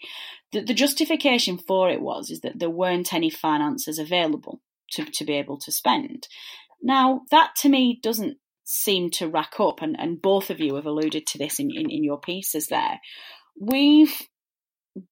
The, 0.51 0.61
the 0.61 0.73
justification 0.73 1.57
for 1.59 1.89
it 1.89 2.01
was 2.01 2.31
is 2.31 2.41
that 2.41 2.57
there 2.57 2.69
weren't 2.69 3.13
any 3.13 3.29
finances 3.29 3.99
available 3.99 4.61
to, 4.93 5.05
to 5.05 5.25
be 5.25 5.33
able 5.33 5.59
to 5.59 5.71
spend. 5.71 6.27
Now, 6.81 7.21
that 7.29 7.55
to 7.57 7.69
me 7.69 7.99
doesn't 8.01 8.37
seem 8.71 9.09
to 9.09 9.27
rack 9.27 9.59
up, 9.59 9.81
and, 9.81 9.99
and 9.99 10.21
both 10.21 10.51
of 10.51 10.59
you 10.59 10.75
have 10.75 10.85
alluded 10.85 11.25
to 11.25 11.37
this 11.39 11.59
in, 11.59 11.71
in, 11.71 11.89
in 11.89 12.03
your 12.03 12.19
pieces 12.19 12.67
there. 12.67 12.99
We've 13.59 14.15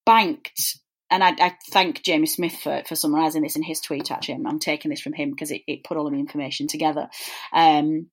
banked 0.05 0.77
and 1.09 1.23
I, 1.23 1.35
I, 1.39 1.57
thank 1.71 2.03
Jamie 2.03 2.27
Smith 2.27 2.57
for, 2.61 2.83
for 2.85 2.95
summarising 2.95 3.41
this 3.41 3.55
in 3.55 3.63
his 3.63 3.79
tweet. 3.79 4.11
Actually, 4.11 4.35
I'm, 4.35 4.47
I'm 4.47 4.59
taking 4.59 4.89
this 4.89 4.99
from 4.99 5.13
him 5.13 5.31
because 5.31 5.51
it, 5.51 5.61
it, 5.65 5.85
put 5.85 5.95
all 5.95 6.05
of 6.05 6.11
the 6.11 6.19
information 6.19 6.67
together. 6.67 7.07
Um, 7.53 8.09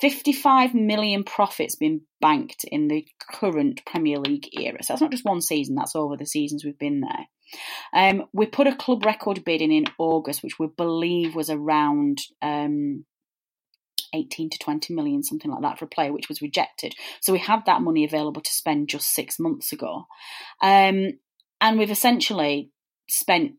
55 0.00 0.74
million 0.74 1.24
profits 1.24 1.74
been 1.74 2.02
banked 2.20 2.64
in 2.64 2.88
the 2.88 3.04
current 3.32 3.82
Premier 3.84 4.18
League 4.18 4.48
era. 4.52 4.82
So 4.82 4.92
that's 4.92 5.02
not 5.02 5.10
just 5.10 5.24
one 5.24 5.40
season, 5.40 5.74
that's 5.74 5.96
over 5.96 6.16
the 6.16 6.26
seasons 6.26 6.64
we've 6.64 6.78
been 6.78 7.00
there. 7.00 7.26
Um, 7.92 8.26
we 8.32 8.46
put 8.46 8.66
a 8.68 8.76
club 8.76 9.04
record 9.04 9.44
bid 9.44 9.60
in 9.60 9.72
in 9.72 9.86
August, 9.98 10.42
which 10.42 10.58
we 10.58 10.68
believe 10.68 11.34
was 11.34 11.50
around 11.50 12.18
um, 12.42 13.04
18 14.14 14.50
to 14.50 14.58
20 14.58 14.94
million, 14.94 15.22
something 15.22 15.50
like 15.50 15.62
that, 15.62 15.78
for 15.78 15.84
a 15.84 15.88
player, 15.88 16.12
which 16.12 16.28
was 16.28 16.40
rejected. 16.40 16.94
So 17.20 17.32
we 17.32 17.38
had 17.38 17.66
that 17.66 17.82
money 17.82 18.04
available 18.04 18.40
to 18.40 18.52
spend 18.52 18.88
just 18.88 19.14
six 19.14 19.38
months 19.38 19.72
ago. 19.72 20.06
Um, 20.62 21.18
and 21.60 21.78
we've 21.78 21.90
essentially 21.90 22.70
spent 23.08 23.54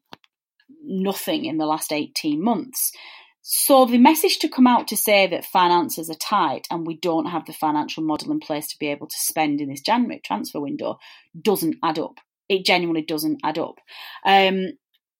nothing 0.83 1.45
in 1.45 1.57
the 1.57 1.65
last 1.65 1.91
18 1.91 2.41
months. 2.41 2.91
So 3.41 3.85
the 3.85 3.99
message 3.99 4.39
to 4.39 4.49
come 4.49 4.65
out 4.65 4.87
to 4.87 4.97
say 4.97 5.27
that 5.27 5.45
finances 5.45 6.09
are 6.09 6.15
tight 6.15 6.67
and 6.71 6.87
we 6.87 6.97
don't 6.97 7.27
have 7.27 7.45
the 7.45 7.53
financial 7.53 8.03
model 8.03 8.31
in 8.31 8.39
place 8.39 8.67
to 8.69 8.79
be 8.79 8.87
able 8.87 9.05
to 9.05 9.15
spend 9.17 9.61
in 9.61 9.69
this 9.69 9.81
January 9.81 10.19
transfer 10.23 10.59
window 10.59 10.97
doesn't 11.39 11.75
add 11.83 11.99
up. 11.99 12.15
It 12.49 12.65
genuinely 12.65 13.03
doesn't 13.03 13.41
add 13.43 13.59
up. 13.59 13.75
Um, 14.25 14.69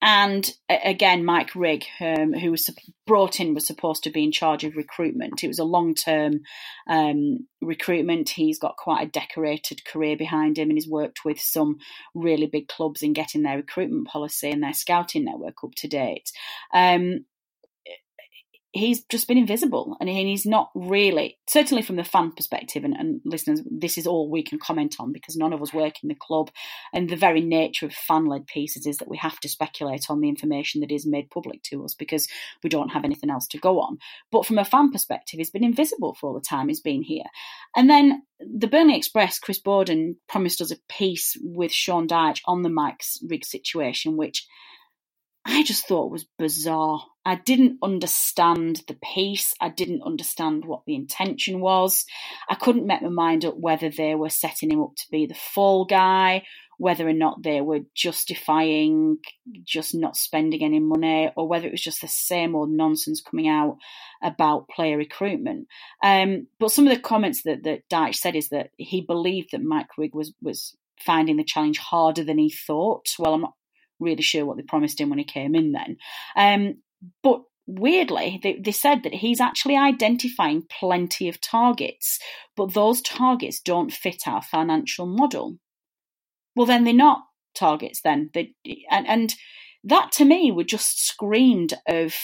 and 0.02 0.48
again, 0.70 1.26
Mike 1.26 1.56
Rigg, 1.56 1.86
um, 2.00 2.34
who 2.34 2.52
was 2.52 2.70
brought 3.08 3.40
in, 3.40 3.54
was 3.54 3.66
supposed 3.66 4.04
to 4.04 4.12
be 4.12 4.24
in 4.24 4.32
charge 4.32 4.64
of 4.64 4.76
recruitment. 4.76 5.44
It 5.44 5.48
was 5.48 5.60
a 5.60 5.64
long 5.64 5.96
term 5.96 6.42
um, 6.88 7.48
recruitment. 7.62 8.30
He's 8.30 8.60
got 8.60 8.78
quite 8.78 9.08
a 9.08 9.10
decorated 9.10 9.86
career 9.86 10.18
behind 10.18 10.60
him 10.60 10.70
and 10.70 10.78
he's 10.78 10.88
worked 10.88 11.26
with 11.26 11.40
some 11.40 11.78
really 12.14 12.46
big 12.46 12.68
clubs 12.68 13.02
in 13.02 13.14
getting 13.14 13.42
their 13.42 13.58
recruitment 13.58 14.08
policy 14.08 14.52
and 14.52 14.62
their 14.62 14.74
scouting 14.74 15.26
network 15.26 15.64
up 15.64 15.74
to 15.78 15.88
date. 15.88 16.32
Um, 16.74 17.26
he's 18.76 19.06
just 19.06 19.28
been 19.28 19.38
invisible 19.38 19.96
and 20.02 20.10
he's 20.10 20.46
not 20.46 20.70
really 20.76 21.38
certainly 21.48 21.82
from 21.82 21.96
the 21.96 22.04
fan 22.04 22.30
perspective 22.34 22.84
and, 22.84 22.94
and, 22.94 23.22
listeners 23.24 23.62
this 23.72 23.98
is 23.98 24.06
all 24.06 24.30
we 24.30 24.44
can 24.44 24.60
comment 24.60 24.98
on 25.00 25.14
because 25.14 25.38
none 25.38 25.54
of 25.54 25.62
us 25.62 25.74
work 25.74 25.94
in 26.04 26.10
the 26.10 26.16
club 26.16 26.52
and 26.94 27.10
the 27.10 27.16
very 27.16 27.40
nature 27.40 27.86
of 27.86 27.94
fan-led 27.94 28.46
pieces 28.46 28.86
is 28.86 28.98
that 28.98 29.08
we 29.08 29.16
have 29.16 29.40
to 29.40 29.48
speculate 29.48 30.10
on 30.10 30.20
the 30.20 30.28
information 30.28 30.82
that 30.82 30.92
is 30.92 31.06
made 31.06 31.30
public 31.30 31.64
to 31.64 31.86
us 31.86 31.96
because 31.96 32.28
we 32.64 32.70
don't 32.70 32.90
have 32.90 33.06
anything 33.06 33.30
else 33.30 33.48
to 33.48 33.58
go 33.58 33.80
on. 33.80 33.98
But 34.30 34.46
from 34.46 34.58
a 34.58 34.66
fan 34.66 34.92
perspective 34.92 35.38
he's 35.38 35.50
been 35.50 35.64
invisible 35.64 36.14
for 36.14 36.28
all 36.28 36.36
the 36.36 36.42
time 36.42 36.68
he's 36.68 36.82
been 36.82 37.02
here. 37.02 37.26
And 37.76 37.90
then 37.90 38.24
the 38.40 38.68
Burnley 38.68 38.98
Express 38.98 39.40
Chris 39.40 39.60
Boden 39.60 40.18
promised 40.28 40.60
us 40.60 40.72
a 40.72 40.78
piece 40.90 41.38
with 41.42 41.72
Sean 41.72 42.08
Dyche 42.08 42.42
on 42.46 42.62
the 42.62 42.70
Mike's 42.70 43.20
Rigg 43.26 43.46
situation 43.46 44.18
which 44.18 44.46
I 45.46 45.64
just 45.64 45.88
thought 45.88 46.08
it 46.08 46.12
was 46.12 46.26
bizarre. 46.40 47.06
I 47.24 47.36
didn't 47.36 47.78
understand 47.84 48.82
the 48.88 48.98
piece. 49.14 49.54
I 49.62 49.70
didn't 49.70 50.02
understand 50.02 50.66
what 50.66 50.82
the 50.86 50.96
intention 50.96 51.60
was. 51.60 52.06
I 52.50 52.56
couldn't 52.56 52.88
make 52.88 53.04
my 53.04 53.10
mind 53.10 53.46
up 53.46 53.56
whether 53.56 53.90
they 53.90 54.16
were 54.16 54.30
setting 54.30 54.72
him 54.72 54.82
up 54.82 54.96
to 54.98 55.04
be 55.12 55.28
the 55.28 55.36
fall 55.36 55.86
guy, 55.86 56.44
whether 56.80 57.08
or 57.08 57.14
not 57.14 57.44
they 57.44 57.62
were 57.62 57.82
justifying 57.94 59.18
just 59.64 59.94
not 59.94 60.18
spending 60.18 60.64
any 60.64 60.80
money, 60.80 61.32
or 61.36 61.48
whether 61.48 61.68
it 61.68 61.72
was 61.72 61.84
just 61.84 62.02
the 62.02 62.08
same 62.08 62.56
old 62.56 62.72
nonsense 62.72 63.22
coming 63.22 63.48
out 63.48 63.78
about 64.24 64.68
player 64.68 64.98
recruitment. 64.98 65.68
Um, 66.04 66.48
but 66.60 66.72
some 66.72 66.88
of 66.88 66.94
the 66.94 67.02
comments 67.02 67.44
that, 67.44 67.64
that 67.64 67.88
Dyche 67.90 68.16
said 68.16 68.36
is 68.36 68.50
that 68.50 68.72
he 68.78 69.02
believed 69.02 69.50
that 69.52 69.64
Mike 69.64 69.98
Rigg 69.98 70.16
was 70.16 70.34
was 70.42 70.76
finding 71.00 71.38
the 71.38 71.44
challenge 71.44 71.78
harder 71.78 72.24
than 72.24 72.40
he 72.40 72.50
thought. 72.50 73.08
Well, 73.20 73.34
I'm 73.34 73.42
not 73.42 73.54
really 74.00 74.22
sure 74.22 74.46
what 74.46 74.58
they 74.58 74.64
promised 74.64 75.00
him 75.00 75.10
when 75.10 75.20
he 75.20 75.26
came 75.26 75.56
in 75.56 75.72
then. 75.72 75.98
Um, 76.36 76.82
but 77.24 77.42
weirdly, 77.68 78.40
they, 78.42 78.60
they 78.60 78.72
said 78.72 79.04
that 79.04 79.14
he's 79.14 79.42
actually 79.42 79.76
identifying 79.76 80.64
plenty 80.70 81.28
of 81.30 81.42
targets, 81.42 82.20
but 82.56 82.74
those 82.74 83.02
targets 83.02 83.60
don't 83.60 83.92
fit 83.92 84.28
our 84.28 84.42
financial 84.42 85.06
model. 85.06 85.58
Well, 86.56 86.66
then 86.66 86.84
they're 86.84 86.94
not 86.94 87.24
targets. 87.56 88.02
Then 88.02 88.30
they 88.34 88.54
and 88.90 89.08
and 89.08 89.34
that 89.84 90.12
to 90.14 90.26
me 90.26 90.52
would 90.52 90.68
just 90.68 91.06
screamed 91.06 91.74
of 91.88 92.16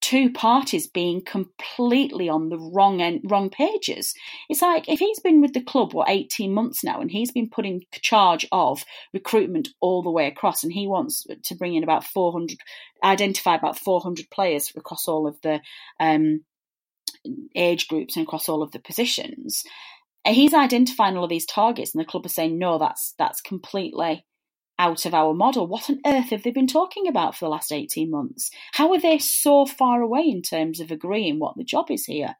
two 0.00 0.30
parties 0.30 0.86
being 0.86 1.24
completely 1.24 2.28
on 2.28 2.48
the 2.48 2.58
wrong 2.58 3.00
end, 3.00 3.22
wrong 3.24 3.50
pages. 3.50 4.14
It's 4.48 4.62
like 4.62 4.88
if 4.88 5.00
he's 5.00 5.20
been 5.20 5.40
with 5.40 5.52
the 5.52 5.62
club 5.62 5.94
what 5.94 6.08
eighteen 6.08 6.52
months 6.52 6.84
now, 6.84 7.00
and 7.00 7.10
he's 7.10 7.32
been 7.32 7.50
put 7.50 7.66
in 7.66 7.80
charge 7.92 8.46
of 8.52 8.84
recruitment 9.12 9.68
all 9.80 10.02
the 10.02 10.10
way 10.10 10.26
across, 10.26 10.62
and 10.62 10.72
he 10.72 10.86
wants 10.86 11.26
to 11.44 11.54
bring 11.54 11.74
in 11.74 11.82
about 11.82 12.04
four 12.04 12.32
hundred, 12.32 12.58
identify 13.02 13.54
about 13.54 13.78
four 13.78 14.00
hundred 14.00 14.30
players 14.30 14.72
across 14.76 15.08
all 15.08 15.26
of 15.26 15.40
the 15.42 15.60
um, 15.98 16.44
age 17.54 17.88
groups 17.88 18.16
and 18.16 18.26
across 18.26 18.48
all 18.48 18.62
of 18.62 18.70
the 18.72 18.78
positions. 18.78 19.64
He's 20.26 20.54
identifying 20.54 21.16
all 21.16 21.24
of 21.24 21.30
these 21.30 21.46
targets, 21.46 21.94
and 21.94 22.00
the 22.00 22.06
club 22.06 22.26
are 22.26 22.30
saying 22.30 22.58
no, 22.58 22.78
that's 22.78 23.14
that's 23.18 23.40
completely 23.40 24.24
out 24.78 25.06
of 25.06 25.14
our 25.14 25.32
model. 25.34 25.66
What 25.66 25.88
on 25.88 26.00
earth 26.06 26.30
have 26.30 26.42
they 26.42 26.50
been 26.50 26.66
talking 26.66 27.08
about 27.08 27.34
for 27.34 27.46
the 27.46 27.50
last 27.50 27.72
18 27.72 28.10
months? 28.10 28.50
How 28.72 28.92
are 28.92 29.00
they 29.00 29.18
so 29.18 29.66
far 29.66 30.00
away 30.00 30.22
in 30.22 30.42
terms 30.42 30.80
of 30.80 30.90
agreeing 30.90 31.38
what 31.38 31.56
the 31.56 31.64
job 31.64 31.90
is 31.90 32.04
here? 32.04 32.34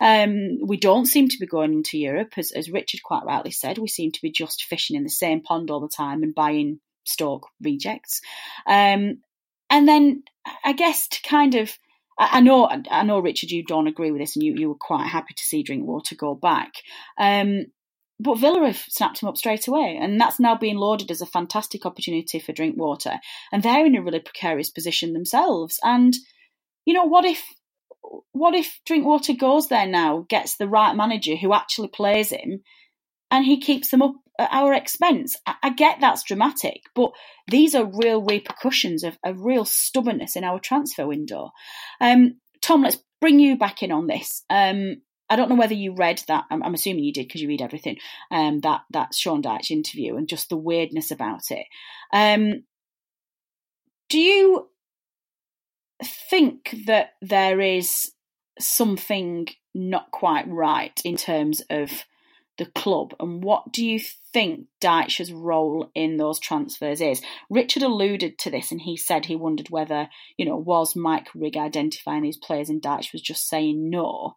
Um, 0.00 0.58
we 0.66 0.76
don't 0.76 1.06
seem 1.06 1.28
to 1.28 1.38
be 1.38 1.46
going 1.46 1.72
into 1.72 1.98
Europe, 1.98 2.32
as, 2.36 2.52
as 2.52 2.70
Richard 2.70 3.02
quite 3.02 3.24
rightly 3.24 3.52
said. 3.52 3.78
We 3.78 3.88
seem 3.88 4.12
to 4.12 4.22
be 4.22 4.30
just 4.30 4.64
fishing 4.64 4.96
in 4.96 5.04
the 5.04 5.10
same 5.10 5.42
pond 5.42 5.70
all 5.70 5.80
the 5.80 5.88
time 5.88 6.22
and 6.22 6.34
buying 6.34 6.80
Stoke 7.04 7.48
rejects. 7.60 8.20
Um, 8.66 9.18
and 9.70 9.88
then 9.88 10.22
I 10.64 10.72
guess 10.72 11.08
to 11.08 11.22
kind 11.22 11.54
of 11.54 11.76
I 12.18 12.40
know, 12.40 12.66
I 12.90 13.02
know, 13.02 13.18
Richard, 13.18 13.50
you 13.50 13.62
don't 13.62 13.88
agree 13.88 14.10
with 14.10 14.22
this, 14.22 14.36
and 14.36 14.42
you, 14.42 14.54
you 14.56 14.68
were 14.70 14.74
quite 14.74 15.06
happy 15.06 15.34
to 15.34 15.42
see 15.42 15.62
Drinkwater 15.62 16.14
go 16.14 16.34
back. 16.34 16.72
Um, 17.18 17.66
but 18.18 18.38
Villa 18.38 18.66
have 18.66 18.78
snapped 18.88 19.22
him 19.22 19.28
up 19.28 19.36
straight 19.36 19.68
away, 19.68 19.98
and 20.00 20.20
that's 20.20 20.40
now 20.40 20.56
being 20.56 20.76
lauded 20.76 21.10
as 21.10 21.20
a 21.20 21.26
fantastic 21.26 21.84
opportunity 21.84 22.38
for 22.38 22.52
Drinkwater. 22.52 23.18
And 23.52 23.62
they're 23.62 23.84
in 23.84 23.96
a 23.96 24.02
really 24.02 24.20
precarious 24.20 24.70
position 24.70 25.12
themselves. 25.12 25.78
And 25.82 26.14
you 26.86 26.94
know, 26.94 27.04
what 27.04 27.24
if 27.24 27.44
what 28.32 28.54
if 28.54 28.80
Drinkwater 28.86 29.34
goes 29.34 29.68
there 29.68 29.86
now, 29.86 30.24
gets 30.28 30.56
the 30.56 30.68
right 30.68 30.94
manager 30.94 31.36
who 31.36 31.52
actually 31.52 31.88
plays 31.88 32.30
him, 32.30 32.62
and 33.30 33.44
he 33.44 33.60
keeps 33.60 33.90
them 33.90 34.02
up 34.02 34.14
at 34.38 34.48
our 34.52 34.72
expense? 34.72 35.36
I, 35.46 35.54
I 35.64 35.70
get 35.70 35.98
that's 36.00 36.22
dramatic, 36.22 36.82
but 36.94 37.10
these 37.50 37.74
are 37.74 37.84
real 37.84 38.22
repercussions 38.22 39.04
of 39.04 39.18
a 39.24 39.34
real 39.34 39.64
stubbornness 39.66 40.36
in 40.36 40.44
our 40.44 40.58
transfer 40.58 41.06
window. 41.06 41.50
Um, 42.00 42.40
Tom, 42.62 42.82
let's 42.82 42.98
bring 43.20 43.38
you 43.40 43.58
back 43.58 43.82
in 43.82 43.92
on 43.92 44.06
this. 44.06 44.42
Um, 44.48 45.02
I 45.28 45.36
don't 45.36 45.48
know 45.48 45.56
whether 45.56 45.74
you 45.74 45.92
read 45.94 46.22
that. 46.28 46.44
I'm, 46.50 46.62
I'm 46.62 46.74
assuming 46.74 47.04
you 47.04 47.12
did 47.12 47.26
because 47.26 47.42
you 47.42 47.48
read 47.48 47.62
everything. 47.62 47.98
Um, 48.30 48.60
that 48.60 48.82
that 48.90 49.14
Sean 49.14 49.42
Dyche 49.42 49.70
interview 49.70 50.16
and 50.16 50.28
just 50.28 50.48
the 50.48 50.56
weirdness 50.56 51.10
about 51.10 51.50
it. 51.50 51.66
Um, 52.12 52.64
do 54.08 54.18
you 54.18 54.68
think 56.30 56.76
that 56.86 57.14
there 57.20 57.60
is 57.60 58.12
something 58.58 59.48
not 59.74 60.10
quite 60.10 60.48
right 60.48 60.98
in 61.04 61.16
terms 61.16 61.62
of 61.70 62.04
the 62.58 62.66
club 62.66 63.14
and 63.20 63.44
what 63.44 63.70
do 63.70 63.84
you 63.84 64.00
think 64.32 64.66
Dyche's 64.80 65.30
role 65.30 65.90
in 65.94 66.16
those 66.16 66.40
transfers 66.40 67.00
is? 67.00 67.20
Richard 67.50 67.82
alluded 67.82 68.38
to 68.38 68.50
this 68.50 68.72
and 68.72 68.80
he 68.80 68.96
said 68.96 69.26
he 69.26 69.36
wondered 69.36 69.68
whether, 69.68 70.08
you 70.38 70.46
know, 70.46 70.56
was 70.56 70.96
Mike 70.96 71.28
Rigg 71.34 71.56
identifying 71.56 72.22
these 72.22 72.38
players 72.38 72.70
and 72.70 72.80
Dyche 72.80 73.12
was 73.12 73.20
just 73.20 73.46
saying 73.46 73.90
no. 73.90 74.36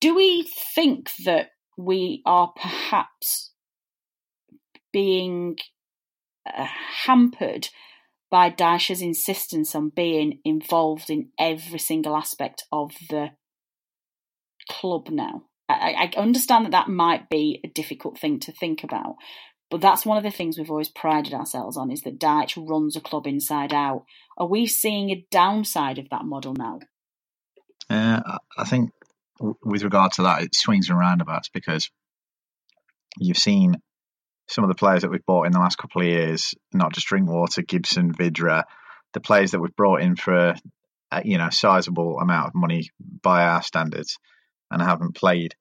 Do 0.00 0.14
we 0.14 0.48
think 0.74 1.10
that 1.24 1.48
we 1.76 2.22
are 2.24 2.52
perhaps 2.60 3.52
being 4.92 5.56
uh, 6.46 6.66
hampered 7.04 7.68
by 8.30 8.50
Dyche's 8.50 9.00
insistence 9.00 9.74
on 9.74 9.90
being 9.90 10.40
involved 10.44 11.10
in 11.10 11.30
every 11.38 11.78
single 11.78 12.16
aspect 12.16 12.64
of 12.70 12.92
the 13.08 13.30
club 14.68 15.08
now. 15.08 15.44
I, 15.68 16.10
I, 16.16 16.20
understand 16.20 16.66
that 16.66 16.72
that 16.72 16.88
might 16.88 17.28
be 17.28 17.60
a 17.64 17.68
difficult 17.68 18.18
thing 18.18 18.40
to 18.40 18.52
think 18.52 18.84
about, 18.84 19.16
but 19.70 19.80
that's 19.80 20.06
one 20.06 20.16
of 20.16 20.22
the 20.22 20.30
things 20.30 20.58
we've 20.58 20.70
always 20.70 20.88
prided 20.88 21.34
ourselves 21.34 21.76
on 21.76 21.90
is 21.90 22.02
that 22.02 22.18
Dyche 22.18 22.56
runs 22.56 22.96
a 22.96 23.00
club 23.00 23.26
inside 23.26 23.72
out. 23.72 24.04
Are 24.38 24.46
we 24.46 24.66
seeing 24.66 25.10
a 25.10 25.26
downside 25.30 25.98
of 25.98 26.08
that 26.10 26.24
model 26.24 26.54
now? 26.54 26.80
Uh, 27.90 28.38
I 28.56 28.64
think 28.64 28.90
with 29.40 29.82
regard 29.82 30.12
to 30.12 30.22
that, 30.22 30.42
it 30.42 30.54
swings 30.54 30.88
and 30.88 30.98
roundabouts 30.98 31.48
because 31.48 31.90
you've 33.18 33.38
seen 33.38 33.76
some 34.48 34.64
of 34.64 34.68
the 34.68 34.74
players 34.74 35.02
that 35.02 35.10
we've 35.10 35.24
bought 35.26 35.46
in 35.46 35.52
the 35.52 35.58
last 35.58 35.78
couple 35.78 36.02
of 36.02 36.08
years, 36.08 36.54
not 36.72 36.92
just 36.92 37.06
Drinkwater, 37.06 37.62
Gibson, 37.62 38.12
Vydra, 38.12 38.64
the 39.12 39.20
players 39.20 39.52
that 39.52 39.60
we've 39.60 39.76
brought 39.76 40.00
in 40.00 40.16
for 40.16 40.54
a, 41.10 41.22
you 41.24 41.38
know 41.38 41.48
sizable 41.50 42.18
amount 42.18 42.48
of 42.48 42.54
money 42.54 42.90
by 43.22 43.44
our 43.44 43.62
standards 43.62 44.18
and 44.70 44.82
haven't 44.82 45.14
played. 45.14 45.54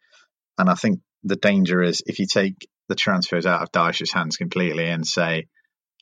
And 0.58 0.70
I 0.70 0.76
think 0.76 1.00
the 1.24 1.36
danger 1.36 1.82
is 1.82 2.04
if 2.06 2.20
you 2.20 2.26
take 2.32 2.68
the 2.90 2.96
transfers 2.96 3.46
out 3.46 3.62
of 3.62 3.72
Dyche's 3.72 4.12
hands 4.12 4.38
completely 4.38 4.88
and 4.88 5.06
say, 5.06 5.48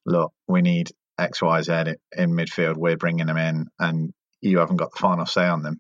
look, 0.06 0.34
we 0.48 0.62
need 0.62 0.90
X, 1.18 1.42
Y, 1.42 1.62
Z 1.62 1.72
in 2.16 2.32
midfield, 2.32 2.78
we're 2.78 2.98
bringing 2.98 3.28
them 3.28 3.38
in, 3.38 3.68
and 3.80 4.14
you 4.42 4.60
haven't 4.60 4.78
got 4.78 4.92
the 4.92 5.00
final 5.00 5.26
say 5.26 5.46
on 5.46 5.62
them. 5.62 5.80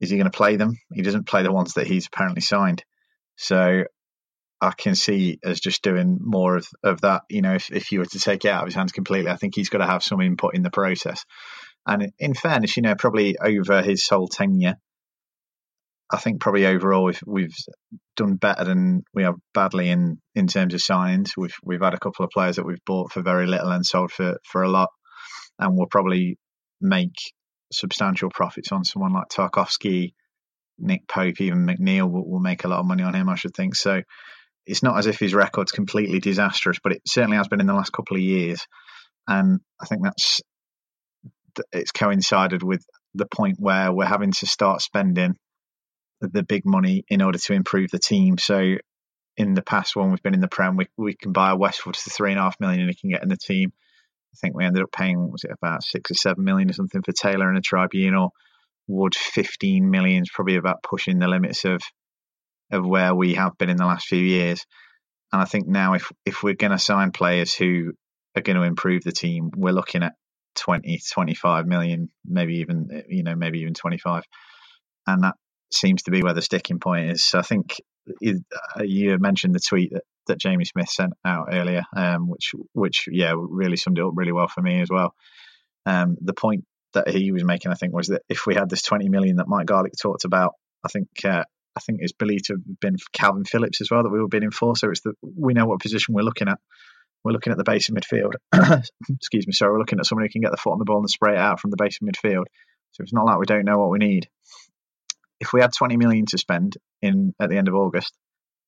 Is 0.00 0.10
he 0.10 0.16
going 0.16 0.30
to 0.30 0.36
play 0.36 0.56
them? 0.56 0.76
He 0.92 1.02
doesn't 1.02 1.26
play 1.26 1.42
the 1.42 1.52
ones 1.52 1.74
that 1.74 1.86
he's 1.86 2.06
apparently 2.06 2.40
signed. 2.40 2.84
So 3.36 3.84
I 4.60 4.72
can 4.76 4.94
see 4.94 5.38
as 5.44 5.60
just 5.60 5.82
doing 5.82 6.18
more 6.20 6.56
of, 6.56 6.68
of 6.82 7.00
that. 7.02 7.22
You 7.28 7.42
know, 7.42 7.54
if, 7.54 7.70
if 7.70 7.92
you 7.92 8.00
were 8.00 8.06
to 8.06 8.18
take 8.18 8.44
it 8.44 8.48
out 8.48 8.62
of 8.62 8.68
his 8.68 8.74
hands 8.74 8.92
completely, 8.92 9.30
I 9.30 9.36
think 9.36 9.54
he's 9.54 9.68
got 9.68 9.78
to 9.78 9.86
have 9.86 10.02
some 10.02 10.20
input 10.20 10.54
in 10.54 10.62
the 10.62 10.70
process. 10.70 11.24
And 11.86 12.12
in 12.18 12.34
fairness, 12.34 12.76
you 12.76 12.82
know, 12.82 12.94
probably 12.94 13.38
over 13.38 13.82
his 13.82 14.06
whole 14.08 14.28
tenure, 14.28 14.76
I 16.10 16.16
think 16.16 16.40
probably 16.40 16.66
overall 16.66 17.04
we've, 17.04 17.20
we've 17.26 17.56
done 18.16 18.36
better 18.36 18.64
than 18.64 19.02
we 19.12 19.24
have 19.24 19.34
badly 19.52 19.90
in, 19.90 20.20
in 20.34 20.46
terms 20.46 20.74
of 20.74 20.80
signings. 20.80 21.36
We've 21.36 21.54
we've 21.62 21.82
had 21.82 21.94
a 21.94 21.98
couple 21.98 22.24
of 22.24 22.30
players 22.30 22.56
that 22.56 22.64
we've 22.66 22.84
bought 22.84 23.12
for 23.12 23.22
very 23.22 23.46
little 23.46 23.70
and 23.70 23.84
sold 23.84 24.10
for, 24.10 24.38
for 24.44 24.62
a 24.62 24.68
lot, 24.68 24.90
and 25.58 25.76
we'll 25.76 25.86
probably 25.86 26.38
make 26.80 27.14
substantial 27.72 28.30
profits 28.30 28.72
on 28.72 28.84
someone 28.84 29.12
like 29.12 29.28
Tarkowski, 29.28 30.14
Nick 30.78 31.08
Pope, 31.08 31.40
even 31.40 31.66
McNeil 31.66 32.10
will, 32.10 32.28
will 32.28 32.40
make 32.40 32.64
a 32.64 32.68
lot 32.68 32.80
of 32.80 32.86
money 32.86 33.02
on 33.02 33.14
him. 33.14 33.28
I 33.28 33.34
should 33.34 33.54
think 33.54 33.74
so 33.74 34.02
it's 34.68 34.82
not 34.82 34.98
as 34.98 35.06
if 35.06 35.18
his 35.18 35.34
record's 35.34 35.72
completely 35.72 36.20
disastrous, 36.20 36.78
but 36.82 36.92
it 36.92 37.00
certainly 37.06 37.38
has 37.38 37.48
been 37.48 37.60
in 37.60 37.66
the 37.66 37.74
last 37.74 37.90
couple 37.90 38.16
of 38.16 38.22
years. 38.22 38.66
And 39.26 39.60
I 39.80 39.86
think 39.86 40.04
that's 40.04 40.40
it's 41.72 41.90
coincided 41.90 42.62
with 42.62 42.84
the 43.14 43.26
point 43.26 43.56
where 43.58 43.90
we're 43.90 44.04
having 44.04 44.30
to 44.30 44.46
start 44.46 44.82
spending 44.82 45.36
the 46.20 46.42
big 46.42 46.62
money 46.66 47.04
in 47.08 47.22
order 47.22 47.38
to 47.38 47.54
improve 47.54 47.90
the 47.90 47.98
team. 47.98 48.36
So 48.36 48.76
in 49.38 49.54
the 49.54 49.62
past, 49.62 49.96
when 49.96 50.10
we've 50.10 50.22
been 50.22 50.34
in 50.34 50.40
the 50.40 50.48
Prem, 50.48 50.76
we 50.76 50.86
we 50.98 51.14
can 51.14 51.32
buy 51.32 51.50
a 51.50 51.56
Westwood 51.56 51.96
for 51.96 52.10
three 52.10 52.32
and 52.32 52.38
a 52.38 52.42
half 52.42 52.60
million 52.60 52.80
and 52.80 52.90
he 52.90 52.94
can 52.94 53.10
get 53.10 53.22
in 53.22 53.30
the 53.30 53.38
team. 53.38 53.72
Think 54.40 54.56
we 54.56 54.64
ended 54.64 54.82
up 54.82 54.92
paying 54.92 55.30
was 55.30 55.44
it 55.44 55.50
about 55.50 55.82
six 55.82 56.10
or 56.10 56.14
seven 56.14 56.44
million 56.44 56.70
or 56.70 56.72
something 56.72 57.02
for 57.02 57.12
Taylor 57.12 57.48
and 57.48 57.58
a 57.58 57.62
tribunal. 57.62 58.32
Wood 58.86 59.14
fifteen 59.14 59.90
million 59.90 60.22
is 60.22 60.30
probably 60.32 60.56
about 60.56 60.82
pushing 60.82 61.18
the 61.18 61.28
limits 61.28 61.64
of 61.64 61.80
of 62.70 62.86
where 62.86 63.14
we 63.14 63.34
have 63.34 63.56
been 63.58 63.70
in 63.70 63.76
the 63.76 63.86
last 63.86 64.06
few 64.06 64.18
years. 64.18 64.64
And 65.32 65.42
I 65.42 65.44
think 65.44 65.66
now, 65.66 65.94
if 65.94 66.10
if 66.24 66.42
we're 66.42 66.54
going 66.54 66.72
to 66.72 66.78
sign 66.78 67.12
players 67.12 67.54
who 67.54 67.92
are 68.36 68.42
going 68.42 68.56
to 68.56 68.62
improve 68.62 69.02
the 69.04 69.12
team, 69.12 69.50
we're 69.56 69.72
looking 69.72 70.02
at 70.02 70.14
20, 70.56 71.00
25 71.12 71.66
million, 71.66 72.10
maybe 72.24 72.56
even 72.56 72.88
you 73.08 73.22
know 73.22 73.34
maybe 73.34 73.60
even 73.60 73.74
25, 73.74 74.22
and 75.06 75.24
that 75.24 75.34
seems 75.72 76.02
to 76.04 76.10
be 76.10 76.22
where 76.22 76.34
the 76.34 76.42
sticking 76.42 76.80
point 76.80 77.10
is. 77.10 77.24
So 77.24 77.38
I 77.38 77.42
think 77.42 77.76
uh, 78.08 78.82
you 78.82 79.18
mentioned 79.18 79.54
the 79.54 79.60
tweet 79.60 79.92
that, 79.92 80.02
that 80.28 80.38
Jamie 80.38 80.64
Smith 80.64 80.88
sent 80.88 81.12
out 81.24 81.48
earlier, 81.52 81.82
um, 81.96 82.28
which 82.28 82.52
which 82.72 83.08
yeah 83.10 83.34
really 83.36 83.76
summed 83.76 83.98
it 83.98 84.04
up 84.04 84.12
really 84.14 84.32
well 84.32 84.48
for 84.48 84.62
me 84.62 84.80
as 84.80 84.88
well. 84.90 85.14
Um, 85.86 86.16
the 86.20 86.34
point 86.34 86.64
that 86.94 87.08
he 87.08 87.32
was 87.32 87.44
making, 87.44 87.72
I 87.72 87.74
think, 87.74 87.92
was 87.92 88.08
that 88.08 88.22
if 88.28 88.46
we 88.46 88.54
had 88.54 88.70
this 88.70 88.82
20 88.82 89.08
million 89.08 89.36
that 89.36 89.48
Mike 89.48 89.66
Garlick 89.66 89.92
talked 90.00 90.24
about, 90.24 90.54
I 90.84 90.88
think 90.88 91.08
uh, 91.24 91.44
I 91.76 91.80
think 91.80 91.98
it's 92.02 92.12
believed 92.12 92.46
to 92.46 92.54
have 92.54 92.80
been 92.80 92.96
Kalvin 93.12 93.46
Phillips 93.46 93.80
as 93.80 93.90
well 93.90 94.02
that 94.02 94.10
we 94.10 94.20
were 94.20 94.28
bidding 94.28 94.50
for. 94.50 94.76
So 94.76 94.90
it's 94.90 95.00
the 95.02 95.12
we 95.22 95.54
know 95.54 95.66
what 95.66 95.80
position 95.80 96.14
we're 96.14 96.22
looking 96.22 96.48
at. 96.48 96.58
We're 97.24 97.32
looking 97.32 97.50
at 97.50 97.58
the 97.58 97.64
base 97.64 97.88
of 97.88 97.96
midfield. 97.96 98.34
Excuse 99.10 99.46
me. 99.46 99.52
So 99.52 99.66
we're 99.66 99.78
looking 99.78 99.98
at 99.98 100.06
someone 100.06 100.24
who 100.24 100.30
can 100.30 100.40
get 100.40 100.50
the 100.50 100.56
foot 100.56 100.72
on 100.72 100.78
the 100.78 100.84
ball 100.84 101.00
and 101.00 101.10
spray 101.10 101.34
it 101.34 101.38
out 101.38 101.60
from 101.60 101.70
the 101.70 101.76
base 101.76 101.98
of 102.00 102.08
midfield. 102.08 102.44
So 102.92 103.02
it's 103.02 103.12
not 103.12 103.26
like 103.26 103.38
we 103.38 103.46
don't 103.46 103.64
know 103.64 103.78
what 103.78 103.90
we 103.90 103.98
need. 103.98 104.28
If 105.40 105.52
we 105.52 105.60
had 105.60 105.72
20 105.72 105.96
million 105.96 106.26
to 106.26 106.38
spend 106.38 106.76
in 107.02 107.34
at 107.40 107.48
the 107.48 107.56
end 107.56 107.68
of 107.68 107.74
August 107.74 108.12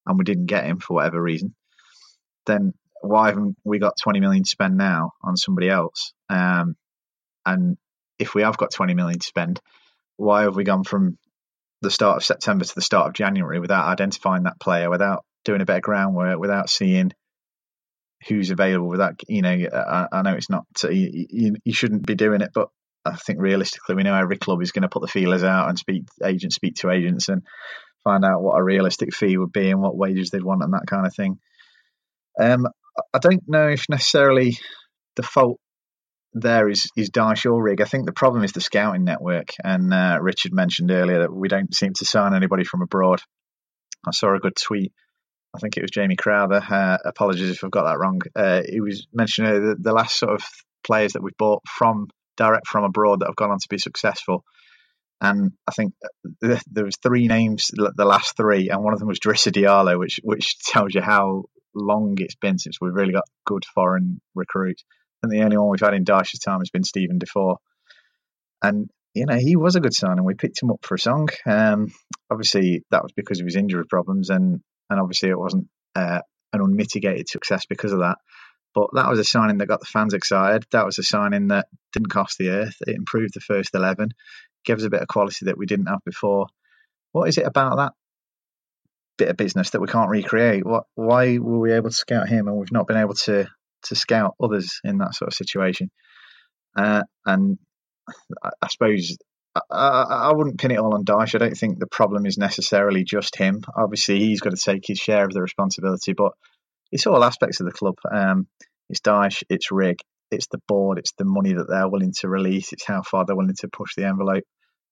and 0.07 0.19
we 0.19 0.25
didn't 0.25 0.47
get 0.47 0.65
him 0.65 0.79
for 0.79 0.95
whatever 0.95 1.21
reason, 1.21 1.55
then 2.47 2.73
why 3.03 3.29
haven't 3.29 3.57
we 3.65 3.79
got 3.79 3.97
20 4.03 4.21
million 4.21 4.45
to 4.45 4.51
spend 4.51 4.77
now 4.77 5.13
on 5.23 5.37
somebody 5.37 5.69
else? 5.69 6.13
Um, 6.29 6.77
and 7.47 7.77
if 8.19 8.35
we 8.35 8.43
have 8.43 8.59
got 8.59 8.73
20 8.73 8.95
million 8.95 9.19
to 9.19 9.27
spend, 9.27 9.61
why 10.17 10.43
have 10.43 10.57
we 10.57 10.65
gone 10.65 10.85
from 10.85 11.19
the 11.83 11.91
start 11.91 12.19
of 12.19 12.25
September 12.25 12.65
to 12.65 12.75
the 12.75 12.83
start 12.83 13.09
of 13.09 13.15
January 13.15 13.59
without 13.59 13.87
identifying 13.87 14.43
that 14.43 14.61
player, 14.61 14.91
without 14.91 15.25
doing 15.45 15.63
a 15.63 15.65
bit 15.65 15.77
of 15.77 15.83
groundwork, 15.83 16.39
without 16.39 16.69
seeing 16.69 17.13
who's 18.29 18.51
available. 18.51 18.89
Without 18.89 19.21
you 19.29 19.43
know, 19.43 19.57
I, 19.73 20.07
I 20.13 20.23
know 20.23 20.35
it's 20.35 20.51
not 20.51 20.65
you, 20.85 21.27
you, 21.31 21.57
you, 21.65 21.73
shouldn't 21.73 22.07
be 22.07 22.15
doing 22.15 22.43
it, 22.43 22.51
but 22.55 22.69
I 23.05 23.17
think 23.17 23.41
realistically, 23.41 23.95
we 23.95 24.03
know 24.03 24.15
every 24.15 24.37
club 24.37 24.63
is 24.63 24.73
going 24.73 24.83
to 24.83 24.89
put 24.89 25.03
the 25.03 25.09
feelers 25.09 25.43
out 25.43 25.69
and 25.69 25.79
speak 25.79 26.05
agents, 26.25 26.57
speak 26.57 26.75
to 26.77 26.91
agents, 26.91 27.29
and 27.29 27.43
find 28.05 28.25
out 28.25 28.43
what 28.43 28.59
a 28.59 28.63
realistic 28.63 29.15
fee 29.15 29.37
would 29.37 29.53
be 29.53 29.71
and 29.71 29.81
what 29.81 29.97
wages 29.97 30.31
they'd 30.31 30.43
want 30.43 30.63
and 30.63 30.73
that 30.73 30.87
kind 30.87 31.07
of 31.07 31.15
thing. 31.15 31.39
Um, 32.39 32.67
I 33.13 33.19
don't 33.19 33.43
know 33.47 33.69
if 33.69 33.85
necessarily 33.89 34.59
the 35.17 35.23
fault 35.23 35.59
there 36.33 36.69
is 36.69 36.89
is 36.97 37.11
Dyche 37.11 37.51
or 37.51 37.63
Rigg. 37.63 37.81
I 37.81 37.87
think 37.87 38.07
the 38.07 38.13
problem 38.13 38.45
is 38.45 38.53
the 38.53 38.61
scouting 38.61 39.05
network, 39.05 39.49
and 39.65 39.93
uh, 39.93 40.19
Richard 40.21 40.53
mentioned 40.53 40.91
earlier 40.91 41.21
that 41.21 41.35
we 41.35 41.49
don't 41.49 41.75
seem 41.75 41.93
to 41.95 42.05
sign 42.05 42.35
anybody 42.35 42.65
from 42.65 42.83
abroad. 42.83 43.21
I 44.07 44.13
saw 44.13 44.35
a 44.35 44.39
good 44.39 44.57
tweet. 44.57 44.93
I 45.55 45.59
think 45.59 45.77
it 45.77 45.83
was 45.83 45.91
Jamie 45.91 46.17
Crowther. 46.17 46.63
Uh, 46.69 46.99
apologies 47.05 47.51
if 47.51 47.65
I've 47.65 47.73
got 47.73 47.85
that 47.85 47.99
wrong. 47.99 48.21
Uh, 48.37 48.63
he 48.67 48.81
was 48.81 49.09
mentioning 49.13 49.53
the, 49.53 49.77
the 49.79 49.93
last 49.93 50.17
sort 50.17 50.35
of 50.35 50.45
players 50.85 51.15
that 51.15 51.23
we've 51.23 51.37
bought 51.37 51.63
from 51.67 52.07
direct 52.37 52.69
from 52.69 52.85
abroad 52.85 53.21
that 53.21 53.27
have 53.27 53.37
gone 53.37 53.51
on 53.51 53.59
to 53.59 53.69
be 53.69 53.79
successful 53.79 54.45
and 55.21 55.53
I 55.69 55.73
think 55.73 55.95
uh, 56.43 56.57
there 56.71 56.85
was 56.85 56.97
three 57.03 57.27
names, 57.27 57.71
the 57.73 58.05
last 58.05 58.37
three, 58.37 58.71
and 58.71 58.83
one 58.83 58.93
of 58.93 58.99
them 58.99 59.09
was 59.09 59.21
Drissa 59.21 59.53
Diallo, 59.53 59.99
which 59.99 60.21
which 60.23 60.59
tells 60.65 60.95
you 60.95 61.01
how 61.01 61.45
long 61.75 62.17
it's 62.19 62.35
been 62.35 62.59
since 62.59 62.77
we've 62.81 62.95
really 62.95 63.13
got 63.13 63.29
good 63.47 63.65
foreign 63.75 64.21
recruits. 64.35 64.85
And 65.23 65.31
the 65.31 65.43
only 65.43 65.59
one 65.59 65.69
we've 65.69 65.81
had 65.81 65.95
in 65.95 66.05
Dyche's 66.05 66.41
time 66.41 66.61
has 66.61 66.71
been 66.71 66.85
Steven 66.85 67.19
Defour. 67.19 67.59
And 68.63 68.89
you 69.15 69.27
know 69.27 69.37
he 69.37 69.57
was 69.57 69.77
a 69.77 69.81
good 69.81 69.95
sign, 69.95 70.19
and 70.19 70.25
we 70.25 70.35
picked 70.35 70.63
him 70.63 70.71
up 70.71 70.85
for 70.85 70.95
a 70.95 70.99
song. 70.99 71.29
Um, 71.47 71.93
obviously, 72.31 72.85
that 72.91 73.03
was 73.03 73.13
because 73.13 73.41
of 73.41 73.47
his 73.47 73.57
injury 73.57 73.85
problems, 73.87 74.31
and 74.31 74.61
and 74.89 75.01
obviously 75.01 75.29
it 75.29 75.39
wasn't 75.39 75.69
uh, 75.95 76.21
an 76.53 76.61
unmitigated 76.61 77.29
success 77.29 77.65
because 77.69 77.93
of 77.93 78.01
that. 78.01 78.17
But 78.73 78.91
that 78.95 79.11
was 79.11 79.19
a 79.19 79.25
signing 79.25 79.59
that 79.59 79.67
got 79.67 79.81
the 79.81 79.87
fans 79.87 80.15
excited. 80.15 80.65
That 80.71 80.87
was 80.87 80.99
a 80.99 81.03
signing 81.03 81.49
that 81.49 81.67
didn't 81.93 82.11
cost 82.11 82.39
the 82.39 82.51
earth. 82.51 82.77
It 82.87 82.95
improved 82.95 83.35
the 83.35 83.41
first 83.41 83.75
11 83.75 84.11
gives 84.65 84.85
a 84.85 84.91
bit 84.91 85.03
of 85.03 85.09
quality 85.09 85.47
that 85.47 85.59
we 85.59 85.67
didn't 85.67 85.87
have 85.87 86.01
before. 86.05 86.47
What 87.13 87.29
is 87.29 87.39
it 87.39 87.47
about 87.47 87.77
that 87.77 87.93
bit 89.19 89.29
of 89.29 89.37
business 89.37 89.71
that 89.71 89.81
we 89.81 89.89
can't 89.89 90.11
recreate? 90.11 90.65
What, 90.65 90.85
why 90.95 91.39
were 91.39 91.59
we 91.59 91.73
able 91.73 91.91
to 91.91 91.97
scout 91.97 92.29
him 92.29 92.49
and 92.49 92.57
we've 92.57 92.73
not 92.73 92.87
been 92.87 92.97
able 92.97 93.15
to 93.15 93.47
to 93.85 93.95
scout 93.95 94.35
others 94.43 94.81
in 94.85 94.99
that 94.99 95.15
sort 95.15 95.29
of 95.29 95.35
situation? 95.35 95.91
Uh, 96.77 97.03
and 97.27 97.59
I, 98.43 98.51
I 98.63 98.69
suppose 98.69 99.17
I, 99.55 100.05
I, 100.31 100.33
wouldn't 100.33 100.61
pin 100.61 100.71
it 100.71 100.79
all 100.79 100.95
on 100.95 101.05
Dyche. 101.05 101.35
I 101.35 101.39
don't 101.39 101.57
think 101.57 101.79
the 101.79 101.87
problem 101.87 102.25
is 102.25 102.39
necessarily 102.39 103.05
just 103.05 103.37
him. 103.37 103.63
Obviously, 103.77 104.21
he's 104.21 104.41
got 104.41 104.51
to 104.51 104.57
take 104.57 104.87
his 104.87 104.99
share 104.99 105.25
of 105.25 105.33
the 105.33 105.43
responsibility, 105.43 106.13
but 106.13 106.33
it's 106.93 107.07
all 107.07 107.25
aspects 107.25 107.61
of 107.61 107.67
the 107.67 107.73
club. 107.73 107.97
Um, 108.11 108.47
it's 108.89 109.01
Dyche, 109.01 109.43
it's 109.49 109.73
Rigg, 109.73 109.99
it's 110.31 110.49
the 110.49 110.61
board, 110.69 110.99
it's 110.99 111.13
the 111.19 111.25
money 111.25 111.55
that 111.55 111.69
they're 111.69 111.89
willing 111.89 112.13
to 112.21 112.29
release, 112.29 112.73
it's 112.73 112.87
how 112.87 113.03
far 113.03 113.25
they're 113.25 113.37
willing 113.37 113.55
to 113.61 113.69
push 113.69 113.95
the 113.97 114.07
envelope, 114.07 114.45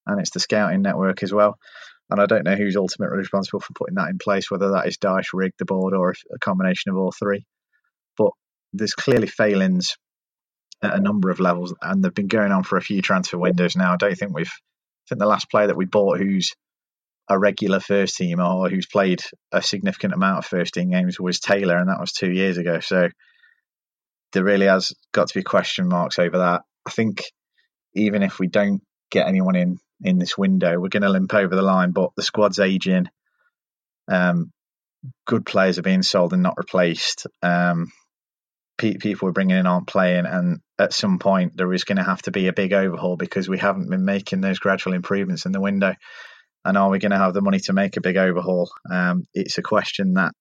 and 0.07 0.21
it's 0.21 0.31
the 0.31 0.41
scouting 0.41 0.83
network 0.83 1.23
as 1.23 1.33
well. 1.33 1.59
And 2.11 2.21
I 2.21 2.27
don't 2.27 2.45
know 2.45 2.57
who's 2.57 2.77
ultimately 2.77 3.19
responsible 3.19 3.61
for 3.61 3.75
putting 3.75 3.97
that 3.97 4.09
in 4.09 4.19
place, 4.19 4.51
whether 4.51 4.71
that 4.71 4.87
is 4.87 4.97
Dyche, 4.97 5.35
Rigg, 5.35 5.53
the 5.59 5.67
board, 5.67 5.93
or 5.95 6.11
a 6.11 6.39
combination 6.39 6.91
of 6.91 6.97
all 6.97 7.13
three. 7.13 7.45
But 8.17 8.31
there's 8.73 8.95
clearly 8.95 9.27
failings 9.27 9.97
at 10.83 10.95
a 10.95 11.01
number 11.01 11.31
of 11.31 11.41
levels, 11.41 11.75
and 11.83 12.03
they've 12.03 12.15
been 12.15 12.29
going 12.29 12.53
on 12.53 12.63
for 12.63 12.79
a 12.79 12.83
few 12.83 13.03
transfer 13.03 13.37
windows 13.39 13.77
now. 13.77 13.93
I 13.93 13.97
don't 13.97 14.17
think 14.17 14.35
we've. 14.35 14.47
I 14.51 15.05
think 15.09 15.21
the 15.21 15.27
last 15.27 15.51
player 15.51 15.69
that 15.69 15.77
we 15.77 15.87
bought 15.87 16.19
who's 16.19 16.53
a 17.31 17.39
regular 17.39 17.81
first 17.81 18.17
team 18.17 18.41
or 18.41 18.69
who's 18.69 18.87
played 18.87 19.21
a 19.53 19.63
significant 19.63 20.15
amount 20.15 20.39
of 20.39 20.47
first 20.47 20.75
team 20.75 20.91
games 20.91 21.19
was 21.21 21.41
Taylor, 21.41 21.77
and 21.77 21.89
that 21.89 22.01
was 22.01 22.13
two 22.13 22.31
years 22.31 22.59
ago. 22.59 22.81
So 22.81 23.09
there 24.33 24.45
really 24.45 24.67
has 24.67 24.93
got 25.13 25.29
to 25.29 25.35
be 25.35 25.43
question 25.43 25.89
marks 25.89 26.19
over 26.19 26.39
that. 26.39 26.63
I 26.87 26.91
think 26.91 27.25
even 27.95 28.23
if 28.23 28.39
we 28.39 28.47
don't 28.47 28.83
get 29.11 29.27
anyone 29.27 29.57
in 29.57 29.79
in 30.03 30.19
this 30.19 30.39
window, 30.39 30.79
we're 30.79 30.89
going 30.89 31.03
to 31.03 31.09
limp 31.09 31.35
over 31.35 31.55
the 31.55 31.63
line. 31.63 31.91
But 31.93 32.11
the 32.17 32.23
squad's 32.23 32.61
aging. 32.61 33.09
Um, 34.07 34.53
good 35.27 35.45
players 35.45 35.79
are 35.79 35.83
being 35.83 36.03
sold 36.03 36.33
and 36.33 36.43
not 36.43 36.57
replaced. 36.57 37.27
Um, 37.43 37.91
people 38.79 39.27
we're 39.27 39.33
bringing 39.33 39.57
in 39.57 39.67
aren't 39.67 39.89
playing, 39.89 40.27
and 40.27 40.61
at 40.79 40.93
some 40.93 41.19
point 41.19 41.57
there 41.57 41.73
is 41.73 41.85
going 41.85 41.97
to 41.97 42.05
have 42.05 42.23
to 42.23 42.31
be 42.31 42.47
a 42.47 42.53
big 42.53 42.73
overhaul 42.73 43.17
because 43.17 43.49
we 43.49 43.59
haven't 43.59 43.91
been 43.91 44.05
making 44.05 44.41
those 44.41 44.59
gradual 44.59 44.95
improvements 44.95 45.47
in 45.47 45.53
the 45.53 45.61
window. 45.61 45.95
And 46.65 46.77
are 46.77 46.91
we 46.91 46.99
going 46.99 47.13
to 47.13 47.19
have 47.19 47.35
the 47.35 47.41
money 47.41 47.61
to 47.61 47.73
make 47.73 47.97
a 47.97 48.01
big 48.01 48.17
overhaul? 48.17 48.71
Um, 48.91 49.25
it's 49.35 49.59
a 49.59 49.63
question 49.63 50.15
that 50.15 50.33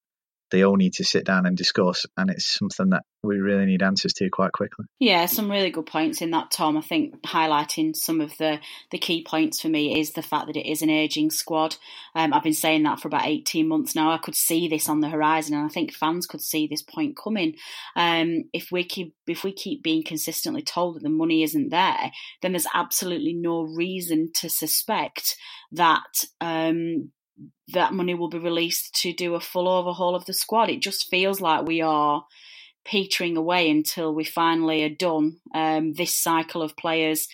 they 0.50 0.62
all 0.64 0.76
need 0.76 0.94
to 0.94 1.04
sit 1.04 1.24
down 1.24 1.46
and 1.46 1.56
discuss, 1.56 2.06
and 2.16 2.30
it's 2.30 2.58
something 2.58 2.90
that 2.90 3.02
we 3.22 3.38
really 3.38 3.66
need 3.66 3.82
answers 3.82 4.12
to 4.14 4.30
quite 4.30 4.52
quickly. 4.52 4.86
Yeah, 4.98 5.26
some 5.26 5.50
really 5.50 5.70
good 5.70 5.86
points 5.86 6.22
in 6.22 6.30
that, 6.30 6.50
Tom. 6.50 6.76
I 6.76 6.80
think 6.80 7.20
highlighting 7.22 7.94
some 7.96 8.20
of 8.20 8.36
the 8.38 8.60
the 8.90 8.98
key 8.98 9.24
points 9.24 9.60
for 9.60 9.68
me 9.68 9.98
is 10.00 10.12
the 10.12 10.22
fact 10.22 10.46
that 10.46 10.56
it 10.56 10.68
is 10.68 10.82
an 10.82 10.90
aging 10.90 11.30
squad. 11.30 11.76
Um, 12.14 12.32
I've 12.32 12.42
been 12.42 12.52
saying 12.52 12.84
that 12.84 13.00
for 13.00 13.08
about 13.08 13.26
eighteen 13.26 13.68
months 13.68 13.94
now. 13.94 14.10
I 14.10 14.18
could 14.18 14.34
see 14.34 14.68
this 14.68 14.88
on 14.88 15.00
the 15.00 15.08
horizon, 15.08 15.54
and 15.54 15.64
I 15.64 15.68
think 15.68 15.92
fans 15.92 16.26
could 16.26 16.42
see 16.42 16.66
this 16.66 16.82
point 16.82 17.16
coming. 17.16 17.54
Um, 17.96 18.44
if 18.52 18.68
we 18.70 18.84
keep 18.84 19.14
if 19.26 19.44
we 19.44 19.52
keep 19.52 19.82
being 19.82 20.02
consistently 20.02 20.62
told 20.62 20.96
that 20.96 21.02
the 21.02 21.08
money 21.08 21.42
isn't 21.42 21.70
there, 21.70 22.10
then 22.42 22.52
there's 22.52 22.66
absolutely 22.74 23.34
no 23.34 23.62
reason 23.62 24.30
to 24.36 24.48
suspect 24.48 25.36
that 25.72 26.24
um, 26.40 27.10
that 27.68 27.92
money 27.92 28.14
will 28.14 28.28
be 28.28 28.38
released 28.38 28.94
to 29.02 29.12
do 29.12 29.34
a 29.34 29.40
full 29.40 29.68
overhaul 29.68 30.14
of 30.14 30.24
the 30.24 30.32
squad. 30.32 30.70
It 30.70 30.80
just 30.80 31.08
feels 31.08 31.40
like 31.40 31.66
we 31.66 31.80
are 31.80 32.24
petering 32.84 33.36
away 33.36 33.70
until 33.70 34.14
we 34.14 34.24
finally 34.24 34.82
are 34.82 34.88
done. 34.88 35.38
Um, 35.54 35.92
this 35.92 36.16
cycle 36.16 36.62
of 36.62 36.76
players 36.76 37.28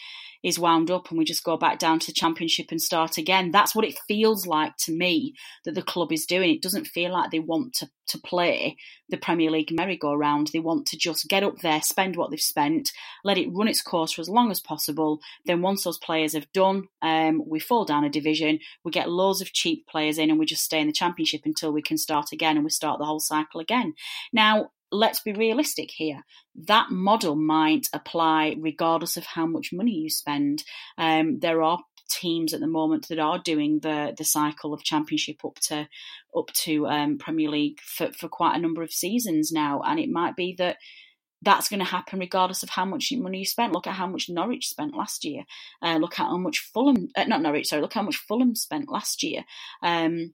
is 0.45 0.59
wound 0.59 0.91
up 0.91 1.09
and 1.09 1.19
we 1.19 1.25
just 1.25 1.43
go 1.43 1.57
back 1.57 1.79
down 1.79 1.99
to 1.99 2.07
the 2.07 2.13
championship 2.13 2.67
and 2.71 2.81
start 2.81 3.17
again. 3.17 3.51
That's 3.51 3.75
what 3.75 3.87
it 3.87 3.99
feels 4.07 4.47
like 4.47 4.77
to 4.81 4.93
me 4.93 5.35
that 5.65 5.75
the 5.75 5.83
club 5.83 6.13
is 6.13 6.27
doing. 6.27 6.55
It 6.55 6.63
doesn't 6.63 6.87
feel 6.87 7.13
like 7.13 7.31
they 7.31 7.39
want 7.39 7.73
to, 7.77 7.89
to 8.09 8.19
play 8.19 8.77
the 9.09 9.17
Premier 9.17 9.51
League 9.51 9.73
merry-go-round. 9.73 10.51
They 10.53 10.59
want 10.59 10.87
to 10.89 10.99
just 10.99 11.29
get 11.29 11.43
up 11.43 11.61
there, 11.61 11.81
spend 11.81 12.17
what 12.17 12.31
they've 12.31 12.39
spent, 12.39 12.93
let 13.25 13.39
it 13.39 13.49
run 13.51 13.69
its 13.69 13.81
course 13.81 14.13
for 14.13 14.21
as 14.21 14.29
long 14.29 14.51
as 14.51 14.61
possible. 14.61 15.19
Then 15.47 15.63
once 15.63 15.85
those 15.85 15.99
players 15.99 16.35
have 16.35 16.53
done, 16.53 16.89
um, 17.01 17.43
we 17.47 17.59
fall 17.59 17.87
down 17.87 18.05
a 18.05 18.11
division, 18.11 18.59
we 18.85 18.91
get 18.91 19.11
loads 19.11 19.41
of 19.41 19.55
cheap 19.55 19.87
players 19.87 20.19
in 20.19 20.29
and 20.29 20.39
we 20.39 20.45
just 20.45 20.65
stay 20.65 20.81
in 20.81 20.87
the 20.87 20.93
championship 20.93 21.41
until 21.47 21.73
we 21.73 21.81
can 21.81 21.97
start 21.97 22.33
again 22.33 22.57
and 22.57 22.65
we 22.65 22.71
start 22.71 22.99
the 22.99 23.07
whole 23.07 23.21
cycle 23.21 23.61
again. 23.61 23.95
Now, 24.31 24.73
let's 24.95 25.21
be 25.21 25.33
realistic 25.33 25.91
here. 25.91 26.23
That 26.55 26.91
model 26.91 27.35
might 27.35 27.89
apply 27.93 28.57
regardless 28.59 29.17
of 29.17 29.27
how 29.27 29.47
much 29.47 29.73
money 29.73 29.93
you 29.93 30.11
spend. 30.11 30.65
Um, 30.97 31.41
there 31.41 31.63
are 31.63 31.79
teams 32.11 32.53
at 32.53 32.61
the 32.61 32.67
moment 32.67 33.09
that 33.09 33.19
are 33.19 33.39
doing 33.39 33.81
the 33.81 34.15
the 34.17 34.25
cycle 34.25 34.73
of 34.73 34.85
championship 34.85 35.45
up 35.45 35.59
to 35.59 35.89
up 36.37 36.53
to 36.53 36.87
um, 36.87 37.19
Premier 37.19 37.51
League 37.51 37.81
for, 37.81 38.13
for 38.13 38.29
quite 38.29 38.57
a 38.57 38.61
number 38.61 38.83
of 38.83 38.93
seasons 38.93 39.51
now, 39.53 39.83
and 39.85 39.99
it 39.99 40.11
might 40.11 40.37
be 40.37 40.55
that 40.59 40.77
that's 41.43 41.69
going 41.69 41.81
to 41.81 41.85
happen 41.85 42.19
regardless 42.19 42.63
of 42.63 42.71
how 42.71 42.85
much 42.85 43.13
money 43.13 43.41
you 43.41 43.45
spent. 43.45 43.73
Look 43.73 43.87
at 43.87 43.95
how 43.95 44.07
much 44.07 44.31
Norwich 44.31 44.69
spent 44.69 44.97
last 44.97 45.25
year. 45.25 45.45
Uh, 45.83 45.97
look 45.97 46.19
at 46.19 46.27
how 46.27 46.39
much 46.39 46.71
Fulham, 46.73 47.09
uh, 47.17 47.25
not 47.25 47.43
Norwich, 47.43 47.69
sorry, 47.69 47.83
look 47.83 47.93
how 47.93 48.03
much 48.03 48.17
Fulham 48.17 48.55
spent 48.55 48.91
last 48.91 49.23
year. 49.23 49.45
Um, 49.83 50.33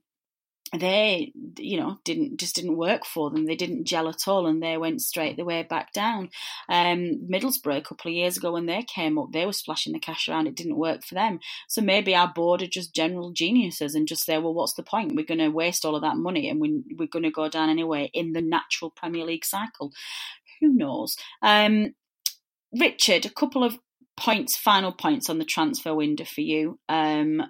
they 0.77 1.33
you 1.57 1.77
know 1.77 1.99
didn't 2.05 2.39
just 2.39 2.55
didn't 2.55 2.77
work 2.77 3.05
for 3.05 3.29
them. 3.29 3.45
They 3.45 3.55
didn't 3.55 3.85
gel 3.85 4.07
at 4.07 4.27
all 4.27 4.47
and 4.47 4.63
they 4.63 4.77
went 4.77 5.01
straight 5.01 5.35
the 5.35 5.43
way 5.43 5.63
back 5.63 5.91
down. 5.91 6.29
Um, 6.69 7.27
middlesbrough 7.29 7.77
a 7.77 7.81
couple 7.81 8.09
of 8.09 8.15
years 8.15 8.37
ago 8.37 8.53
when 8.53 8.67
they 8.67 8.83
came 8.83 9.17
up 9.17 9.31
they 9.31 9.45
were 9.45 9.53
splashing 9.53 9.93
the 9.93 9.99
cash 9.99 10.29
around. 10.29 10.47
It 10.47 10.55
didn't 10.55 10.77
work 10.77 11.03
for 11.03 11.15
them. 11.15 11.39
So 11.67 11.81
maybe 11.81 12.15
our 12.15 12.31
board 12.31 12.61
are 12.61 12.67
just 12.67 12.95
general 12.95 13.31
geniuses 13.31 13.95
and 13.95 14.07
just 14.07 14.25
say 14.25 14.37
well 14.37 14.53
what's 14.53 14.73
the 14.73 14.83
point? 14.83 15.15
We're 15.15 15.25
going 15.25 15.39
to 15.39 15.49
waste 15.49 15.83
all 15.83 15.95
of 15.95 16.03
that 16.03 16.17
money 16.17 16.49
and 16.49 16.61
we, 16.61 16.81
we're 16.97 17.07
going 17.07 17.23
to 17.23 17.31
go 17.31 17.49
down 17.49 17.69
anyway 17.69 18.09
in 18.13 18.33
the 18.33 18.41
natural 18.41 18.91
premier 18.91 19.25
league 19.25 19.45
cycle. 19.45 19.91
Who 20.61 20.69
knows? 20.69 21.17
Um, 21.41 21.95
richard 22.73 23.25
a 23.25 23.29
couple 23.29 23.63
of 23.63 23.77
points 24.15 24.55
final 24.55 24.91
points 24.91 25.29
on 25.29 25.39
the 25.39 25.45
transfer 25.45 25.93
window 25.93 26.23
for 26.23 26.41
you. 26.41 26.79
Um, 26.87 27.41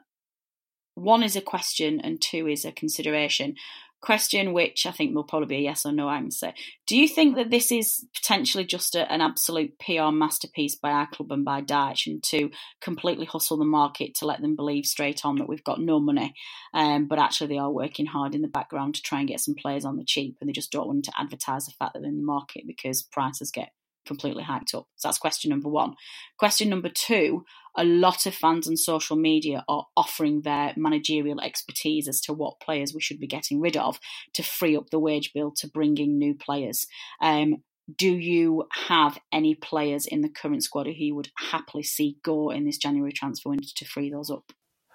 one 1.02 1.24
is 1.24 1.36
a 1.36 1.42
question 1.42 2.00
and 2.00 2.22
two 2.22 2.48
is 2.48 2.66
a 2.66 2.72
consideration. 2.72 3.56
Question, 4.02 4.54
which 4.54 4.88
I 4.88 4.92
think 4.92 5.14
will 5.14 5.24
probably 5.24 5.48
be 5.48 5.58
a 5.58 5.70
yes 5.70 5.86
or 5.86 5.92
no 5.92 6.10
answer. 6.10 6.54
Do 6.88 6.98
you 6.98 7.08
think 7.08 7.36
that 7.36 7.52
this 7.52 7.72
is 7.72 8.04
potentially 8.16 8.66
just 8.66 8.96
a, 8.96 9.12
an 9.12 9.22
absolute 9.22 9.78
PR 9.78 10.10
masterpiece 10.12 10.76
by 10.76 10.90
our 10.90 11.08
club 11.08 11.32
and 11.32 11.46
by 11.46 11.62
Dyche 11.62 12.08
and 12.08 12.24
to 12.24 12.50
completely 12.82 13.26
hustle 13.26 13.58
the 13.58 13.66
market 13.66 14.16
to 14.16 14.26
let 14.26 14.42
them 14.42 14.56
believe 14.56 14.88
straight 14.88 15.24
on 15.24 15.36
that 15.36 15.48
we've 15.48 15.64
got 15.64 15.80
no 15.80 16.00
money, 16.00 16.34
um, 16.74 17.06
but 17.06 17.20
actually 17.20 17.48
they 17.48 17.60
are 17.60 17.72
working 17.72 18.08
hard 18.08 18.34
in 18.34 18.42
the 18.42 18.48
background 18.48 18.96
to 18.96 19.04
try 19.04 19.20
and 19.20 19.28
get 19.28 19.40
some 19.40 19.54
players 19.54 19.86
on 19.86 19.98
the 19.98 20.04
cheap 20.04 20.38
and 20.42 20.50
they 20.50 20.54
just 20.54 20.72
don't 20.72 20.88
want 20.88 21.06
to 21.06 21.14
advertise 21.16 21.68
the 21.68 21.72
fact 21.72 21.94
that 21.94 22.00
they're 22.00 22.10
in 22.10 22.18
the 22.18 22.24
market 22.24 22.64
because 22.66 23.04
prices 23.04 23.52
get 23.52 23.70
completely 24.06 24.44
hyped 24.44 24.76
up. 24.76 24.88
So 24.96 25.08
that's 25.08 25.18
question 25.18 25.50
number 25.50 25.70
one. 25.70 25.96
Question 26.38 26.70
number 26.70 26.90
two 26.90 27.44
a 27.76 27.84
lot 27.84 28.26
of 28.26 28.36
fans 28.36 28.68
on 28.68 28.76
social 28.76 29.16
media 29.16 29.64
are 29.68 29.86
offering 29.96 30.42
their 30.42 30.74
managerial 30.76 31.40
expertise 31.40 32.08
as 32.08 32.20
to 32.22 32.34
what 32.34 32.60
players 32.60 32.94
we 32.94 33.02
should 33.02 33.20
be 33.20 33.28
getting 33.28 33.62
rid 33.62 33.78
of 33.78 34.00
to 34.34 34.44
free 34.44 34.76
up 34.76 34.90
the 34.90 35.00
wage 35.00 35.32
bill 35.34 35.52
to 35.58 35.70
bring 35.70 35.98
in 35.98 36.18
new 36.18 36.36
players. 36.36 36.86
Um, 37.22 37.64
do 37.98 38.10
you 38.10 38.66
have 38.88 39.18
any 39.32 39.56
players 39.56 40.06
in 40.06 40.22
the 40.22 40.30
current 40.30 40.64
squad 40.64 40.86
who 40.86 40.94
you 40.94 41.16
would 41.16 41.30
happily 41.38 41.84
see 41.84 42.18
go 42.24 42.52
in 42.52 42.66
this 42.66 42.78
January 42.78 43.12
transfer 43.12 43.50
window 43.50 43.68
to 43.76 43.86
free 43.86 44.12
those 44.12 44.30
up? 44.30 44.52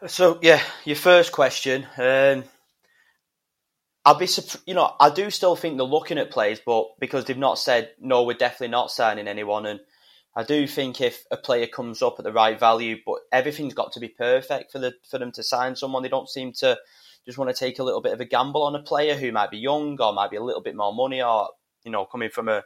So 0.07 0.39
yeah, 0.43 0.63
your 0.85 0.97
first 0.97 1.33
question. 1.33 1.87
Um, 1.97 2.45
I'll 4.07 4.15
be, 4.15 4.29
you 4.67 4.75
know, 4.75 4.95
I 5.01 5.11
do 5.11 5.31
still 5.31 5.57
think 5.57 5.77
they're 5.77 5.85
looking 5.85 6.17
at 6.17 6.31
players, 6.31 6.61
but 6.65 6.87
because 7.01 7.25
they've 7.25 7.37
not 7.37 7.59
said 7.59 7.91
no, 8.01 8.23
we're 8.23 8.35
definitely 8.35 8.69
not 8.69 8.93
signing 8.93 9.27
anyone, 9.27 9.67
and 9.67 9.81
I 10.37 10.45
do 10.45 10.69
think 10.69 11.01
if 11.01 11.25
a 11.33 11.37
player 11.37 11.67
comes 11.67 12.03
up 12.03 12.15
at 12.19 12.25
the 12.25 12.33
right 12.33 12.59
value, 12.59 12.99
but 13.05 13.17
everything's 13.33 13.75
got 13.75 13.93
to 13.93 14.01
be 14.01 14.09
perfect 14.09 14.71
for 14.71 14.79
the 14.79 14.95
for 15.11 15.19
them 15.19 15.33
to 15.33 15.43
sign 15.43 15.75
someone. 15.75 16.05
They 16.05 16.09
don't 16.09 16.31
seem 16.31 16.53
to 16.59 16.79
just 17.25 17.37
want 17.37 17.55
to 17.55 17.59
take 17.59 17.81
a 17.81 17.83
little 17.83 18.01
bit 18.01 18.13
of 18.13 18.21
a 18.21 18.25
gamble 18.25 18.63
on 18.63 18.77
a 18.77 18.83
player 18.83 19.17
who 19.17 19.33
might 19.33 19.51
be 19.51 19.59
young 19.59 20.01
or 20.01 20.13
might 20.13 20.31
be 20.31 20.37
a 20.37 20.43
little 20.43 20.63
bit 20.63 20.77
more 20.77 20.95
money 20.95 21.21
or 21.21 21.49
you 21.85 21.91
know 21.91 22.05
coming 22.05 22.31
from 22.31 22.49
a 22.49 22.63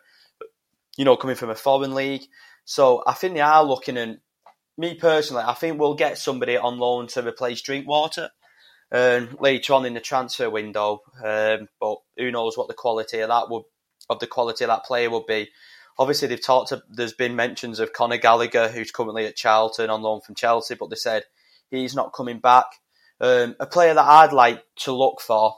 you 0.98 1.06
know 1.06 1.16
coming 1.16 1.36
from 1.36 1.48
a 1.48 1.54
foreign 1.54 1.94
league. 1.94 2.24
So 2.66 3.02
I 3.06 3.14
think 3.14 3.32
they 3.32 3.40
are 3.40 3.64
looking 3.64 3.96
and 3.96 4.18
me 4.76 4.94
personally, 4.94 5.44
I 5.46 5.54
think 5.54 5.78
we'll 5.78 5.94
get 5.94 6.18
somebody 6.18 6.58
on 6.58 6.78
loan 6.78 7.06
to 7.08 7.26
replace 7.26 7.62
Drinkwater 7.62 8.30
um, 8.92 9.36
later 9.40 9.74
on 9.74 9.86
in 9.86 9.94
the 9.94 10.00
transfer 10.00 10.50
window. 10.50 11.02
Um, 11.24 11.68
but 11.80 11.98
who 12.16 12.30
knows 12.30 12.56
what 12.56 12.68
the 12.68 12.74
quality 12.74 13.20
of 13.20 13.28
that 13.28 13.50
would 13.50 13.64
of 14.08 14.18
the 14.18 14.26
quality 14.26 14.64
of 14.64 14.68
that 14.68 14.84
player 14.84 15.08
would 15.08 15.26
be. 15.26 15.48
Obviously, 15.98 16.28
they've 16.28 16.44
talked. 16.44 16.70
To, 16.70 16.82
there's 16.90 17.12
been 17.12 17.36
mentions 17.36 17.78
of 17.78 17.92
Conor 17.92 18.16
Gallagher, 18.16 18.68
who's 18.68 18.90
currently 18.90 19.26
at 19.26 19.36
Charlton 19.36 19.90
on 19.90 20.02
loan 20.02 20.20
from 20.20 20.34
Chelsea, 20.34 20.74
but 20.74 20.90
they 20.90 20.96
said 20.96 21.24
he's 21.70 21.94
not 21.94 22.12
coming 22.12 22.40
back. 22.40 22.66
Um, 23.20 23.54
a 23.60 23.66
player 23.66 23.94
that 23.94 24.04
I'd 24.04 24.32
like 24.32 24.64
to 24.76 24.92
look 24.92 25.20
for, 25.20 25.56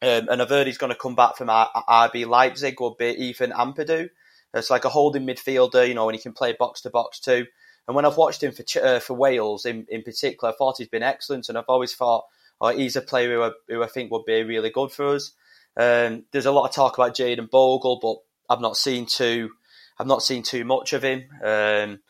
um, 0.00 0.28
and 0.28 0.40
I've 0.40 0.48
heard 0.48 0.66
he's 0.66 0.78
going 0.78 0.92
to 0.92 0.98
come 0.98 1.14
back 1.14 1.36
from 1.36 1.48
RB 1.48 2.26
Leipzig, 2.26 2.80
would 2.80 2.96
be 2.96 3.10
Ethan 3.10 3.52
Ampadu. 3.52 4.08
It's 4.54 4.70
like 4.70 4.86
a 4.86 4.88
holding 4.88 5.26
midfielder, 5.26 5.86
you 5.86 5.94
know, 5.94 6.08
and 6.08 6.16
he 6.16 6.22
can 6.22 6.32
play 6.32 6.56
box 6.58 6.80
to 6.82 6.90
box 6.90 7.20
too. 7.20 7.46
And 7.86 7.94
when 7.94 8.06
I've 8.06 8.16
watched 8.16 8.42
him 8.42 8.52
for 8.52 8.64
uh, 8.82 9.00
for 9.00 9.14
Wales 9.14 9.66
in, 9.66 9.86
in 9.90 10.02
particular, 10.02 10.52
I 10.52 10.56
thought 10.56 10.76
he's 10.78 10.88
been 10.88 11.02
excellent, 11.02 11.48
and 11.48 11.58
I've 11.58 11.68
always 11.68 11.94
thought 11.94 12.24
oh, 12.60 12.76
he's 12.76 12.96
a 12.96 13.02
player 13.02 13.32
who 13.32 13.42
I, 13.42 13.50
who 13.68 13.82
I 13.82 13.86
think 13.86 14.10
would 14.10 14.24
be 14.24 14.42
really 14.42 14.70
good 14.70 14.90
for 14.90 15.14
us. 15.14 15.32
Um, 15.76 16.24
there's 16.32 16.46
a 16.46 16.52
lot 16.52 16.68
of 16.68 16.74
talk 16.74 16.98
about 16.98 17.16
Jayden 17.16 17.50
Bogle, 17.50 17.98
but 18.00 18.52
I've 18.52 18.60
not 18.60 18.76
seen 18.76 19.06
too 19.06 19.50
I've 19.98 20.06
not 20.06 20.22
seen 20.22 20.42
too 20.42 20.64
much 20.64 20.92
of 20.92 21.02
him. 21.02 21.24
Um, 21.42 22.00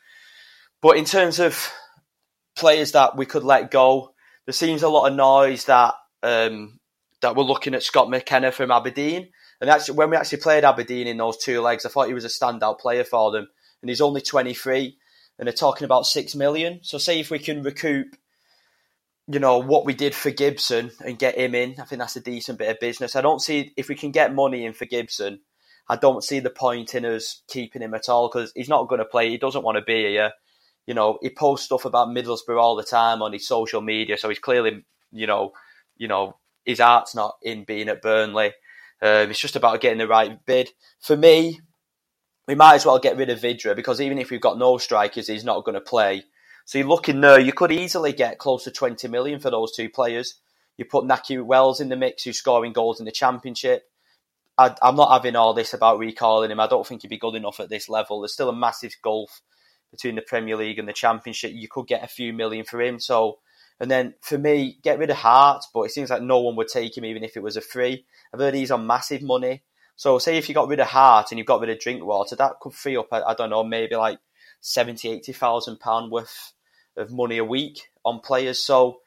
but 0.82 0.96
in 0.96 1.04
terms 1.04 1.40
of 1.40 1.72
players 2.54 2.92
that 2.92 3.16
we 3.16 3.26
could 3.26 3.44
let 3.44 3.70
go, 3.70 4.14
there 4.44 4.52
seems 4.52 4.82
a 4.82 4.88
lot 4.88 5.08
of 5.08 5.16
noise 5.16 5.64
that 5.64 5.94
um, 6.22 6.80
that 7.22 7.34
we're 7.34 7.44
looking 7.44 7.74
at 7.74 7.82
Scott 7.82 8.10
McKenna 8.10 8.52
from 8.52 8.70
Aberdeen. 8.70 9.30
And 9.60 9.70
actually, 9.70 9.96
when 9.96 10.10
we 10.10 10.16
actually 10.16 10.38
played 10.38 10.64
Aberdeen 10.64 11.06
in 11.06 11.16
those 11.16 11.36
two 11.36 11.60
legs, 11.60 11.84
I 11.84 11.88
thought 11.88 12.08
he 12.08 12.14
was 12.14 12.24
a 12.24 12.28
standout 12.28 12.78
player 12.78 13.04
for 13.04 13.32
them. 13.32 13.48
And 13.82 13.88
he's 13.88 14.00
only 14.00 14.20
23, 14.20 14.96
and 15.38 15.46
they're 15.46 15.52
talking 15.52 15.84
about 15.84 16.06
six 16.06 16.34
million. 16.34 16.80
So, 16.82 16.98
say 16.98 17.20
if 17.20 17.30
we 17.30 17.38
can 17.38 17.62
recoup, 17.62 18.16
you 19.30 19.38
know, 19.38 19.58
what 19.58 19.84
we 19.84 19.92
did 19.92 20.14
for 20.14 20.30
Gibson 20.30 20.90
and 21.04 21.18
get 21.18 21.36
him 21.36 21.54
in, 21.54 21.76
I 21.78 21.84
think 21.84 22.00
that's 22.00 22.16
a 22.16 22.20
decent 22.20 22.58
bit 22.58 22.70
of 22.70 22.80
business. 22.80 23.14
I 23.14 23.20
don't 23.20 23.42
see 23.42 23.72
if 23.76 23.88
we 23.88 23.94
can 23.94 24.10
get 24.10 24.34
money 24.34 24.64
in 24.64 24.72
for 24.72 24.86
Gibson. 24.86 25.40
I 25.86 25.96
don't 25.96 26.24
see 26.24 26.40
the 26.40 26.50
point 26.50 26.94
in 26.94 27.04
us 27.04 27.42
keeping 27.46 27.82
him 27.82 27.92
at 27.92 28.08
all 28.08 28.28
because 28.28 28.52
he's 28.54 28.70
not 28.70 28.88
going 28.88 29.00
to 29.00 29.04
play. 29.04 29.28
He 29.28 29.36
doesn't 29.36 29.64
want 29.64 29.76
to 29.76 29.82
be 29.82 30.06
here. 30.06 30.32
You 30.86 30.94
know, 30.94 31.18
he 31.20 31.28
posts 31.28 31.66
stuff 31.66 31.84
about 31.84 32.08
Middlesbrough 32.08 32.60
all 32.60 32.76
the 32.76 32.82
time 32.82 33.20
on 33.20 33.34
his 33.34 33.46
social 33.46 33.82
media, 33.82 34.16
so 34.16 34.30
he's 34.30 34.38
clearly, 34.38 34.84
you 35.12 35.26
know, 35.26 35.52
you 35.98 36.08
know, 36.08 36.38
his 36.64 36.80
heart's 36.80 37.14
not 37.14 37.36
in 37.42 37.64
being 37.64 37.90
at 37.90 38.00
Burnley. 38.00 38.54
Um, 39.02 39.30
it's 39.30 39.38
just 39.38 39.56
about 39.56 39.82
getting 39.82 39.98
the 39.98 40.08
right 40.08 40.44
bid. 40.46 40.70
For 41.00 41.16
me, 41.16 41.60
we 42.46 42.54
might 42.54 42.76
as 42.76 42.86
well 42.86 42.98
get 42.98 43.18
rid 43.18 43.28
of 43.28 43.40
Vydra 43.40 43.74
because 43.76 44.00
even 44.00 44.16
if 44.16 44.30
we've 44.30 44.40
got 44.40 44.58
no 44.58 44.78
strikers, 44.78 45.26
he's 45.26 45.44
not 45.44 45.64
going 45.64 45.74
to 45.74 45.80
play. 45.82 46.24
So 46.68 46.76
you're 46.76 46.86
looking 46.86 47.22
there, 47.22 47.40
you 47.40 47.54
could 47.54 47.72
easily 47.72 48.12
get 48.12 48.36
close 48.36 48.64
to 48.64 48.70
20 48.70 49.08
million 49.08 49.40
for 49.40 49.48
those 49.48 49.72
two 49.72 49.88
players. 49.88 50.34
You 50.76 50.84
put 50.84 51.06
Nakhi 51.06 51.42
Wells 51.42 51.80
in 51.80 51.88
the 51.88 51.96
mix, 51.96 52.24
who's 52.24 52.36
scoring 52.36 52.74
goals 52.74 53.00
in 53.00 53.06
the 53.06 53.10
Championship. 53.10 53.84
I, 54.58 54.76
am 54.82 54.96
not 54.96 55.10
having 55.10 55.34
all 55.34 55.54
this 55.54 55.72
about 55.72 55.98
recalling 55.98 56.50
him. 56.50 56.60
I 56.60 56.66
don't 56.66 56.86
think 56.86 57.00
he'd 57.00 57.08
be 57.08 57.16
good 57.16 57.36
enough 57.36 57.58
at 57.58 57.70
this 57.70 57.88
level. 57.88 58.20
There's 58.20 58.34
still 58.34 58.50
a 58.50 58.54
massive 58.54 58.92
gulf 59.02 59.40
between 59.90 60.14
the 60.14 60.20
Premier 60.20 60.58
League 60.58 60.78
and 60.78 60.86
the 60.86 60.92
Championship. 60.92 61.52
You 61.54 61.68
could 61.70 61.86
get 61.86 62.04
a 62.04 62.06
few 62.06 62.34
million 62.34 62.66
for 62.66 62.82
him. 62.82 63.00
So 63.00 63.38
and 63.80 63.90
then 63.90 64.12
for 64.20 64.36
me, 64.36 64.76
get 64.82 64.98
rid 64.98 65.08
of 65.08 65.16
Hart, 65.16 65.64
but 65.72 65.84
it 65.84 65.92
seems 65.92 66.10
like 66.10 66.20
no 66.20 66.38
one 66.40 66.54
would 66.56 66.68
take 66.68 66.98
him 66.98 67.06
even 67.06 67.24
if 67.24 67.34
it 67.34 67.42
was 67.42 67.56
a 67.56 67.62
free. 67.62 68.04
I've 68.34 68.40
heard 68.40 68.52
he's 68.52 68.70
on 68.70 68.86
massive 68.86 69.22
money. 69.22 69.62
So 69.96 70.18
say 70.18 70.36
if 70.36 70.50
you 70.50 70.54
got 70.54 70.68
rid 70.68 70.80
of 70.80 70.88
Hart 70.88 71.32
and 71.32 71.38
you 71.38 71.46
got 71.46 71.62
rid 71.62 71.70
of 71.70 71.80
Drinkwater, 71.80 72.36
that 72.36 72.60
could 72.60 72.74
free 72.74 72.98
up, 72.98 73.08
I, 73.10 73.22
I 73.22 73.32
don't 73.32 73.48
know, 73.48 73.64
maybe 73.64 73.96
like 73.96 74.18
70, 74.60 75.08
80,000 75.08 75.80
pound 75.80 76.12
worth 76.12 76.52
of 76.98 77.12
money 77.12 77.38
a 77.38 77.44
week 77.44 77.90
on 78.04 78.20
players. 78.20 78.58
So 78.62 79.00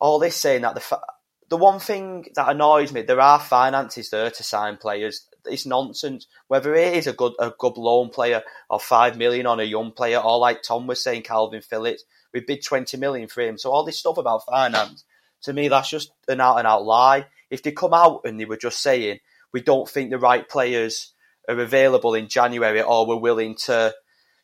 all 0.00 0.18
this 0.18 0.36
saying 0.36 0.62
that 0.62 0.74
the 0.74 1.00
the 1.48 1.56
one 1.56 1.78
thing 1.78 2.26
that 2.34 2.48
annoys 2.48 2.92
me, 2.92 3.02
there 3.02 3.20
are 3.20 3.38
finances 3.38 4.10
there 4.10 4.30
to 4.30 4.42
sign 4.42 4.76
players. 4.78 5.28
It's 5.44 5.64
nonsense. 5.64 6.26
Whether 6.48 6.74
it 6.74 6.96
is 6.96 7.06
a 7.06 7.12
good 7.12 7.34
a 7.38 7.52
good 7.56 7.76
loan 7.76 8.10
player 8.10 8.42
or 8.68 8.80
five 8.80 9.16
million 9.16 9.46
on 9.46 9.60
a 9.60 9.64
young 9.64 9.92
player, 9.92 10.18
or 10.18 10.38
like 10.38 10.62
Tom 10.62 10.86
was 10.86 11.02
saying, 11.02 11.22
Kalvin 11.22 11.64
Phillips, 11.64 12.04
we 12.32 12.40
bid 12.40 12.64
20 12.64 12.96
million 12.96 13.28
for 13.28 13.42
him. 13.42 13.58
So 13.58 13.70
all 13.70 13.84
this 13.84 13.98
stuff 13.98 14.18
about 14.18 14.44
finance, 14.44 15.04
to 15.42 15.52
me, 15.52 15.68
that's 15.68 15.90
just 15.90 16.10
an 16.28 16.40
out 16.40 16.58
and 16.58 16.66
out 16.66 16.84
lie. 16.84 17.26
If 17.50 17.62
they 17.62 17.72
come 17.72 17.94
out 17.94 18.22
and 18.24 18.40
they 18.40 18.44
were 18.44 18.56
just 18.56 18.82
saying, 18.82 19.20
we 19.52 19.62
don't 19.62 19.88
think 19.88 20.10
the 20.10 20.18
right 20.18 20.48
players 20.48 21.12
are 21.48 21.58
available 21.58 22.14
in 22.14 22.28
January 22.28 22.82
or 22.82 23.06
we're 23.06 23.16
willing 23.16 23.54
to, 23.66 23.94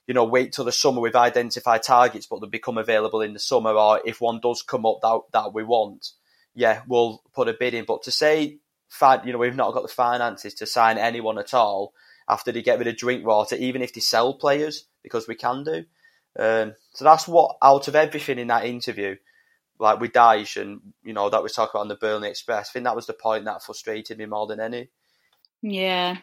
you 0.07 0.15
know, 0.15 0.25
wait 0.25 0.53
till 0.53 0.65
the 0.65 0.73
summer, 0.73 1.01
we've 1.01 1.15
identified 1.15 1.83
targets, 1.83 2.27
but 2.27 2.41
they 2.41 2.49
become 2.49 2.79
available 2.79 3.21
in 3.21 3.33
the 3.33 3.39
summer, 3.39 3.71
or 3.71 4.01
if 4.05 4.21
one 4.21 4.41
does 4.41 4.63
come 4.63 4.85
up 4.85 5.01
that, 5.03 5.21
that 5.33 5.55
we 5.55 5.63
want, 5.63 6.11
yeah, 6.55 6.83
we'll 6.87 7.23
put 7.33 7.49
a 7.49 7.55
bid 7.55 7.75
in. 7.75 7.85
But 7.85 8.03
to 8.05 8.11
say, 8.11 8.59
you 9.25 9.33
know, 9.33 9.39
we've 9.39 9.57
not 9.57 9.73
got 9.73 9.83
the 9.83 9.89
finances 9.89 10.55
to 10.55 10.67
sign 10.67 10.99
anyone 10.99 11.39
at 11.39 11.55
all 11.55 11.95
after 12.29 12.53
they 12.53 12.63
get 12.63 12.79
rid 12.79 12.89
of 12.89 12.97
Drinkwater, 12.97 13.57
even 13.57 13.83
if 13.83 13.95
they 13.95 14.01
sell 14.01 14.35
players, 14.35 14.85
because 15.03 15.27
we 15.27 15.35
can 15.35 15.65
do, 15.65 15.85
um, 16.39 16.75
so 16.93 17.05
that's 17.05 17.29
what, 17.29 17.57
out 17.63 17.89
of 17.89 17.97
everything 17.97 18.39
in 18.39 18.49
that 18.49 18.65
interview, 18.65 19.17
like 19.79 20.01
with 20.01 20.13
Dyche 20.13 20.61
and, 20.61 20.81
you 21.03 21.13
know, 21.13 21.29
that 21.29 21.43
we 21.43 21.49
talked 21.49 21.75
about 21.75 21.81
on 21.81 21.89
the 21.89 21.97
Burnley 21.97 22.31
Express, 22.31 22.71
I 22.71 22.73
think 22.73 22.85
that 22.85 22.97
was 22.97 23.07
the 23.07 23.13
point 23.13 23.45
that 23.45 23.63
frustrated 23.63 24.19
me 24.19 24.27
more 24.27 24.47
than 24.47 24.61
any. 24.61 24.89
Yeah, 25.65 26.17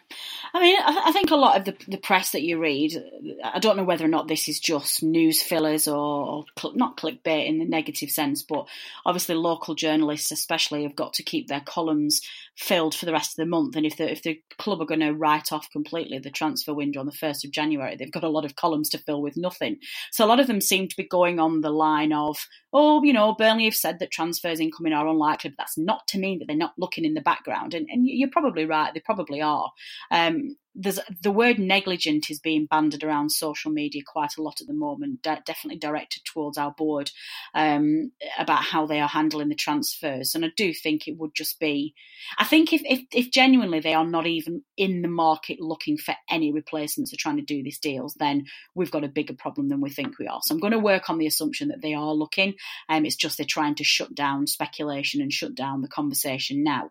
I 0.54 0.60
mean, 0.60 0.78
I, 0.78 1.04
I, 1.06 1.12
think 1.14 1.32
a 1.32 1.38
lot 1.38 1.56
of 1.58 1.64
the 1.64 1.76
the 1.88 1.98
press 1.98 2.32
that 2.32 2.42
you 2.42 2.60
read, 2.60 3.02
I 3.42 3.60
don't 3.60 3.78
know 3.78 3.86
whether 3.86 4.04
or 4.04 4.10
not 4.10 4.28
this 4.28 4.50
is 4.50 4.60
just 4.60 5.02
news 5.02 5.42
fillers 5.42 5.88
or, 5.88 5.96
or 5.96 6.46
cl- 6.60 6.76
not 6.76 6.98
clickbait 6.98 7.48
in 7.48 7.58
the 7.58 7.64
negative 7.64 8.10
sense, 8.10 8.44
but 8.44 8.68
obviously 9.06 9.36
local 9.36 9.76
journalists, 9.76 10.34
especially, 10.34 10.84
have 10.84 10.96
got 10.96 11.14
to 11.14 11.24
keep 11.24 11.48
their 11.48 11.62
columns 11.62 12.22
filled 12.60 12.94
for 12.94 13.06
the 13.06 13.14
rest 13.14 13.32
of 13.32 13.38
the 13.38 13.50
month. 13.50 13.76
And 13.78 13.86
if 13.86 13.96
the 13.96 14.12
if 14.12 14.22
the 14.22 14.40
club 14.58 14.82
are 14.82 14.86
going 14.86 15.00
to 15.00 15.14
write 15.14 15.54
off 15.54 15.72
completely 15.72 16.20
the 16.20 16.30
transfer 16.30 16.74
window 16.74 17.00
on 17.00 17.06
the 17.06 17.12
first 17.12 17.46
of 17.46 17.52
January, 17.52 17.96
they've 17.96 18.12
got 18.12 18.24
a 18.24 18.30
lot 18.30 18.44
of 18.44 18.58
columns 18.58 18.90
to 18.90 18.98
fill 18.98 19.22
with 19.22 19.38
nothing. 19.38 19.78
So 20.12 20.26
a 20.26 20.28
lot 20.28 20.42
of 20.42 20.48
them 20.48 20.60
seem 20.60 20.90
to 20.90 20.98
be 20.98 21.08
going 21.08 21.40
on 21.40 21.62
the 21.62 21.70
line 21.70 22.12
of, 22.12 22.38
oh, 22.74 23.02
you 23.02 23.14
know, 23.14 23.34
Burnley 23.34 23.64
have 23.64 23.76
said 23.76 24.00
that 24.00 24.12
transfers 24.12 24.60
incoming 24.60 24.92
are 24.92 25.08
unlikely, 25.08 25.52
but 25.52 25.58
that's 25.58 25.78
not 25.78 26.06
to 26.10 26.20
mean 26.20 26.40
that 26.40 26.48
they're 26.48 26.58
not 26.58 26.74
looking 26.78 27.06
in 27.06 27.14
the 27.14 27.22
background. 27.22 27.74
And, 27.74 27.88
and 27.90 28.06
you're 28.06 28.30
probably 28.30 28.66
right; 28.66 28.94
they 28.94 29.00
probably 29.00 29.42
are. 29.42 29.72
Um, 30.12 30.58
there's 30.82 31.00
the 31.22 31.32
word 31.32 31.60
negligent 31.60 32.30
is 32.30 32.40
being 32.40 32.66
banded 32.66 33.04
around 33.04 33.32
social 33.32 33.70
media 33.70 34.02
quite 34.06 34.38
a 34.38 34.42
lot 34.42 34.62
at 34.62 34.68
the 34.68 34.74
moment, 34.74 35.22
de- 35.22 35.44
definitely 35.46 35.78
directed 35.78 36.24
towards 36.24 36.58
our 36.58 36.72
board 36.72 37.12
um, 37.54 38.12
about 38.38 38.64
how 38.64 38.86
they 38.86 39.02
are 39.02 39.08
handling 39.08 39.50
the 39.50 39.56
transfers. 39.56 40.36
And 40.36 40.46
I 40.46 40.52
do 40.56 40.74
think 40.74 41.06
it 41.06 41.18
would 41.18 41.36
just 41.36 41.60
be, 41.60 41.94
I 42.38 42.46
think 42.46 42.72
if, 42.72 42.82
if, 42.86 43.02
if 43.12 43.30
genuinely 43.30 43.82
they 43.82 43.94
are 43.94 44.06
not 44.06 44.26
even 44.26 44.64
in 44.78 45.02
the 45.02 45.10
market 45.10 45.60
looking 45.60 45.98
for 45.98 46.16
any 46.30 46.54
replacements 46.54 47.14
or 47.14 47.18
trying 47.20 47.38
to 47.38 47.42
do 47.44 47.62
these 47.62 47.80
deals, 47.80 48.14
then 48.14 48.46
we've 48.74 48.92
got 48.92 49.04
a 49.04 49.10
bigger 49.10 49.34
problem 49.34 49.68
than 49.68 49.82
we 49.82 49.90
think 49.90 50.18
we 50.18 50.28
are. 50.28 50.40
So 50.44 50.56
I'm 50.56 50.62
going 50.62 50.72
to 50.72 50.80
work 50.80 51.10
on 51.10 51.18
the 51.18 51.28
assumption 51.28 51.68
that 51.68 51.82
they 51.82 51.94
are 51.94 52.14
looking. 52.14 52.54
Um, 52.88 53.06
it's 53.06 53.18
just 53.18 53.38
they're 53.38 53.46
trying 53.48 53.76
to 53.76 53.84
shut 53.84 54.16
down 54.16 54.48
speculation 54.48 55.22
and 55.22 55.34
shut 55.34 55.56
down 55.56 55.82
the 55.82 55.90
conversation 55.90 56.64
now. 56.64 56.90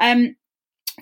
Um, 0.00 0.34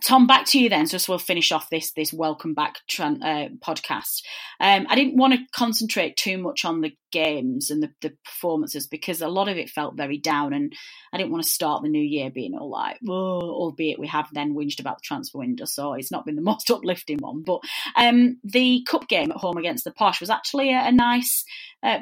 Tom, 0.05 0.27
back 0.27 0.47
to 0.47 0.59
you 0.59 0.69
then. 0.69 0.87
Just 0.87 1.09
we'll 1.09 1.19
finish 1.19 1.53
off 1.53 1.71
this 1.71 1.93
this 1.93 2.13
welcome 2.13 2.55
back 2.55 2.77
uh, 2.99 3.49
podcast. 3.65 4.23
Um, 4.61 4.87
I 4.89 4.95
didn't 4.95 5.17
want 5.17 5.35
to 5.35 5.47
concentrate 5.53 6.17
too 6.17 6.39
much 6.39 6.65
on 6.65 6.81
the 6.81 6.93
games 7.13 7.71
and 7.71 7.83
the, 7.83 7.91
the, 8.03 8.13
performances 8.25 8.87
because 8.87 9.23
a 9.23 9.29
lot 9.29 9.49
of 9.49 9.57
it 9.57 9.71
felt 9.71 9.97
very 9.97 10.19
down, 10.19 10.53
and 10.53 10.73
I 11.13 11.17
didn't 11.17 11.33
want 11.33 11.45
to 11.45 11.51
start 11.51 11.83
the 11.83 11.89
new 11.89 12.03
year 12.03 12.31
being 12.31 12.55
all 12.55 12.71
like, 12.71 12.99
albeit 13.09 13.99
we 13.99 14.09
have 14.09 14.29
then 14.33 14.55
whinged 14.55 14.81
about 14.81 14.99
the 14.99 15.05
transfer 15.05 15.39
window, 15.39 15.65
so 15.65 15.95
it's 15.95 16.13
not 16.13 16.27
been 16.27 16.37
the 16.37 16.43
most 16.57 16.71
uplifting 16.71 17.19
one. 17.19 17.43
But 17.43 17.61
um, 17.97 18.39
the 18.45 18.85
cup 18.89 19.09
game 19.09 19.31
at 19.31 19.39
home 19.39 19.57
against 19.57 19.85
the 19.85 19.93
Posh 19.93 20.21
was 20.21 20.31
actually 20.31 20.73
a, 20.73 20.89
a 20.89 20.93
nice 20.93 21.45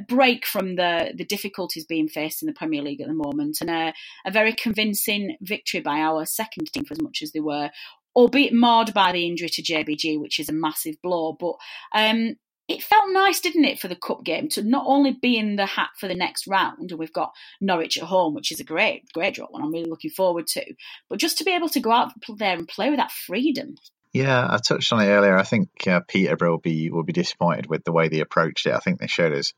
break 0.08 0.46
from 0.46 0.76
the 0.76 1.12
the 1.16 1.24
difficulties 1.24 1.84
being 1.84 2.08
faced 2.08 2.42
in 2.42 2.46
the 2.46 2.54
Premier 2.54 2.82
League 2.82 3.00
at 3.00 3.08
the 3.08 3.14
moment, 3.14 3.58
and 3.60 3.70
a, 3.70 3.92
a 4.26 4.30
very 4.30 4.52
convincing 4.52 5.36
victory 5.40 5.80
by 5.80 5.98
our 5.98 6.24
second 6.24 6.72
team 6.72 6.84
for 6.84 6.94
as 6.94 7.02
much 7.02 7.22
as 7.22 7.32
they 7.32 7.40
were 7.40 7.70
albeit 8.16 8.52
marred 8.52 8.94
by 8.94 9.12
the 9.12 9.26
injury 9.26 9.48
to 9.48 9.62
JBG, 9.62 10.20
which 10.20 10.38
is 10.38 10.48
a 10.48 10.52
massive 10.52 10.94
blow. 11.02 11.32
But 11.32 11.56
um, 11.92 12.36
it 12.68 12.82
felt 12.82 13.10
nice, 13.10 13.40
didn't 13.40 13.64
it, 13.64 13.78
for 13.78 13.88
the 13.88 13.96
cup 13.96 14.24
game 14.24 14.48
to 14.50 14.62
not 14.62 14.84
only 14.86 15.12
be 15.12 15.36
in 15.36 15.56
the 15.56 15.66
hat 15.66 15.90
for 15.98 16.08
the 16.08 16.14
next 16.14 16.46
round, 16.46 16.90
and 16.90 16.98
we've 16.98 17.12
got 17.12 17.32
Norwich 17.60 17.98
at 17.98 18.04
home, 18.04 18.34
which 18.34 18.52
is 18.52 18.60
a 18.60 18.64
great, 18.64 19.04
great 19.12 19.34
draw 19.34 19.46
one. 19.50 19.62
I'm 19.62 19.72
really 19.72 19.90
looking 19.90 20.10
forward 20.10 20.46
to, 20.48 20.64
but 21.08 21.18
just 21.18 21.38
to 21.38 21.44
be 21.44 21.54
able 21.54 21.68
to 21.70 21.80
go 21.80 21.90
out 21.90 22.12
there 22.38 22.56
and 22.56 22.68
play 22.68 22.90
with 22.90 22.98
that 22.98 23.12
freedom. 23.12 23.74
Yeah, 24.12 24.46
I 24.48 24.58
touched 24.58 24.92
on 24.92 25.00
it 25.00 25.08
earlier. 25.08 25.36
I 25.36 25.42
think 25.42 25.68
uh, 25.88 26.00
Peterborough 26.06 26.52
will 26.52 26.58
be 26.58 26.88
will 26.88 27.02
be 27.02 27.12
disappointed 27.12 27.66
with 27.66 27.82
the 27.84 27.92
way 27.92 28.08
they 28.08 28.20
approached 28.20 28.64
it. 28.66 28.72
I 28.72 28.78
think 28.78 29.00
they 29.00 29.08
showed 29.08 29.32
us 29.32 29.52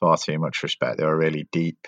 far 0.00 0.16
too 0.16 0.38
much 0.38 0.62
respect. 0.62 0.98
They 0.98 1.04
were 1.04 1.16
really 1.16 1.46
deep. 1.52 1.78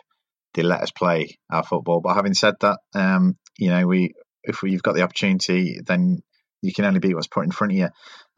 They 0.54 0.62
let 0.62 0.82
us 0.82 0.90
play 0.90 1.38
our 1.50 1.64
football. 1.64 2.00
But 2.00 2.14
having 2.14 2.34
said 2.34 2.54
that, 2.60 2.78
um, 2.94 3.36
you 3.58 3.70
know, 3.70 3.86
we 3.86 4.12
if 4.44 4.62
we've 4.62 4.82
got 4.82 4.94
the 4.94 5.02
opportunity, 5.02 5.80
then 5.84 6.18
you 6.62 6.72
can 6.72 6.84
only 6.84 7.00
beat 7.00 7.14
what's 7.14 7.26
put 7.26 7.44
in 7.44 7.50
front 7.50 7.72
of 7.72 7.78
you. 7.78 7.88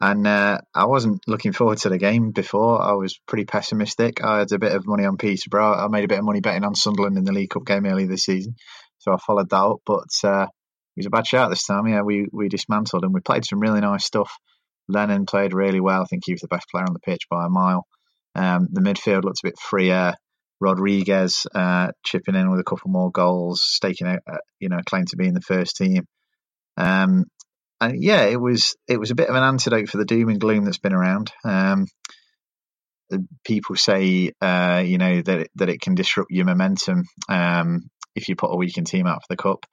And 0.01 0.25
uh, 0.27 0.59
I 0.73 0.85
wasn't 0.85 1.21
looking 1.27 1.53
forward 1.53 1.77
to 1.79 1.89
the 1.89 1.97
game 1.97 2.31
before. 2.31 2.81
I 2.81 2.93
was 2.93 3.19
pretty 3.27 3.45
pessimistic. 3.45 4.23
I 4.23 4.39
had 4.39 4.51
a 4.51 4.59
bit 4.59 4.73
of 4.73 4.85
money 4.85 5.05
on 5.05 5.17
Peterborough. 5.17 5.73
I 5.73 5.87
made 5.87 6.03
a 6.03 6.07
bit 6.07 6.19
of 6.19 6.25
money 6.25 6.41
betting 6.41 6.65
on 6.65 6.75
Sunderland 6.75 7.17
in 7.17 7.23
the 7.23 7.31
League 7.31 7.51
Cup 7.51 7.65
game 7.65 7.85
earlier 7.85 8.07
this 8.07 8.23
season, 8.23 8.55
so 8.97 9.13
I 9.13 9.17
followed 9.17 9.49
that 9.49 9.57
up. 9.57 9.77
But 9.85 10.09
uh, 10.23 10.47
it 10.95 10.99
was 10.99 11.05
a 11.05 11.11
bad 11.11 11.27
shout 11.27 11.49
this 11.49 11.65
time. 11.65 11.87
Yeah, 11.87 12.01
we 12.01 12.27
we 12.31 12.49
dismantled 12.49 13.03
and 13.03 13.13
we 13.13 13.21
played 13.21 13.45
some 13.45 13.59
really 13.59 13.81
nice 13.81 14.05
stuff. 14.05 14.31
Lennon 14.87 15.25
played 15.25 15.53
really 15.53 15.79
well. 15.79 16.01
I 16.01 16.05
think 16.05 16.23
he 16.25 16.33
was 16.33 16.41
the 16.41 16.47
best 16.47 16.67
player 16.69 16.85
on 16.85 16.93
the 16.93 16.99
pitch 16.99 17.23
by 17.29 17.45
a 17.45 17.49
mile. 17.49 17.85
Um, 18.35 18.67
the 18.71 18.81
midfield 18.81 19.23
looked 19.23 19.39
a 19.43 19.47
bit 19.47 19.59
freer. 19.59 20.13
Rodriguez 20.61 21.45
uh, 21.53 21.91
chipping 22.05 22.35
in 22.35 22.49
with 22.49 22.59
a 22.59 22.63
couple 22.63 22.89
more 22.89 23.11
goals, 23.11 23.61
staking 23.63 24.07
a, 24.07 24.19
you 24.59 24.69
know 24.69 24.77
a 24.77 24.83
claim 24.83 25.05
to 25.05 25.17
be 25.17 25.27
in 25.27 25.33
the 25.33 25.41
first 25.41 25.75
team. 25.75 26.05
Um, 26.77 27.25
and 27.81 28.01
yeah, 28.01 28.23
it 28.23 28.39
was 28.39 28.75
it 28.87 28.99
was 28.99 29.11
a 29.11 29.15
bit 29.15 29.29
of 29.29 29.35
an 29.35 29.43
antidote 29.43 29.89
for 29.89 29.97
the 29.97 30.05
doom 30.05 30.29
and 30.29 30.39
gloom 30.39 30.65
that's 30.65 30.77
been 30.77 30.93
around. 30.93 31.31
Um, 31.43 31.87
people 33.43 33.75
say, 33.75 34.31
uh, 34.41 34.81
you 34.85 34.97
know, 34.97 35.21
that 35.21 35.39
it, 35.41 35.51
that 35.55 35.69
it 35.69 35.81
can 35.81 35.95
disrupt 35.95 36.31
your 36.31 36.45
momentum 36.45 37.03
um, 37.29 37.89
if 38.15 38.29
you 38.29 38.35
put 38.35 38.51
a 38.51 38.57
weakened 38.57 38.87
team 38.87 39.07
out 39.07 39.21
for 39.21 39.27
the 39.29 39.37
cup. 39.37 39.65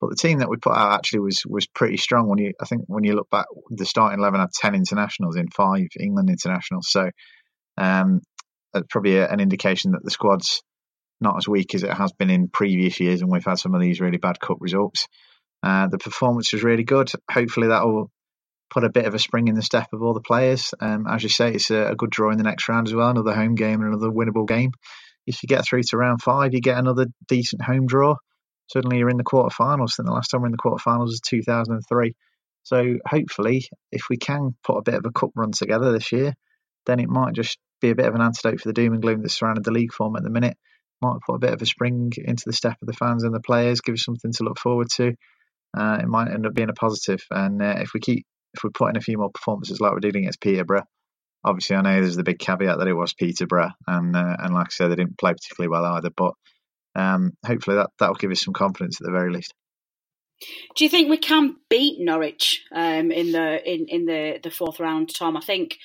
But 0.00 0.10
the 0.10 0.16
team 0.16 0.38
that 0.38 0.48
we 0.48 0.56
put 0.56 0.74
out 0.74 0.94
actually 0.94 1.20
was 1.20 1.42
was 1.46 1.66
pretty 1.68 1.96
strong. 1.96 2.28
When 2.28 2.38
you, 2.38 2.52
I 2.60 2.64
think, 2.64 2.84
when 2.88 3.04
you 3.04 3.14
look 3.14 3.30
back, 3.30 3.46
the 3.70 3.86
starting 3.86 4.18
eleven 4.18 4.40
had 4.40 4.50
ten 4.52 4.74
internationals 4.74 5.36
in 5.36 5.48
five 5.48 5.86
England 6.00 6.28
internationals. 6.28 6.88
So 6.90 7.10
um, 7.76 8.20
that's 8.72 8.86
probably 8.90 9.16
a, 9.16 9.28
an 9.28 9.40
indication 9.40 9.92
that 9.92 10.04
the 10.04 10.10
squad's 10.10 10.62
not 11.20 11.36
as 11.36 11.48
weak 11.48 11.74
as 11.74 11.82
it 11.82 11.92
has 11.92 12.12
been 12.12 12.30
in 12.30 12.48
previous 12.48 12.98
years, 13.00 13.22
and 13.22 13.30
we've 13.30 13.44
had 13.44 13.58
some 13.58 13.74
of 13.74 13.80
these 13.80 14.00
really 14.00 14.18
bad 14.18 14.40
cup 14.40 14.58
results. 14.60 15.06
Uh, 15.62 15.86
the 15.88 15.98
performance 15.98 16.52
was 16.52 16.64
really 16.64 16.84
good. 16.84 17.10
Hopefully, 17.30 17.68
that 17.68 17.84
will 17.84 18.10
put 18.70 18.84
a 18.84 18.90
bit 18.90 19.04
of 19.04 19.14
a 19.14 19.18
spring 19.18 19.48
in 19.48 19.54
the 19.54 19.62
step 19.62 19.86
of 19.92 20.02
all 20.02 20.14
the 20.14 20.20
players. 20.20 20.74
Um, 20.80 21.06
as 21.06 21.22
you 21.22 21.28
say, 21.28 21.52
it's 21.52 21.70
a, 21.70 21.90
a, 21.90 21.94
good 21.94 22.10
draw 22.10 22.30
in 22.30 22.38
the 22.38 22.44
next 22.44 22.68
round 22.68 22.88
as 22.88 22.94
well. 22.94 23.10
Another 23.10 23.34
home 23.34 23.54
game 23.54 23.80
and 23.80 23.88
another 23.94 24.10
winnable 24.10 24.48
game. 24.48 24.72
If 25.26 25.42
you 25.42 25.46
get 25.46 25.64
through 25.64 25.82
to 25.84 25.96
round 25.96 26.22
five, 26.22 26.54
you 26.54 26.60
get 26.60 26.78
another 26.78 27.06
decent 27.28 27.62
home 27.62 27.86
draw. 27.86 28.16
Suddenly, 28.72 28.98
you're 28.98 29.10
in 29.10 29.18
the 29.18 29.24
quarterfinals. 29.24 29.98
And 29.98 30.08
the 30.08 30.12
last 30.12 30.28
time 30.28 30.40
we 30.40 30.46
are 30.46 30.48
in 30.48 30.52
the 30.52 30.58
quarterfinals 30.58 31.06
was 31.06 31.20
2003. 31.20 32.14
So 32.64 32.96
hopefully, 33.06 33.66
if 33.92 34.02
we 34.08 34.16
can 34.16 34.56
put 34.64 34.78
a 34.78 34.82
bit 34.82 34.94
of 34.94 35.04
a 35.04 35.12
cup 35.12 35.30
run 35.36 35.52
together 35.52 35.92
this 35.92 36.10
year, 36.10 36.32
then 36.86 37.00
it 37.00 37.08
might 37.08 37.34
just 37.34 37.58
be 37.80 37.90
a 37.90 37.94
bit 37.94 38.06
of 38.06 38.14
an 38.14 38.22
antidote 38.22 38.60
for 38.60 38.68
the 38.68 38.72
doom 38.72 38.92
and 38.92 39.02
gloom 39.02 39.22
that's 39.22 39.34
surrounded 39.34 39.64
the 39.64 39.70
league 39.70 39.92
form 39.92 40.16
at 40.16 40.22
the 40.22 40.30
minute. 40.30 40.56
Might 41.00 41.18
put 41.26 41.34
a 41.34 41.40
bit 41.40 41.52
of 41.52 41.60
a 41.60 41.66
spring 41.66 42.12
into 42.16 42.44
the 42.46 42.52
step 42.52 42.76
of 42.80 42.86
the 42.86 42.92
fans 42.92 43.24
and 43.24 43.34
the 43.34 43.40
players, 43.40 43.80
give 43.80 43.94
us 43.94 44.04
something 44.04 44.32
to 44.32 44.44
look 44.44 44.58
forward 44.58 44.88
to. 44.96 45.14
Uh, 45.76 45.98
it 46.00 46.06
might 46.06 46.30
end 46.30 46.46
up 46.46 46.54
being 46.54 46.68
a 46.68 46.74
positive. 46.74 47.24
And 47.30 47.60
uh, 47.60 47.76
if 47.78 47.90
we 47.92 48.00
keep 48.00 48.24
if 48.54 48.62
we 48.62 48.70
put 48.70 48.90
in 48.90 48.96
a 48.96 49.00
few 49.00 49.18
more 49.18 49.30
performances 49.30 49.80
like 49.80 49.92
we're 49.92 50.00
doing 50.00 50.16
against 50.16 50.40
Peterborough, 50.40 50.84
obviously 51.44 51.76
I 51.76 51.80
know 51.82 52.00
there's 52.00 52.16
the 52.16 52.22
big 52.22 52.38
caveat 52.38 52.78
that 52.78 52.88
it 52.88 52.94
was 52.94 53.14
Peterborough, 53.14 53.72
and 53.86 54.14
uh, 54.14 54.36
and 54.38 54.54
like 54.54 54.66
I 54.66 54.70
said, 54.70 54.88
they 54.88 54.96
didn't 54.96 55.18
play 55.18 55.32
particularly 55.32 55.70
well 55.70 55.84
either. 55.96 56.10
But 56.16 56.34
um, 56.94 57.32
hopefully 57.44 57.76
that 57.76 57.90
that'll 57.98 58.14
give 58.14 58.30
us 58.30 58.42
some 58.42 58.54
confidence 58.54 59.00
at 59.00 59.06
the 59.06 59.12
very 59.12 59.32
least. 59.32 59.54
Do 60.76 60.84
you 60.84 60.90
think 60.90 61.08
we 61.08 61.18
can 61.18 61.56
beat 61.70 62.00
Norwich 62.00 62.64
um, 62.72 63.10
in 63.10 63.32
the 63.32 63.70
in, 63.70 63.86
in 63.88 64.06
the, 64.06 64.40
the 64.42 64.50
fourth 64.50 64.80
round, 64.80 65.14
Tom? 65.14 65.36
I 65.36 65.40
think 65.40 65.78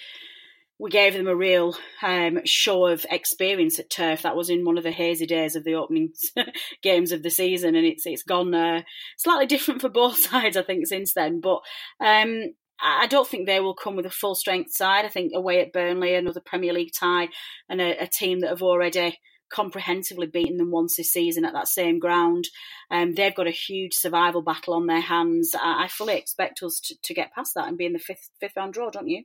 we 0.79 0.89
gave 0.91 1.13
them 1.13 1.27
a 1.27 1.35
real 1.35 1.75
um, 2.03 2.39
show 2.45 2.85
of 2.85 3.05
experience 3.09 3.79
at 3.79 3.89
turf. 3.89 4.21
That 4.21 4.35
was 4.35 4.49
in 4.49 4.63
one 4.63 4.77
of 4.77 4.83
the 4.83 4.91
hazy 4.91 5.25
days 5.25 5.55
of 5.55 5.63
the 5.63 5.75
opening 5.75 6.13
games 6.83 7.11
of 7.11 7.23
the 7.23 7.29
season, 7.29 7.75
and 7.75 7.85
it's 7.85 8.05
it's 8.05 8.23
gone 8.23 8.53
uh, 8.53 8.81
slightly 9.17 9.47
different 9.47 9.81
for 9.81 9.89
both 9.89 10.17
sides, 10.29 10.55
I 10.55 10.63
think, 10.63 10.87
since 10.87 11.13
then. 11.13 11.39
But 11.41 11.61
um, 11.99 12.53
I 12.79 13.07
don't 13.07 13.27
think 13.27 13.47
they 13.47 13.59
will 13.59 13.73
come 13.73 13.95
with 13.95 14.05
a 14.05 14.11
full 14.11 14.35
strength 14.35 14.71
side. 14.71 15.05
I 15.05 15.09
think 15.09 15.31
away 15.33 15.61
at 15.61 15.73
Burnley, 15.73 16.13
another 16.13 16.41
Premier 16.45 16.73
League 16.73 16.93
tie, 16.97 17.29
and 17.69 17.81
a, 17.81 18.03
a 18.03 18.07
team 18.07 18.41
that 18.41 18.49
have 18.49 18.61
already 18.61 19.17
comprehensively 19.49 20.27
beaten 20.27 20.57
them 20.57 20.71
once 20.71 20.97
this 20.97 21.11
season 21.11 21.45
at 21.45 21.53
that 21.53 21.69
same 21.69 21.99
ground. 21.99 22.45
Um, 22.91 23.13
they've 23.13 23.33
got 23.33 23.47
a 23.47 23.51
huge 23.51 23.93
survival 23.93 24.41
battle 24.41 24.73
on 24.73 24.87
their 24.87 25.01
hands. 25.01 25.55
I, 25.55 25.85
I 25.85 25.87
fully 25.87 26.17
expect 26.17 26.61
us 26.61 26.79
to, 26.81 26.95
to, 27.01 27.13
get 27.13 27.33
past 27.33 27.53
that 27.55 27.67
and 27.67 27.77
be 27.77 27.85
in 27.85 27.93
the 27.93 27.99
fifth 27.99 28.29
fifth 28.39 28.57
round 28.57 28.73
draw, 28.73 28.89
don't 28.89 29.07
you? 29.07 29.23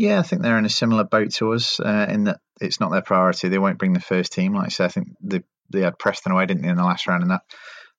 Yeah, 0.00 0.18
I 0.18 0.22
think 0.22 0.40
they're 0.40 0.56
in 0.56 0.64
a 0.64 0.70
similar 0.70 1.04
boat 1.04 1.32
to 1.34 1.52
us 1.52 1.78
uh, 1.78 2.06
in 2.08 2.24
that 2.24 2.40
it's 2.58 2.80
not 2.80 2.90
their 2.90 3.02
priority. 3.02 3.50
They 3.50 3.58
won't 3.58 3.76
bring 3.76 3.92
the 3.92 4.00
first 4.00 4.32
team. 4.32 4.54
Like 4.54 4.64
I 4.64 4.68
said, 4.70 4.86
I 4.86 4.88
think 4.88 5.08
they 5.20 5.42
they 5.70 5.82
had 5.82 5.98
Preston 5.98 6.32
away, 6.32 6.46
didn't 6.46 6.62
they, 6.62 6.70
in 6.70 6.76
the 6.76 6.84
last 6.84 7.06
round, 7.06 7.20
and 7.20 7.32
that 7.32 7.42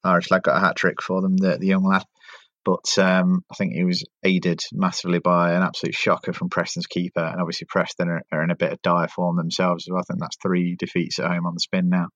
Irish 0.03 0.31
lad 0.31 0.41
got 0.41 0.57
a 0.57 0.59
hat 0.59 0.75
trick 0.75 0.99
for 0.99 1.21
them, 1.21 1.37
the, 1.37 1.59
the 1.59 1.67
young 1.67 1.83
lad. 1.83 2.03
But 2.65 2.97
um, 2.97 3.43
I 3.51 3.55
think 3.55 3.73
he 3.73 3.83
was 3.83 4.03
aided 4.23 4.61
massively 4.73 5.19
by 5.19 5.53
an 5.53 5.61
absolute 5.61 5.93
shocker 5.93 6.33
from 6.33 6.49
Preston's 6.49 6.87
keeper, 6.87 7.23
and 7.23 7.39
obviously 7.39 7.67
Preston 7.69 8.09
are, 8.09 8.23
are 8.31 8.43
in 8.43 8.49
a 8.49 8.55
bit 8.55 8.73
of 8.73 8.81
dire 8.81 9.07
form 9.07 9.37
themselves. 9.37 9.85
So 9.85 9.95
I 9.95 10.01
think 10.01 10.19
that's 10.19 10.37
three 10.41 10.75
defeats 10.79 11.19
at 11.19 11.29
home 11.29 11.45
on 11.45 11.53
the 11.53 11.59
spin 11.59 11.89
now. 11.89 12.07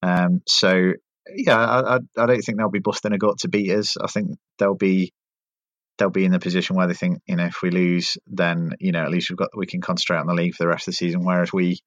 Um, 0.00 0.42
so 0.46 0.92
yeah, 1.34 1.58
I, 1.58 1.96
I, 1.96 1.98
I 2.16 2.26
don't 2.26 2.40
think 2.40 2.56
they'll 2.56 2.70
be 2.70 2.78
busting 2.78 3.12
a 3.12 3.18
gut 3.18 3.38
to 3.38 3.48
beat 3.48 3.72
us. 3.72 3.96
I 3.96 4.06
think 4.06 4.38
they'll 4.60 4.76
be 4.76 5.12
they'll 5.98 6.10
be 6.10 6.24
in 6.24 6.32
the 6.32 6.38
position 6.38 6.76
where 6.76 6.86
they 6.86 6.94
think, 6.94 7.20
you 7.26 7.36
know, 7.36 7.46
if 7.46 7.60
we 7.62 7.70
lose, 7.70 8.16
then 8.26 8.72
you 8.78 8.92
know 8.92 9.02
at 9.02 9.10
least 9.10 9.30
we've 9.30 9.36
got 9.36 9.50
we 9.56 9.66
can 9.66 9.80
concentrate 9.80 10.18
on 10.18 10.26
the 10.26 10.34
league 10.34 10.54
for 10.54 10.64
the 10.64 10.68
rest 10.68 10.88
of 10.88 10.92
the 10.92 10.96
season. 10.96 11.24
Whereas 11.24 11.52
we, 11.52 11.80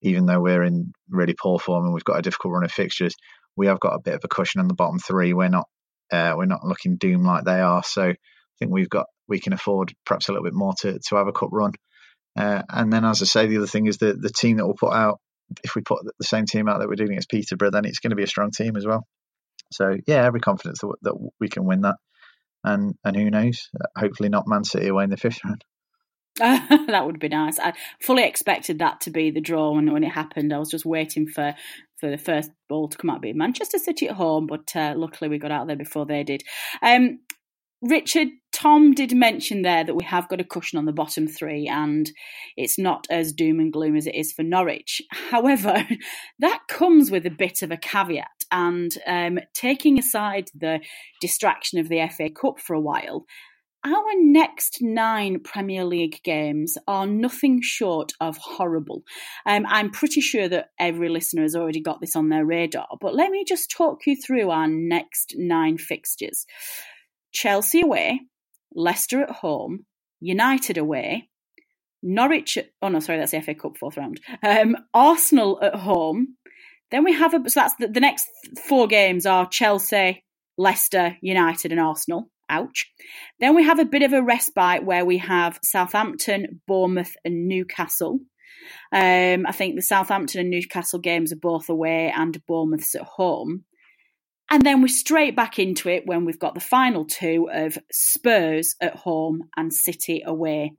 even 0.00 0.26
though 0.26 0.40
we're 0.40 0.62
in 0.62 0.92
really 1.10 1.34
poor 1.34 1.58
form 1.58 1.84
and 1.84 1.94
we've 1.94 2.04
got 2.04 2.18
a 2.18 2.22
difficult 2.22 2.54
run 2.54 2.64
of 2.64 2.72
fixtures, 2.72 3.14
we 3.56 3.66
have 3.66 3.80
got 3.80 3.94
a 3.94 4.00
bit 4.00 4.14
of 4.14 4.20
a 4.24 4.28
cushion 4.28 4.60
on 4.60 4.68
the 4.68 4.74
bottom 4.74 4.98
three. 4.98 5.34
We're 5.34 5.48
not 5.48 5.66
uh, 6.12 6.34
we're 6.36 6.46
not 6.46 6.64
looking 6.64 6.96
doomed 6.96 7.26
like 7.26 7.44
they 7.44 7.60
are. 7.60 7.82
So 7.82 8.02
I 8.04 8.16
think 8.58 8.72
we've 8.72 8.90
got 8.90 9.06
we 9.28 9.40
can 9.40 9.52
afford 9.52 9.92
perhaps 10.06 10.28
a 10.28 10.32
little 10.32 10.44
bit 10.44 10.54
more 10.54 10.74
to 10.80 10.98
to 10.98 11.16
have 11.16 11.28
a 11.28 11.32
cup 11.32 11.50
run. 11.52 11.72
Uh, 12.38 12.62
and 12.70 12.92
then, 12.92 13.04
as 13.04 13.20
I 13.20 13.26
say, 13.26 13.46
the 13.46 13.58
other 13.58 13.66
thing 13.66 13.86
is 13.86 13.98
the 13.98 14.14
the 14.14 14.30
team 14.30 14.56
that 14.56 14.66
we'll 14.66 14.76
put 14.78 14.94
out. 14.94 15.20
If 15.64 15.74
we 15.74 15.82
put 15.82 16.02
the 16.18 16.24
same 16.24 16.46
team 16.46 16.66
out 16.66 16.78
that 16.78 16.88
we're 16.88 16.94
doing 16.94 17.10
against 17.10 17.28
Peterborough, 17.28 17.72
then 17.72 17.84
it's 17.84 17.98
going 17.98 18.10
to 18.10 18.16
be 18.16 18.22
a 18.22 18.28
strong 18.28 18.52
team 18.52 18.74
as 18.76 18.86
well. 18.86 19.06
So 19.70 19.96
yeah, 20.06 20.24
every 20.24 20.40
confidence 20.40 20.80
that, 20.80 20.94
that 21.02 21.30
we 21.40 21.48
can 21.48 21.66
win 21.66 21.82
that 21.82 21.96
and 22.64 22.94
and 23.04 23.16
who 23.16 23.30
knows? 23.30 23.68
Hopefully 23.96 24.28
not 24.28 24.48
Man 24.48 24.64
City 24.64 24.88
away 24.88 25.04
in 25.04 25.10
the 25.10 25.16
fifth 25.16 25.44
round. 25.44 25.64
that 26.38 27.04
would 27.04 27.18
be 27.18 27.28
nice. 27.28 27.58
I 27.58 27.74
fully 28.00 28.24
expected 28.24 28.78
that 28.78 29.02
to 29.02 29.10
be 29.10 29.30
the 29.30 29.40
draw 29.40 29.72
when, 29.72 29.92
when 29.92 30.02
it 30.02 30.12
happened. 30.12 30.52
I 30.52 30.58
was 30.58 30.70
just 30.70 30.86
waiting 30.86 31.26
for, 31.26 31.54
for 31.98 32.10
the 32.10 32.16
first 32.16 32.50
ball 32.70 32.88
to 32.88 32.96
come 32.96 33.10
out, 33.10 33.20
be 33.20 33.34
Manchester 33.34 33.78
City 33.78 34.08
at 34.08 34.16
home, 34.16 34.46
but 34.46 34.74
uh, 34.74 34.94
luckily 34.96 35.28
we 35.28 35.38
got 35.38 35.50
out 35.50 35.66
there 35.66 35.76
before 35.76 36.06
they 36.06 36.24
did. 36.24 36.42
Um, 36.80 37.18
Richard, 37.82 38.28
Tom 38.52 38.92
did 38.92 39.12
mention 39.12 39.62
there 39.62 39.82
that 39.82 39.96
we 39.96 40.04
have 40.04 40.28
got 40.28 40.40
a 40.40 40.44
cushion 40.44 40.78
on 40.78 40.84
the 40.84 40.92
bottom 40.92 41.26
three 41.26 41.66
and 41.66 42.08
it's 42.56 42.78
not 42.78 43.08
as 43.10 43.32
doom 43.32 43.58
and 43.58 43.72
gloom 43.72 43.96
as 43.96 44.06
it 44.06 44.14
is 44.14 44.32
for 44.32 44.44
Norwich. 44.44 45.02
However, 45.10 45.84
that 46.38 46.60
comes 46.68 47.10
with 47.10 47.26
a 47.26 47.30
bit 47.30 47.60
of 47.62 47.72
a 47.72 47.76
caveat. 47.76 48.28
And 48.52 48.96
um, 49.06 49.40
taking 49.52 49.98
aside 49.98 50.50
the 50.54 50.80
distraction 51.20 51.80
of 51.80 51.88
the 51.88 52.08
FA 52.08 52.30
Cup 52.30 52.60
for 52.60 52.74
a 52.74 52.80
while, 52.80 53.24
our 53.84 54.12
next 54.16 54.78
nine 54.80 55.40
Premier 55.40 55.84
League 55.84 56.20
games 56.22 56.78
are 56.86 57.06
nothing 57.06 57.60
short 57.62 58.12
of 58.20 58.36
horrible. 58.36 59.02
Um, 59.44 59.66
I'm 59.66 59.90
pretty 59.90 60.20
sure 60.20 60.48
that 60.48 60.68
every 60.78 61.08
listener 61.08 61.42
has 61.42 61.56
already 61.56 61.80
got 61.80 62.00
this 62.00 62.14
on 62.14 62.28
their 62.28 62.46
radar, 62.46 62.86
but 63.00 63.16
let 63.16 63.32
me 63.32 63.44
just 63.44 63.72
talk 63.72 64.06
you 64.06 64.14
through 64.14 64.50
our 64.50 64.68
next 64.68 65.34
nine 65.36 65.78
fixtures. 65.78 66.46
Chelsea 67.32 67.82
away, 67.82 68.20
Leicester 68.74 69.22
at 69.22 69.30
home, 69.30 69.86
United 70.20 70.78
away, 70.78 71.28
Norwich. 72.02 72.58
Oh 72.80 72.88
no, 72.88 73.00
sorry, 73.00 73.18
that's 73.18 73.32
the 73.32 73.40
FA 73.40 73.54
Cup 73.54 73.76
fourth 73.78 73.96
round. 73.96 74.20
Um, 74.42 74.76
Arsenal 74.92 75.60
at 75.62 75.74
home. 75.74 76.36
Then 76.90 77.04
we 77.04 77.12
have 77.12 77.34
a. 77.34 77.48
So 77.48 77.60
that's 77.60 77.74
the, 77.76 77.88
the 77.88 78.00
next 78.00 78.26
four 78.68 78.86
games 78.86 79.24
are 79.24 79.48
Chelsea, 79.48 80.24
Leicester, 80.58 81.16
United, 81.22 81.72
and 81.72 81.80
Arsenal. 81.80 82.28
Ouch. 82.50 82.90
Then 83.40 83.54
we 83.54 83.64
have 83.64 83.78
a 83.78 83.84
bit 83.84 84.02
of 84.02 84.12
a 84.12 84.22
respite 84.22 84.84
where 84.84 85.04
we 85.04 85.18
have 85.18 85.58
Southampton, 85.62 86.60
Bournemouth, 86.66 87.16
and 87.24 87.48
Newcastle. 87.48 88.20
Um, 88.92 89.46
I 89.46 89.52
think 89.52 89.74
the 89.74 89.82
Southampton 89.82 90.40
and 90.40 90.50
Newcastle 90.50 90.98
games 90.98 91.32
are 91.32 91.36
both 91.36 91.68
away 91.68 92.12
and 92.14 92.44
Bournemouth's 92.46 92.94
at 92.94 93.02
home. 93.02 93.64
And 94.50 94.62
then 94.62 94.82
we're 94.82 94.88
straight 94.88 95.34
back 95.34 95.58
into 95.58 95.88
it 95.88 96.06
when 96.06 96.24
we've 96.24 96.38
got 96.38 96.54
the 96.54 96.60
final 96.60 97.04
two 97.04 97.48
of 97.50 97.78
Spurs 97.90 98.76
at 98.80 98.96
home 98.96 99.48
and 99.56 99.72
City 99.72 100.22
away. 100.24 100.74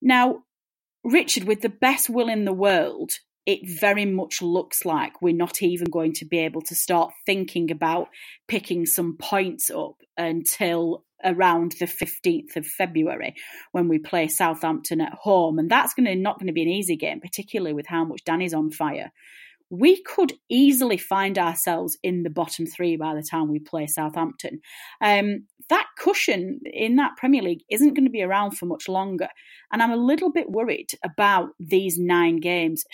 Now, 0.00 0.44
Richard, 1.02 1.44
with 1.44 1.62
the 1.62 1.68
best 1.68 2.08
will 2.08 2.28
in 2.28 2.44
the 2.44 2.52
world, 2.52 3.12
it 3.44 3.60
very 3.64 4.04
much 4.04 4.42
looks 4.42 4.84
like 4.84 5.22
we're 5.22 5.34
not 5.34 5.62
even 5.62 5.88
going 5.88 6.12
to 6.14 6.24
be 6.24 6.38
able 6.38 6.62
to 6.62 6.74
start 6.74 7.12
thinking 7.24 7.70
about 7.70 8.08
picking 8.48 8.86
some 8.86 9.16
points 9.16 9.70
up 9.70 10.02
until 10.16 11.04
around 11.24 11.72
the 11.78 11.86
15th 11.86 12.56
of 12.56 12.66
February 12.66 13.34
when 13.72 13.88
we 13.88 13.98
play 13.98 14.28
Southampton 14.28 15.00
at 15.00 15.14
home. 15.14 15.58
And 15.58 15.70
that's 15.70 15.94
going 15.94 16.06
to 16.06 16.16
not 16.16 16.38
going 16.38 16.48
to 16.48 16.52
be 16.52 16.62
an 16.62 16.68
easy 16.68 16.96
game, 16.96 17.20
particularly 17.20 17.72
with 17.72 17.86
how 17.86 18.04
much 18.04 18.24
Danny's 18.24 18.54
on 18.54 18.70
fire 18.70 19.12
we 19.70 20.02
could 20.02 20.32
easily 20.48 20.96
find 20.96 21.38
ourselves 21.38 21.98
in 22.02 22.22
the 22.22 22.30
bottom 22.30 22.66
three 22.66 22.96
by 22.96 23.14
the 23.14 23.22
time 23.22 23.48
we 23.48 23.58
play 23.58 23.86
Southampton. 23.86 24.60
Um, 25.00 25.46
that 25.68 25.86
cushion 25.98 26.60
in 26.64 26.96
that 26.96 27.16
Premier 27.16 27.42
League 27.42 27.64
isn't 27.70 27.94
going 27.94 28.04
to 28.04 28.10
be 28.10 28.22
around 28.22 28.52
for 28.52 28.66
much 28.66 28.88
longer. 28.88 29.28
And 29.72 29.82
I'm 29.82 29.90
a 29.90 29.96
little 29.96 30.30
bit 30.30 30.50
worried 30.50 30.90
about 31.04 31.50
these 31.58 31.98
nine 31.98 32.36
games. 32.36 32.84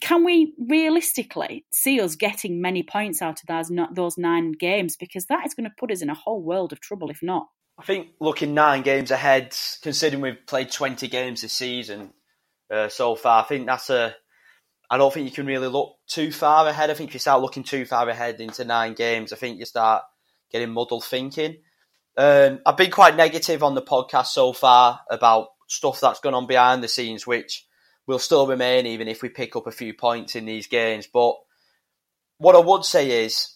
Can 0.00 0.24
we 0.24 0.54
realistically 0.58 1.66
see 1.70 2.00
us 2.00 2.16
getting 2.16 2.62
many 2.62 2.82
points 2.82 3.20
out 3.20 3.40
of 3.42 3.46
those, 3.46 3.70
those 3.92 4.16
nine 4.16 4.52
games? 4.52 4.96
Because 4.96 5.26
that 5.26 5.46
is 5.46 5.52
going 5.52 5.68
to 5.68 5.76
put 5.78 5.92
us 5.92 6.00
in 6.00 6.08
a 6.08 6.14
whole 6.14 6.42
world 6.42 6.72
of 6.72 6.80
trouble 6.80 7.10
if 7.10 7.22
not. 7.22 7.48
I 7.78 7.82
think 7.82 8.08
looking 8.20 8.54
nine 8.54 8.82
games 8.82 9.10
ahead, 9.10 9.54
considering 9.82 10.22
we've 10.22 10.46
played 10.46 10.70
20 10.70 11.08
games 11.08 11.42
this 11.42 11.52
season 11.52 12.12
uh, 12.70 12.88
so 12.88 13.14
far, 13.14 13.42
I 13.42 13.46
think 13.46 13.66
that's 13.66 13.90
a 13.90 14.14
I 14.90 14.96
don't 14.96 15.14
think 15.14 15.26
you 15.26 15.34
can 15.34 15.46
really 15.46 15.68
look 15.68 15.96
too 16.08 16.32
far 16.32 16.66
ahead. 16.66 16.90
I 16.90 16.94
think 16.94 17.10
if 17.10 17.14
you 17.14 17.20
start 17.20 17.42
looking 17.42 17.62
too 17.62 17.84
far 17.84 18.08
ahead 18.08 18.40
into 18.40 18.64
nine 18.64 18.94
games, 18.94 19.32
I 19.32 19.36
think 19.36 19.58
you 19.58 19.64
start 19.64 20.02
getting 20.50 20.70
muddled 20.70 21.04
thinking. 21.04 21.58
Um, 22.16 22.58
I've 22.66 22.76
been 22.76 22.90
quite 22.90 23.16
negative 23.16 23.62
on 23.62 23.74
the 23.74 23.82
podcast 23.82 24.26
so 24.26 24.52
far 24.52 25.00
about 25.08 25.48
stuff 25.68 26.00
that's 26.00 26.20
gone 26.20 26.34
on 26.34 26.48
behind 26.48 26.82
the 26.82 26.88
scenes, 26.88 27.26
which 27.26 27.66
will 28.06 28.18
still 28.18 28.46
remain 28.46 28.86
even 28.86 29.06
if 29.06 29.22
we 29.22 29.28
pick 29.28 29.54
up 29.54 29.68
a 29.68 29.72
few 29.72 29.94
points 29.94 30.34
in 30.34 30.44
these 30.44 30.66
games. 30.66 31.06
But 31.06 31.36
what 32.38 32.56
I 32.56 32.58
would 32.60 32.84
say 32.84 33.24
is 33.24 33.54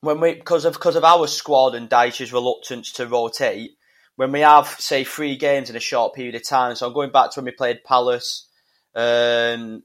when 0.00 0.20
we 0.20 0.34
because 0.34 0.64
of 0.64 0.72
because 0.72 0.96
of 0.96 1.04
our 1.04 1.26
squad 1.26 1.74
and 1.74 1.88
Dyche's 1.88 2.32
reluctance 2.32 2.92
to 2.92 3.06
rotate, 3.06 3.72
when 4.16 4.32
we 4.32 4.40
have 4.40 4.68
say 4.78 5.04
three 5.04 5.36
games 5.36 5.68
in 5.68 5.76
a 5.76 5.80
short 5.80 6.14
period 6.14 6.34
of 6.34 6.48
time. 6.48 6.74
So 6.74 6.86
I'm 6.86 6.94
going 6.94 7.12
back 7.12 7.32
to 7.32 7.40
when 7.40 7.46
we 7.46 7.50
played 7.52 7.84
Palace, 7.84 8.48
um, 8.94 9.82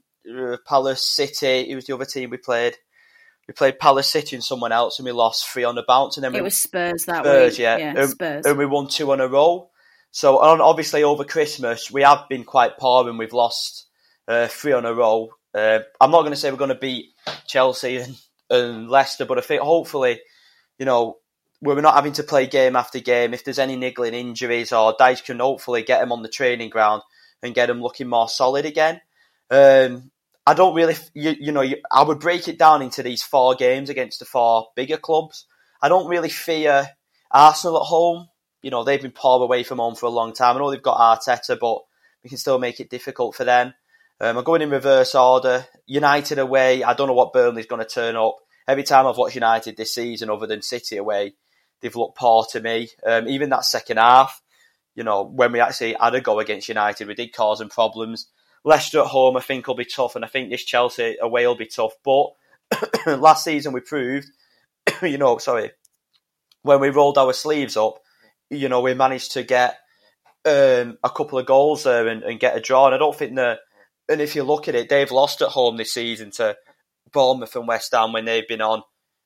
Palace 0.66 1.06
City. 1.06 1.70
It 1.70 1.74
was 1.74 1.86
the 1.86 1.94
other 1.94 2.04
team 2.04 2.30
we 2.30 2.36
played. 2.36 2.76
We 3.48 3.54
played 3.54 3.78
Palace 3.78 4.08
City 4.08 4.36
and 4.36 4.44
someone 4.44 4.72
else, 4.72 4.98
and 4.98 5.06
we 5.06 5.12
lost 5.12 5.48
three 5.48 5.64
on 5.64 5.74
the 5.74 5.84
bounce. 5.86 6.16
And 6.16 6.24
then 6.24 6.34
it 6.34 6.38
we, 6.38 6.42
was 6.42 6.56
Spurs 6.56 7.06
that 7.06 7.24
Spurs, 7.24 7.52
week. 7.52 7.58
yeah, 7.58 7.76
yeah 7.76 7.94
and, 7.96 8.10
Spurs. 8.10 8.46
and 8.46 8.56
we 8.56 8.66
won 8.66 8.88
two 8.88 9.10
on 9.10 9.20
a 9.20 9.26
row. 9.26 9.70
So 10.12 10.38
on 10.38 10.60
obviously 10.60 11.02
over 11.02 11.24
Christmas 11.24 11.90
we 11.90 12.02
have 12.02 12.28
been 12.28 12.44
quite 12.44 12.76
poor 12.78 13.08
and 13.08 13.18
we've 13.18 13.32
lost 13.32 13.86
uh, 14.28 14.46
three 14.46 14.72
on 14.72 14.84
a 14.84 14.94
row. 14.94 15.30
Uh, 15.54 15.80
I'm 16.00 16.10
not 16.10 16.20
going 16.20 16.32
to 16.32 16.36
say 16.36 16.50
we're 16.50 16.58
going 16.58 16.68
to 16.68 16.74
beat 16.74 17.06
Chelsea 17.46 17.96
and, 17.96 18.16
and 18.50 18.88
Leicester, 18.90 19.24
but 19.24 19.38
I 19.38 19.40
think 19.40 19.62
hopefully, 19.62 20.20
you 20.78 20.86
know, 20.86 21.16
we're 21.62 21.80
not 21.80 21.94
having 21.94 22.12
to 22.14 22.22
play 22.22 22.46
game 22.46 22.76
after 22.76 22.98
game. 22.98 23.32
If 23.32 23.44
there's 23.44 23.58
any 23.58 23.76
niggling 23.76 24.14
injuries, 24.14 24.72
or 24.72 24.96
Dyche 24.96 25.24
can 25.24 25.38
hopefully 25.38 25.82
get 25.82 26.00
them 26.00 26.12
on 26.12 26.22
the 26.22 26.28
training 26.28 26.70
ground 26.70 27.02
and 27.42 27.54
get 27.54 27.66
them 27.66 27.80
looking 27.80 28.08
more 28.08 28.28
solid 28.28 28.66
again. 28.66 29.00
Um, 29.52 30.10
I 30.46 30.54
don't 30.54 30.74
really, 30.74 30.96
you, 31.14 31.36
you 31.38 31.52
know, 31.52 31.60
you, 31.60 31.76
I 31.92 32.02
would 32.02 32.18
break 32.18 32.48
it 32.48 32.58
down 32.58 32.80
into 32.80 33.02
these 33.02 33.22
four 33.22 33.54
games 33.54 33.90
against 33.90 34.18
the 34.18 34.24
four 34.24 34.68
bigger 34.74 34.96
clubs. 34.96 35.46
I 35.80 35.88
don't 35.88 36.08
really 36.08 36.30
fear 36.30 36.88
Arsenal 37.30 37.76
at 37.76 37.86
home. 37.86 38.28
You 38.62 38.70
know, 38.70 38.82
they've 38.82 39.02
been 39.02 39.12
poor 39.12 39.42
away 39.42 39.62
from 39.62 39.78
home 39.78 39.94
for 39.94 40.06
a 40.06 40.10
long 40.10 40.32
time. 40.32 40.56
I 40.56 40.58
know 40.58 40.70
they've 40.70 40.82
got 40.82 41.20
Arteta, 41.20 41.58
but 41.60 41.82
we 42.24 42.30
can 42.30 42.38
still 42.38 42.58
make 42.58 42.80
it 42.80 42.90
difficult 42.90 43.34
for 43.34 43.44
them. 43.44 43.74
Um, 44.20 44.38
I'm 44.38 44.44
going 44.44 44.62
in 44.62 44.70
reverse 44.70 45.14
order. 45.14 45.66
United 45.86 46.38
away, 46.38 46.82
I 46.82 46.94
don't 46.94 47.08
know 47.08 47.12
what 47.12 47.32
Burnley's 47.32 47.66
going 47.66 47.82
to 47.82 47.88
turn 47.88 48.16
up. 48.16 48.36
Every 48.66 48.84
time 48.84 49.06
I've 49.06 49.16
watched 49.18 49.34
United 49.34 49.76
this 49.76 49.94
season, 49.94 50.30
other 50.30 50.46
than 50.46 50.62
City 50.62 50.96
away, 50.96 51.34
they've 51.80 51.94
looked 51.94 52.16
poor 52.16 52.46
to 52.52 52.60
me. 52.60 52.88
Um, 53.04 53.28
even 53.28 53.50
that 53.50 53.64
second 53.64 53.98
half, 53.98 54.40
you 54.94 55.02
know, 55.02 55.24
when 55.24 55.52
we 55.52 55.60
actually 55.60 55.96
had 56.00 56.14
a 56.14 56.20
go 56.20 56.38
against 56.38 56.68
United, 56.68 57.06
we 57.06 57.14
did 57.14 57.34
cause 57.34 57.58
them 57.58 57.68
problems. 57.68 58.28
Leicester 58.64 59.00
at 59.00 59.06
home, 59.06 59.36
I 59.36 59.40
think, 59.40 59.66
will 59.66 59.74
be 59.74 59.84
tough, 59.84 60.16
and 60.16 60.24
I 60.24 60.28
think 60.28 60.50
this 60.50 60.64
Chelsea 60.64 61.16
away 61.20 61.46
will 61.46 61.56
be 61.56 61.66
tough. 61.66 61.92
But 62.04 62.28
last 63.18 63.44
season, 63.44 63.72
we 63.72 63.80
proved, 63.80 64.28
you 65.02 65.18
know, 65.18 65.38
sorry, 65.38 65.72
when 66.62 66.80
we 66.80 66.90
rolled 66.90 67.18
our 67.18 67.32
sleeves 67.32 67.76
up, 67.76 67.98
you 68.50 68.68
know, 68.68 68.80
we 68.80 68.94
managed 68.94 69.32
to 69.32 69.42
get 69.42 69.78
um, 70.44 70.98
a 71.02 71.10
couple 71.14 71.38
of 71.38 71.46
goals 71.46 71.84
there 71.84 72.06
and, 72.06 72.22
and, 72.22 72.40
get 72.40 72.56
a 72.56 72.60
draw. 72.60 72.86
And 72.86 72.94
I 72.94 72.98
don't 72.98 73.16
think 73.16 73.36
that, 73.36 73.60
and 74.08 74.20
if 74.20 74.34
you 74.34 74.42
look 74.42 74.68
at 74.68 74.74
it, 74.74 74.88
they've 74.88 75.10
lost 75.10 75.42
at 75.42 75.48
home 75.48 75.76
this 75.76 75.94
season 75.94 76.30
to 76.32 76.56
Bournemouth 77.12 77.56
and 77.56 77.68
West 77.68 77.92
Ham 77.92 78.12
when 78.12 78.24
they've 78.24 78.46
been 78.46 78.60
on 78.60 78.82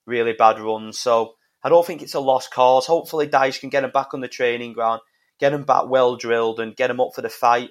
really 0.07 0.33
bad 0.33 0.59
runs. 0.59 0.99
So 0.99 1.35
I 1.63 1.69
don't 1.69 1.87
think 1.87 2.03
it's 2.03 2.15
a 2.15 2.21
lost 2.21 2.53
cause. 2.53 2.87
Hopefully, 2.87 3.27
Dyche 3.27 3.61
can 3.61 3.71
get 3.71 3.81
them 3.83 3.91
back 3.91 4.15
on 4.15 4.21
the 4.21 4.29
training 4.29 4.73
ground, 4.73 5.01
get 5.41 5.51
them 5.51 5.65
back 5.65 5.89
well 5.89 6.17
drilled, 6.17 6.61
and 6.61 6.77
get 6.77 6.89
them 6.89 7.01
up 7.01 7.11
for 7.15 7.23
the 7.23 7.29
fight. 7.29 7.71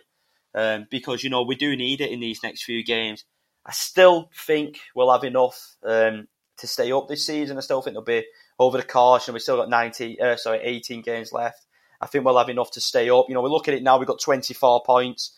Um, 0.55 0.87
because 0.89 1.21
you 1.21 1.29
know 1.29 1.43
we 1.43 1.55
do 1.55 1.75
need 1.75 1.99
it 1.99 2.11
in 2.11 2.21
these 2.21 2.41
next 2.41 2.63
few 2.63 2.83
games. 2.83 3.25
I 3.65 3.71
still 3.71 4.29
think 4.33 4.79
we'll 4.95 5.11
have 5.11 5.25
enough 5.25 5.75
um, 5.83 6.27
to 6.57 6.67
stay 6.67 6.91
up 6.91 7.07
this 7.07 7.25
season. 7.25 7.57
I 7.57 7.61
still 7.61 7.81
think 7.81 7.95
they'll 7.95 8.03
be 8.03 8.25
over 8.57 8.77
the 8.77 8.83
course, 8.83 9.27
and 9.27 9.33
we've 9.33 9.41
still 9.41 9.57
got 9.57 9.69
90, 9.69 10.19
uh, 10.21 10.35
sorry, 10.37 10.59
18 10.63 11.01
games 11.01 11.33
left. 11.33 11.65
I 11.99 12.07
think 12.07 12.23
we'll 12.23 12.37
have 12.37 12.49
enough 12.49 12.71
to 12.71 12.81
stay 12.81 13.09
up. 13.09 13.25
You 13.27 13.35
know, 13.35 13.41
we 13.41 13.49
look 13.49 13.67
at 13.67 13.73
it 13.73 13.83
now, 13.83 13.97
we've 13.97 14.07
got 14.07 14.21
24 14.21 14.83
points. 14.85 15.35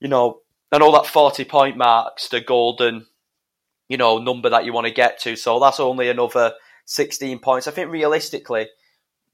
You 0.00 0.08
know, 0.08 0.40
and 0.72 0.82
all 0.82 0.92
that 0.92 1.06
40 1.06 1.44
point 1.44 1.76
marks 1.76 2.28
the 2.28 2.40
golden, 2.40 3.06
you 3.88 3.96
know, 3.96 4.18
number 4.18 4.50
that 4.50 4.64
you 4.64 4.72
want 4.72 4.86
to 4.86 4.92
get 4.92 5.20
to. 5.20 5.36
So 5.36 5.58
that's 5.58 5.80
only 5.80 6.08
another 6.08 6.52
16 6.84 7.38
points. 7.40 7.66
I 7.66 7.70
think 7.70 7.90
realistically, 7.90 8.68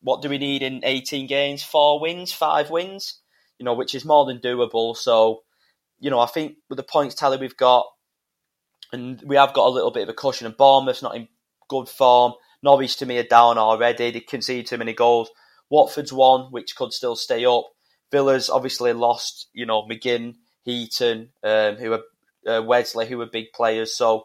what 0.02 0.22
do 0.22 0.28
we 0.28 0.38
need 0.38 0.62
in 0.62 0.84
18 0.84 1.26
games? 1.26 1.62
Four 1.62 2.00
wins, 2.00 2.32
five 2.32 2.70
wins, 2.70 3.20
you 3.62 3.64
know, 3.64 3.74
which 3.74 3.94
is 3.94 4.04
more 4.04 4.26
than 4.26 4.40
doable. 4.40 4.96
So, 4.96 5.42
you 6.00 6.10
know, 6.10 6.18
I 6.18 6.26
think 6.26 6.56
with 6.68 6.78
the 6.78 6.82
points 6.82 7.14
tally 7.14 7.36
we've 7.36 7.56
got, 7.56 7.86
and 8.92 9.22
we 9.24 9.36
have 9.36 9.54
got 9.54 9.68
a 9.68 9.70
little 9.70 9.92
bit 9.92 10.02
of 10.02 10.08
a 10.08 10.14
cushion, 10.14 10.48
and 10.48 10.56
Bournemouth's 10.56 11.00
not 11.00 11.14
in 11.14 11.28
good 11.68 11.88
form. 11.88 12.32
Norwich 12.60 12.96
to 12.96 13.06
me 13.06 13.18
are 13.18 13.22
down 13.22 13.58
already. 13.58 14.10
They 14.10 14.18
concede 14.18 14.66
too 14.66 14.78
many 14.78 14.94
goals. 14.94 15.30
Watford's 15.70 16.12
won, 16.12 16.50
which 16.50 16.74
could 16.74 16.92
still 16.92 17.14
stay 17.14 17.44
up. 17.44 17.66
Villa's 18.10 18.50
obviously 18.50 18.92
lost, 18.92 19.46
you 19.52 19.64
know, 19.64 19.82
McGinn, 19.82 20.34
Heaton, 20.64 21.28
um, 21.44 21.76
who 21.76 21.92
are 21.92 22.02
uh, 22.48 22.62
Wesley, 22.64 23.06
who 23.06 23.20
are 23.20 23.26
big 23.26 23.52
players. 23.54 23.94
So, 23.94 24.24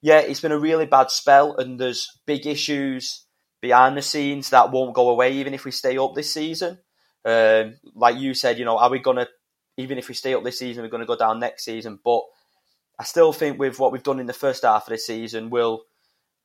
yeah, 0.00 0.20
it's 0.20 0.40
been 0.40 0.52
a 0.52 0.58
really 0.58 0.86
bad 0.86 1.10
spell, 1.10 1.54
and 1.58 1.78
there's 1.78 2.08
big 2.24 2.46
issues 2.46 3.26
behind 3.60 3.98
the 3.98 4.02
scenes 4.02 4.48
that 4.48 4.72
won't 4.72 4.94
go 4.94 5.10
away 5.10 5.34
even 5.34 5.52
if 5.52 5.66
we 5.66 5.70
stay 5.70 5.98
up 5.98 6.14
this 6.14 6.32
season. 6.32 6.78
Um, 7.24 7.76
like 7.94 8.16
you 8.16 8.34
said, 8.34 8.58
you 8.58 8.64
know, 8.64 8.78
are 8.78 8.90
we 8.90 8.98
gonna 8.98 9.28
even 9.76 9.98
if 9.98 10.08
we 10.08 10.14
stay 10.14 10.34
up 10.34 10.44
this 10.44 10.58
season, 10.58 10.82
we're 10.82 10.90
gonna 10.90 11.06
go 11.06 11.16
down 11.16 11.40
next 11.40 11.64
season? 11.64 11.98
But 12.02 12.22
I 12.98 13.04
still 13.04 13.32
think 13.32 13.58
with 13.58 13.78
what 13.78 13.92
we've 13.92 14.02
done 14.02 14.20
in 14.20 14.26
the 14.26 14.32
first 14.32 14.62
half 14.62 14.86
of 14.86 14.90
the 14.90 14.98
season, 14.98 15.50
we'll 15.50 15.82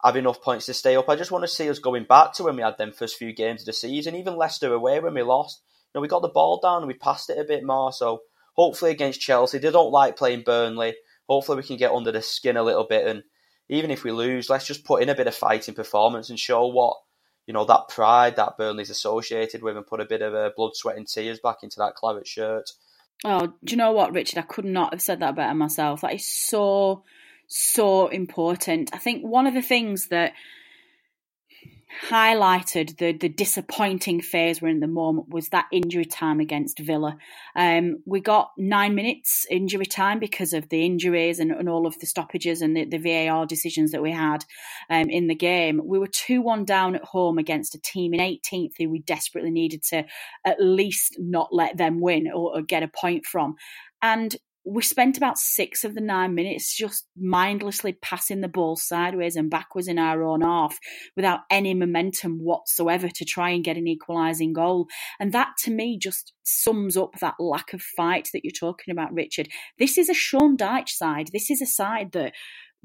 have 0.03 0.15
enough 0.15 0.41
points 0.41 0.67
to 0.67 0.73
stay 0.73 0.95
up. 0.95 1.09
I 1.09 1.15
just 1.15 1.31
want 1.31 1.43
to 1.43 1.47
see 1.47 1.69
us 1.69 1.79
going 1.79 2.03
back 2.03 2.33
to 2.33 2.43
when 2.43 2.55
we 2.55 2.61
had 2.61 2.77
them 2.77 2.91
first 2.91 3.17
few 3.17 3.33
games 3.33 3.61
of 3.61 3.65
the 3.65 3.73
season, 3.73 4.15
even 4.15 4.37
Leicester 4.37 4.73
away 4.73 4.99
when 4.99 5.13
we 5.13 5.23
lost. 5.23 5.61
You 5.93 5.97
know, 5.97 6.01
we 6.01 6.07
got 6.07 6.21
the 6.21 6.29
ball 6.29 6.59
down 6.61 6.85
we 6.87 6.93
passed 6.93 7.29
it 7.29 7.39
a 7.39 7.43
bit 7.43 7.63
more. 7.63 7.91
So 7.91 8.21
hopefully 8.53 8.91
against 8.91 9.21
Chelsea, 9.21 9.57
they 9.57 9.71
don't 9.71 9.91
like 9.91 10.17
playing 10.17 10.43
Burnley. 10.43 10.95
Hopefully 11.27 11.57
we 11.57 11.63
can 11.63 11.77
get 11.77 11.91
under 11.91 12.11
the 12.11 12.21
skin 12.21 12.57
a 12.57 12.63
little 12.63 12.85
bit 12.87 13.07
and 13.07 13.23
even 13.67 13.89
if 13.91 14.03
we 14.03 14.11
lose, 14.11 14.49
let's 14.49 14.67
just 14.67 14.85
put 14.85 15.01
in 15.01 15.09
a 15.09 15.15
bit 15.15 15.27
of 15.27 15.35
fighting 15.35 15.73
performance 15.73 16.29
and 16.29 16.39
show 16.39 16.67
what 16.67 16.97
you 17.45 17.53
know 17.53 17.65
that 17.65 17.89
pride 17.89 18.35
that 18.37 18.57
Burnley's 18.57 18.89
associated 18.89 19.61
with, 19.61 19.77
and 19.77 19.85
put 19.85 20.01
a 20.01 20.05
bit 20.05 20.21
of 20.21 20.33
a 20.33 20.51
blood, 20.55 20.75
sweat, 20.75 20.97
and 20.97 21.07
tears 21.07 21.39
back 21.39 21.57
into 21.63 21.77
that 21.79 21.95
claret 21.95 22.27
shirt. 22.27 22.71
Oh, 23.23 23.53
do 23.63 23.71
you 23.71 23.77
know 23.77 23.91
what, 23.91 24.13
Richard? 24.13 24.39
I 24.39 24.43
could 24.43 24.65
not 24.65 24.93
have 24.93 25.01
said 25.01 25.19
that 25.19 25.35
better 25.35 25.53
myself. 25.53 26.01
That 26.01 26.13
is 26.13 26.27
so, 26.27 27.03
so 27.47 28.07
important. 28.07 28.89
I 28.93 28.97
think 28.97 29.23
one 29.23 29.47
of 29.47 29.53
the 29.53 29.61
things 29.61 30.09
that 30.09 30.33
highlighted 32.09 32.97
the 32.97 33.13
the 33.13 33.29
disappointing 33.29 34.21
phase 34.21 34.61
we're 34.61 34.69
in 34.69 34.79
the 34.79 34.87
moment 34.87 35.29
was 35.29 35.49
that 35.49 35.65
injury 35.71 36.05
time 36.05 36.39
against 36.39 36.79
Villa. 36.79 37.17
Um, 37.55 37.97
we 38.05 38.19
got 38.19 38.51
nine 38.57 38.95
minutes 38.95 39.45
injury 39.49 39.85
time 39.85 40.19
because 40.19 40.53
of 40.53 40.69
the 40.69 40.85
injuries 40.85 41.39
and, 41.39 41.51
and 41.51 41.69
all 41.69 41.87
of 41.87 41.99
the 41.99 42.05
stoppages 42.05 42.61
and 42.61 42.75
the, 42.75 42.85
the 42.85 42.97
VAR 42.97 43.45
decisions 43.45 43.91
that 43.91 44.01
we 44.01 44.11
had 44.11 44.45
um, 44.89 45.09
in 45.09 45.27
the 45.27 45.35
game. 45.35 45.81
We 45.83 45.99
were 45.99 46.07
2 46.07 46.41
1 46.41 46.65
down 46.65 46.95
at 46.95 47.03
home 47.03 47.37
against 47.37 47.75
a 47.75 47.81
team 47.81 48.13
in 48.13 48.19
18th 48.19 48.73
who 48.77 48.89
we 48.89 48.99
desperately 48.99 49.51
needed 49.51 49.83
to 49.83 50.05
at 50.45 50.57
least 50.59 51.15
not 51.19 51.49
let 51.51 51.77
them 51.77 51.99
win 51.99 52.27
or, 52.27 52.57
or 52.57 52.61
get 52.61 52.83
a 52.83 52.87
point 52.87 53.25
from. 53.25 53.55
And 54.01 54.35
we 54.65 54.81
spent 54.81 55.15
about 55.15 55.37
six 55.37 55.83
of 55.83 55.93
the 55.93 56.01
nine 56.01 56.33
minutes 56.33 56.75
just 56.75 57.07
mindlessly 57.15 57.93
passing 57.93 58.41
the 58.41 58.47
ball 58.47 58.75
sideways 58.75 59.35
and 59.35 59.49
backwards 59.49 59.87
in 59.87 59.99
our 59.99 60.23
own 60.23 60.41
half 60.41 60.79
without 61.15 61.41
any 61.51 61.73
momentum 61.75 62.39
whatsoever 62.39 63.07
to 63.07 63.25
try 63.25 63.51
and 63.51 63.63
get 63.63 63.77
an 63.77 63.87
equalising 63.87 64.53
goal. 64.53 64.87
And 65.19 65.31
that 65.33 65.49
to 65.63 65.71
me 65.71 65.99
just 65.99 66.33
sums 66.43 66.97
up 66.97 67.11
that 67.21 67.35
lack 67.39 67.73
of 67.73 67.81
fight 67.81 68.29
that 68.33 68.43
you're 68.43 68.51
talking 68.51 68.91
about, 68.91 69.13
Richard. 69.13 69.49
This 69.77 69.97
is 69.99 70.09
a 70.09 70.15
Sean 70.15 70.57
Dyche 70.57 70.89
side. 70.89 71.29
This 71.31 71.51
is 71.51 71.61
a 71.61 71.67
side 71.67 72.11
that 72.13 72.33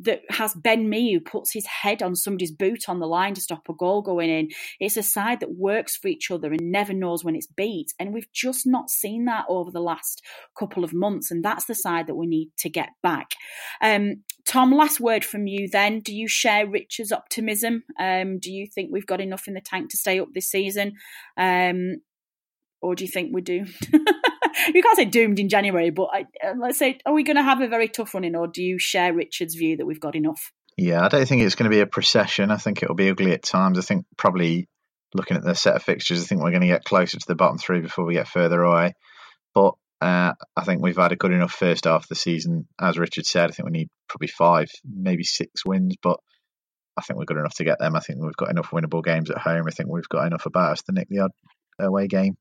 that 0.02 0.22
has 0.30 0.54
Ben 0.54 0.88
Mee 0.88 1.12
who 1.12 1.20
puts 1.20 1.52
his 1.52 1.66
head 1.66 2.02
on 2.02 2.14
somebody's 2.14 2.52
boot 2.52 2.88
on 2.88 3.00
the 3.00 3.06
line 3.06 3.34
to 3.34 3.40
stop 3.40 3.68
a 3.68 3.74
goal 3.74 4.02
going 4.02 4.30
in. 4.30 4.48
It's 4.78 4.96
a 4.96 5.02
side 5.02 5.40
that 5.40 5.56
works 5.56 5.96
for 5.96 6.08
each 6.08 6.30
other 6.30 6.52
and 6.52 6.72
never 6.72 6.92
knows 6.92 7.24
when 7.24 7.36
it's 7.36 7.46
beat. 7.46 7.92
And 7.98 8.12
we've 8.12 8.30
just 8.32 8.66
not 8.66 8.90
seen 8.90 9.24
that 9.26 9.44
over 9.48 9.70
the 9.70 9.80
last 9.80 10.22
couple 10.58 10.84
of 10.84 10.92
months. 10.92 11.30
And 11.30 11.44
that's 11.44 11.66
the 11.66 11.74
side 11.74 12.06
that 12.06 12.14
we 12.14 12.26
need 12.26 12.50
to 12.58 12.68
get 12.68 12.90
back. 13.02 13.32
Um, 13.80 14.22
Tom, 14.46 14.72
last 14.72 15.00
word 15.00 15.24
from 15.24 15.46
you 15.46 15.68
then. 15.68 16.00
Do 16.00 16.14
you 16.14 16.28
share 16.28 16.66
Richard's 16.66 17.12
optimism? 17.12 17.84
Um, 17.98 18.38
do 18.38 18.50
you 18.50 18.66
think 18.66 18.90
we've 18.90 19.06
got 19.06 19.20
enough 19.20 19.46
in 19.46 19.54
the 19.54 19.60
tank 19.60 19.90
to 19.90 19.96
stay 19.96 20.18
up 20.18 20.28
this 20.32 20.48
season? 20.48 20.94
Um, 21.36 21.96
or 22.80 22.94
do 22.94 23.04
you 23.04 23.10
think 23.10 23.32
we're 23.32 23.40
doomed? 23.40 23.74
you 23.92 24.82
can't 24.82 24.96
say 24.96 25.04
doomed 25.04 25.38
in 25.38 25.48
January, 25.48 25.90
but 25.90 26.08
I, 26.12 26.20
uh, 26.44 26.54
let's 26.58 26.78
say, 26.78 26.98
are 27.06 27.12
we 27.12 27.22
going 27.22 27.36
to 27.36 27.42
have 27.42 27.60
a 27.60 27.68
very 27.68 27.88
tough 27.88 28.14
running, 28.14 28.36
or 28.36 28.46
do 28.46 28.62
you 28.62 28.78
share 28.78 29.12
Richard's 29.12 29.54
view 29.54 29.76
that 29.76 29.86
we've 29.86 30.00
got 30.00 30.16
enough? 30.16 30.52
Yeah, 30.76 31.04
I 31.04 31.08
don't 31.08 31.26
think 31.26 31.42
it's 31.42 31.56
going 31.56 31.70
to 31.70 31.74
be 31.74 31.80
a 31.80 31.86
procession. 31.86 32.50
I 32.50 32.56
think 32.56 32.82
it'll 32.82 32.94
be 32.94 33.10
ugly 33.10 33.32
at 33.32 33.42
times. 33.42 33.78
I 33.78 33.82
think 33.82 34.06
probably 34.16 34.68
looking 35.14 35.36
at 35.36 35.42
the 35.42 35.54
set 35.54 35.76
of 35.76 35.82
fixtures, 35.82 36.22
I 36.22 36.26
think 36.26 36.42
we're 36.42 36.50
going 36.50 36.62
to 36.62 36.68
get 36.68 36.84
closer 36.84 37.18
to 37.18 37.26
the 37.26 37.34
bottom 37.34 37.58
three 37.58 37.80
before 37.80 38.04
we 38.04 38.14
get 38.14 38.28
further 38.28 38.62
away. 38.62 38.94
But 39.54 39.74
uh, 40.00 40.32
I 40.56 40.64
think 40.64 40.80
we've 40.80 40.96
had 40.96 41.12
a 41.12 41.16
good 41.16 41.32
enough 41.32 41.52
first 41.52 41.84
half 41.84 42.04
of 42.04 42.08
the 42.08 42.14
season. 42.14 42.66
As 42.80 42.98
Richard 42.98 43.26
said, 43.26 43.50
I 43.50 43.52
think 43.52 43.66
we 43.66 43.78
need 43.78 43.88
probably 44.08 44.28
five, 44.28 44.70
maybe 44.84 45.24
six 45.24 45.66
wins, 45.66 45.96
but 46.02 46.18
I 46.96 47.02
think 47.02 47.18
we're 47.18 47.26
good 47.26 47.36
enough 47.36 47.54
to 47.56 47.64
get 47.64 47.78
them. 47.78 47.96
I 47.96 48.00
think 48.00 48.20
we've 48.20 48.36
got 48.36 48.50
enough 48.50 48.70
winnable 48.70 49.04
games 49.04 49.30
at 49.30 49.38
home. 49.38 49.64
I 49.66 49.70
think 49.70 49.90
we've 49.90 50.08
got 50.08 50.26
enough 50.26 50.46
about 50.46 50.72
us 50.72 50.82
to 50.82 50.92
nick 50.92 51.08
the 51.08 51.20
odd 51.20 51.32
away 51.78 52.06
game. 52.06 52.36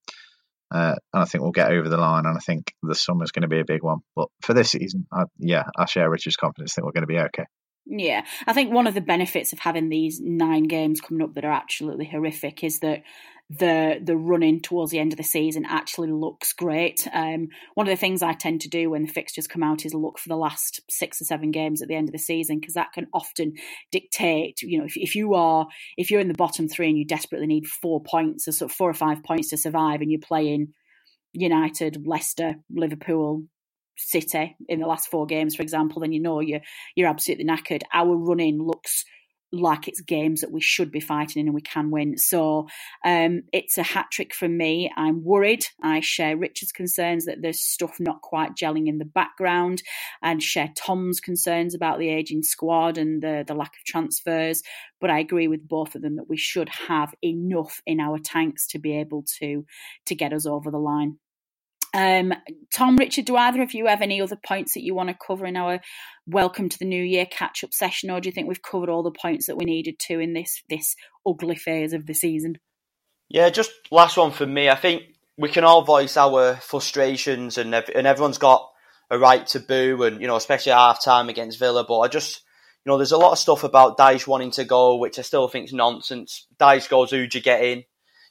Uh, 0.72 0.95
and 1.13 1.24
I 1.24 1.26
think 1.26 1.41
we'll 1.41 1.51
get 1.51 1.72
over 1.72 1.89
the 1.89 1.97
line. 1.97 2.26
And 2.26 2.38
I 2.38 2.39
think 2.39 2.74
the 2.84 2.95
summer's 2.95 3.32
going 3.32 3.43
to 3.43 3.47
be 3.47 3.59
a 3.59 3.65
big 3.65 3.84
one. 3.84 3.99
But 4.15 4.28
for 4.41 4.53
this 4.53 4.72
season, 4.72 5.07
I, 5.11 5.24
yeah, 5.38 5.63
I 5.78 5.86
share 5.86 6.09
Richard's 6.09 6.36
confidence. 6.36 6.74
I 6.74 6.76
think 6.76 6.86
we're 6.86 6.91
going 6.91 7.01
to 7.01 7.07
be 7.07 7.20
okay. 7.20 7.45
Yeah, 7.86 8.24
I 8.45 8.53
think 8.53 8.72
one 8.72 8.86
of 8.86 8.93
the 8.93 9.01
benefits 9.01 9.51
of 9.51 9.59
having 9.59 9.89
these 9.89 10.22
nine 10.22 10.63
games 10.63 11.01
coming 11.01 11.24
up 11.24 11.34
that 11.34 11.45
are 11.45 11.51
absolutely 11.51 12.05
horrific 12.05 12.63
is 12.63 12.80
that 12.80 13.01
the 13.50 14.00
the 14.04 14.16
running 14.16 14.62
towards 14.62 14.91
the 14.91 15.00
end 15.00 15.12
of 15.12 15.18
the 15.18 15.24
season 15.24 15.66
actually 15.66 16.12
looks 16.12 16.54
great. 16.54 17.08
Um, 17.12 17.47
one 17.74 17.88
of 17.88 17.91
the 17.91 18.00
things 18.00 18.22
I 18.22 18.34
tend 18.34 18.62
to 18.62 18.70
do 18.70 18.91
when 18.91 19.02
the 19.02 19.12
fixtures 19.12 19.47
come 19.47 19.64
out 19.64 19.86
is 19.86 19.93
look 19.95 20.20
for 20.20 20.30
the 20.30 20.36
last 20.36 20.82
six 20.89 21.20
or 21.20 21.26
seven 21.26 21.50
games 21.50 21.82
at 21.82 21.88
the 21.88 21.95
end 21.95 22.10
of 22.10 22.14
the 22.14 22.20
season 22.20 22.60
because 22.60 22.76
that 22.76 22.93
can 22.93 23.08
often 23.12 23.54
dictate. 23.91 24.62
You 24.62 24.80
know, 24.80 24.86
if, 24.86 24.97
if 24.97 25.16
you 25.16 25.34
are 25.34 25.68
if 25.97 26.12
you're 26.12 26.22
in 26.22 26.28
the 26.28 26.36
bottom 26.36 26.68
three 26.68 26.89
and 26.89 26.97
you 26.97 27.06
desperately 27.06 27.47
need 27.47 27.66
four 27.66 28.04
points 28.04 28.47
or 28.47 28.52
sort 28.52 28.70
of 28.70 28.78
four 28.78 28.89
or 28.89 28.93
five 28.93 29.24
points 29.24 29.50
to 29.50 29.58
survive, 29.58 30.02
and 30.02 30.12
you're 30.12 30.22
playing 30.22 30.74
United, 31.34 32.04
Leicester, 32.06 32.56
Liverpool, 32.70 33.43
City 33.97 34.56
in 34.68 34.80
the 34.80 34.88
last 34.88 35.10
four 35.10 35.26
games, 35.26 35.56
for 35.56 35.62
example, 35.62 36.02
then 36.02 36.14
you 36.14 36.22
know 36.22 36.39
you're 36.39 36.62
you're 36.95 37.10
absolutely 37.10 37.45
knackered. 37.45 37.82
Our 37.93 38.16
running 38.16 38.62
looks 38.62 39.04
like 39.52 39.88
it's 39.88 40.02
games 40.02 40.41
that 40.41 40.52
we 40.52 40.62
should 40.62 40.91
be 40.91 41.00
fighting 41.00 41.41
in 41.41 41.47
and 41.47 41.56
we 41.56 41.62
can 41.62 41.91
win. 41.91 42.18
So 42.18 42.68
um, 43.04 43.43
it's 43.52 43.78
a 43.78 43.84
hat 43.84 44.08
trick 44.12 44.34
from 44.34 44.56
me. 44.58 44.91
I'm 44.95 45.24
worried. 45.24 45.66
I 45.82 46.02
share 46.02 46.38
Richard's 46.38 46.72
concerns 46.72 47.26
that 47.26 47.41
there's 47.41 47.62
stuff 47.62 47.97
not 48.00 48.22
quite 48.22 48.56
gelling 48.56 48.88
in 48.88 48.97
the 48.97 49.06
background 49.06 49.82
and 50.22 50.41
share 50.41 50.72
Tom's 50.76 51.20
concerns 51.20 51.74
about 51.74 52.00
the 52.00 52.10
aging 52.10 52.43
squad 52.43 52.97
and 52.97 53.22
the, 53.22 53.43
the 53.47 53.56
lack 53.56 53.74
of 53.74 53.86
transfers. 53.86 54.62
But 55.02 55.10
I 55.10 55.20
agree 55.20 55.47
with 55.47 55.68
both 55.68 55.95
of 55.95 56.02
them 56.02 56.18
that 56.18 56.30
we 56.30 56.38
should 56.38 56.70
have 56.70 57.14
enough 57.24 57.82
in 57.86 58.00
our 58.00 58.20
tanks 58.20 58.68
to 58.68 58.80
be 58.80 58.97
able 59.00 59.24
to 59.39 59.66
to 60.06 60.16
get 60.16 60.34
us 60.34 60.45
over 60.45 60.72
the 60.72 60.78
line. 60.78 61.18
Um, 61.94 62.34
Tom, 62.74 62.98
Richard, 62.98 63.26
do 63.26 63.36
either 63.36 63.62
of 63.62 63.74
you 63.74 63.88
have 63.88 64.02
any 64.02 64.22
other 64.22 64.36
points 64.36 64.74
that 64.74 64.84
you 64.84 64.94
want 64.94 65.10
to 65.10 65.16
cover 65.26 65.46
in 65.46 65.58
our 65.58 65.80
welcome 66.28 66.70
to 66.70 66.78
the 66.78 66.86
new 66.86 67.04
year 67.04 67.26
catch 67.26 67.64
up 67.64 67.74
session, 67.74 68.12
or 68.12 68.22
do 68.22 68.30
you 68.30 68.34
think 68.34 68.48
we've 68.48 68.62
covered 68.62 68.90
all 68.90 69.04
the 69.04 69.12
points 69.12 69.48
that 69.48 69.58
we 69.58 69.66
needed 69.66 69.98
to 70.08 70.20
in 70.20 70.34
this 70.34 70.62
this 70.70 70.96
ugly 71.28 71.56
phase 71.56 71.94
of 71.94 72.06
the 72.06 72.14
season? 72.14 72.60
Yeah, 73.30 73.50
just 73.50 73.72
last 73.92 74.18
one 74.18 74.32
for 74.32 74.46
me. 74.46 74.70
I 74.70 74.76
think 74.76 75.04
we 75.38 75.50
can 75.50 75.64
all 75.64 75.84
voice 75.84 76.18
our 76.18 76.56
frustrations, 76.58 77.58
and 77.58 77.74
and 77.74 78.08
everyone's 78.08 78.38
got 78.38 78.70
a 79.10 79.18
right 79.18 79.46
to 79.48 79.60
boo, 79.60 80.04
and 80.04 80.22
you 80.22 80.28
know, 80.28 80.36
especially 80.36 80.74
half 80.74 81.04
time 81.04 81.30
against 81.30 81.60
Villa. 81.60 81.86
But 81.88 82.00
I 82.00 82.08
just, 82.08 82.44
you 82.86 82.92
know, 82.92 82.98
there's 82.98 83.12
a 83.12 83.18
lot 83.18 83.32
of 83.32 83.40
stuff 83.40 83.64
about 83.64 83.98
Dyche 83.98 84.28
wanting 84.28 84.52
to 84.52 84.66
go, 84.66 84.98
which 84.98 85.18
I 85.18 85.24
still 85.24 85.48
think 85.48 85.66
is 85.66 85.74
nonsense. 85.74 86.48
Dyche 86.60 86.90
goes, 86.90 87.12
who'd 87.12 87.34
you 87.34 87.42
get 87.42 87.64
in? 87.64 87.84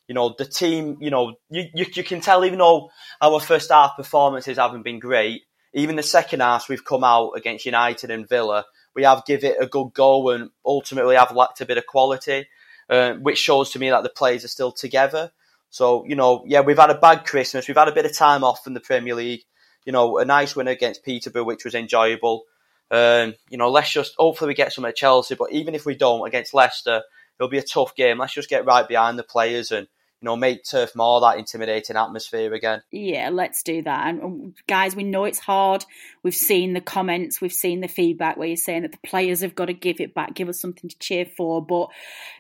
You 0.09 0.15
know, 0.15 0.35
the 0.37 0.47
team, 0.47 0.97
you 1.01 1.11
know, 1.11 1.35
you, 1.51 1.67
you, 1.75 1.87
you 1.95 2.03
can 2.03 2.21
tell 2.21 2.45
even 2.45 2.59
though 2.59 2.91
our 3.21 3.39
first 3.41 3.71
half 3.71 3.97
performances 3.97 4.57
haven't 4.57 4.83
been 4.83 4.99
great, 4.99 5.43
even 5.75 5.97
the 5.97 6.03
second 6.03 6.41
half 6.41 6.69
we've 6.69 6.85
come 6.85 7.05
out 7.05 7.33
against 7.37 7.67
United 7.67 8.11
and 8.11 8.29
Villa, 8.29 8.65
we 8.95 9.05
have 9.05 9.25
give 9.27 9.45
it 9.45 9.59
a 9.61 9.67
good 9.67 9.93
go 9.93 10.31
and 10.31 10.51
ultimately 10.65 11.15
have 11.15 11.37
lacked 11.37 11.61
a 11.61 11.67
bit 11.67 11.79
of 11.79 11.87
quality, 11.87 12.47
uh, 12.89 13.13
which 13.15 13.39
shows 13.39 13.71
to 13.71 13.79
me 13.79 13.91
that 13.91 14.03
the 14.03 14.09
players 14.09 14.45
are 14.45 14.49
still 14.49 14.73
together. 14.73 15.31
So, 15.71 16.07
you 16.07 16.17
know, 16.17 16.43
yeah, 16.47 16.63
we've 16.63 16.79
had 16.79 16.91
a 16.91 16.99
bad 16.99 17.27
Christmas. 17.27 17.69
We've 17.69 17.77
had 17.77 17.89
a 17.89 17.95
bit 17.95 18.07
of 18.07 18.17
time 18.17 18.43
off 18.43 18.67
in 18.67 18.75
the 18.75 18.81
Premier 18.81 19.15
League. 19.15 19.43
You 19.85 19.93
know, 19.93 20.19
a 20.19 20.25
nice 20.25 20.57
win 20.57 20.69
against 20.69 21.05
Peterborough, 21.05 21.45
which 21.45 21.65
was 21.65 21.75
enjoyable. 21.75 22.45
Um, 22.91 23.35
you 23.51 23.59
know, 23.59 23.71
let's 23.71 23.93
just 23.93 24.15
hopefully 24.19 24.49
we 24.49 24.55
get 24.55 24.73
some 24.73 24.87
at 24.87 24.97
Chelsea. 24.97 25.35
But 25.35 25.53
even 25.53 25.75
if 25.75 25.85
we 25.85 25.95
don't 25.95 26.27
against 26.27 26.55
Leicester, 26.55 27.03
it'll 27.39 27.51
be 27.51 27.59
a 27.59 27.63
tough 27.63 27.95
game. 27.95 28.19
Let's 28.19 28.33
just 28.33 28.49
get 28.49 28.65
right 28.65 28.89
behind 28.89 29.19
the 29.19 29.23
players 29.23 29.71
and 29.71 29.87
you 30.21 30.27
know, 30.27 30.37
make 30.37 30.65
Turf 30.65 30.97
Moor 30.97 31.21
that 31.21 31.39
intimidating 31.39 31.97
atmosphere 31.97 32.53
again. 32.53 32.83
Yeah, 32.91 33.31
let's 33.31 33.63
do 33.63 33.83
that. 33.83 34.09
And 34.09 34.23
um, 34.23 34.55
guys, 34.67 34.97
we 34.97 35.05
know 35.05 35.25
it's 35.25 35.39
hard. 35.39 35.85
We've 36.23 36.35
seen 36.35 36.73
the 36.75 36.81
comments, 36.81 37.41
we've 37.41 37.53
seen 37.53 37.81
the 37.81 37.89
feedback 37.89 38.37
where 38.37 38.49
you're 38.49 38.57
saying 38.57 38.83
that 38.83 38.93
the 38.93 39.09
players 39.09 39.43
have 39.43 39.55
got 39.55 39.67
to 39.67 39.75
give 39.75 40.01
it 40.01 40.15
back, 40.15 40.35
give 40.35 40.49
us 40.49 40.61
something 40.61 40.91
to 40.91 40.99
cheer 40.99 41.25
for. 41.25 41.65
But 41.65 41.89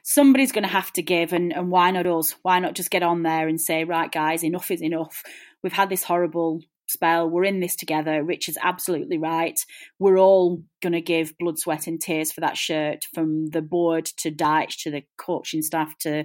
somebody's 0.03 0.53
going 0.53 0.65
to 0.65 0.69
have 0.69 0.93
to 0.95 1.03
give, 1.03 1.33
and, 1.33 1.53
and 1.53 1.71
why 1.71 1.91
not 1.93 2.07
us? 2.07 2.35
Why 2.43 2.59
not 2.59 2.75
just 2.75 2.91
get 2.91 3.03
on 3.03 3.23
there 3.23 3.47
and 3.47 3.61
say, 3.61 3.85
right, 3.85 4.11
guys, 4.11 4.43
enough 4.43 4.71
is 4.71 4.83
enough. 4.83 5.23
We've 5.63 5.73
had 5.73 5.89
this 5.89 6.03
horrible 6.03 6.63
spell. 6.89 7.29
We're 7.31 7.45
in 7.45 7.61
this 7.61 7.77
together. 7.77 8.25
Richard's 8.25 8.59
absolutely 8.61 9.19
right. 9.19 9.59
We're 9.99 10.19
all 10.19 10.63
going 10.83 10.95
to 10.95 11.01
give 11.01 11.39
blood, 11.39 11.59
sweat, 11.59 11.87
and 11.87 12.01
tears 12.01 12.33
for 12.33 12.41
that 12.41 12.57
shirt 12.57 13.05
from 13.15 13.51
the 13.51 13.63
board 13.63 14.07
to 14.19 14.31
Dyche 14.31 14.83
to 14.83 14.91
the 14.91 15.05
coaching 15.17 15.63
staff 15.63 15.97
to 15.99 16.25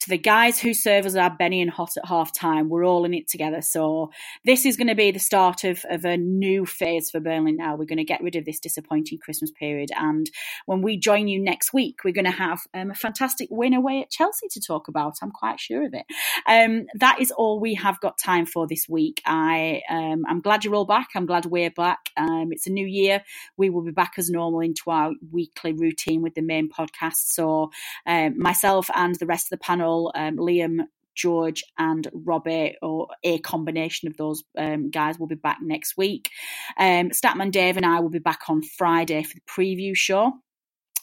to 0.00 0.08
the 0.08 0.18
guys 0.18 0.60
who 0.60 0.72
serve 0.72 1.06
as 1.06 1.16
our 1.16 1.30
Benny 1.30 1.60
and 1.60 1.70
Hot 1.70 1.90
at 1.96 2.06
half 2.06 2.32
time. 2.32 2.68
We're 2.68 2.84
all 2.84 3.04
in 3.04 3.14
it 3.14 3.28
together. 3.28 3.60
So 3.62 4.12
this 4.44 4.64
is 4.64 4.76
going 4.76 4.88
to 4.88 4.94
be 4.94 5.10
the 5.10 5.18
start 5.18 5.64
of, 5.64 5.84
of 5.90 6.04
a 6.04 6.16
new 6.16 6.66
phase 6.66 7.10
for 7.10 7.18
Burnley 7.18 7.52
now. 7.52 7.74
We're 7.74 7.84
going 7.84 7.98
to 7.98 8.04
get 8.04 8.22
rid 8.22 8.36
of 8.36 8.44
this 8.44 8.60
disappointing 8.60 9.18
Christmas 9.18 9.50
period. 9.50 9.90
And 9.96 10.30
when 10.66 10.82
we 10.82 10.96
join 10.96 11.26
you 11.26 11.42
next 11.42 11.72
week, 11.72 12.04
we're 12.04 12.14
going 12.14 12.24
to 12.26 12.30
have 12.30 12.60
um, 12.74 12.92
a 12.92 12.94
fantastic 12.94 13.48
win 13.50 13.74
away 13.74 14.00
at 14.02 14.10
Chelsea 14.10 14.46
to 14.52 14.60
talk 14.60 14.86
about. 14.86 15.16
I'm 15.20 15.32
quite 15.32 15.58
sure 15.58 15.84
of 15.84 15.94
it. 15.94 16.06
Um, 16.46 16.86
that 16.94 17.20
is 17.20 17.32
all 17.32 17.58
we 17.58 17.74
have 17.74 18.00
got 18.00 18.18
time 18.18 18.46
for 18.46 18.68
this 18.68 18.88
week. 18.88 19.20
I, 19.26 19.82
um, 19.90 20.24
I'm 20.28 20.40
glad 20.40 20.64
you're 20.64 20.76
all 20.76 20.86
back. 20.86 21.08
I'm 21.16 21.26
glad 21.26 21.46
we're 21.46 21.70
back. 21.70 22.10
Um, 22.16 22.50
it's 22.52 22.68
a 22.68 22.72
new 22.72 22.86
year. 22.86 23.24
We 23.56 23.68
will 23.68 23.82
be 23.82 23.90
back 23.90 24.12
as 24.16 24.30
normal 24.30 24.60
into 24.60 24.90
our 24.90 25.12
weekly 25.32 25.72
routine 25.72 26.22
with 26.22 26.34
the 26.34 26.42
main 26.42 26.70
podcast. 26.70 27.32
So 27.32 27.72
um, 28.06 28.38
myself 28.38 28.88
and 28.94 29.16
the 29.16 29.26
rest 29.26 29.46
of 29.46 29.58
the 29.58 29.64
panel 29.64 29.87
um, 30.14 30.36
Liam, 30.36 30.84
George, 31.14 31.64
and 31.76 32.08
Robbie, 32.12 32.76
or 32.80 33.08
a 33.24 33.38
combination 33.38 34.08
of 34.08 34.16
those 34.16 34.44
um, 34.56 34.90
guys, 34.90 35.18
will 35.18 35.26
be 35.26 35.34
back 35.34 35.58
next 35.60 35.96
week. 35.96 36.30
Um, 36.78 37.10
Statman 37.10 37.50
Dave 37.50 37.76
and 37.76 37.86
I 37.86 38.00
will 38.00 38.10
be 38.10 38.18
back 38.18 38.42
on 38.48 38.62
Friday 38.62 39.22
for 39.22 39.34
the 39.34 39.40
preview 39.48 39.96
show. 39.96 40.32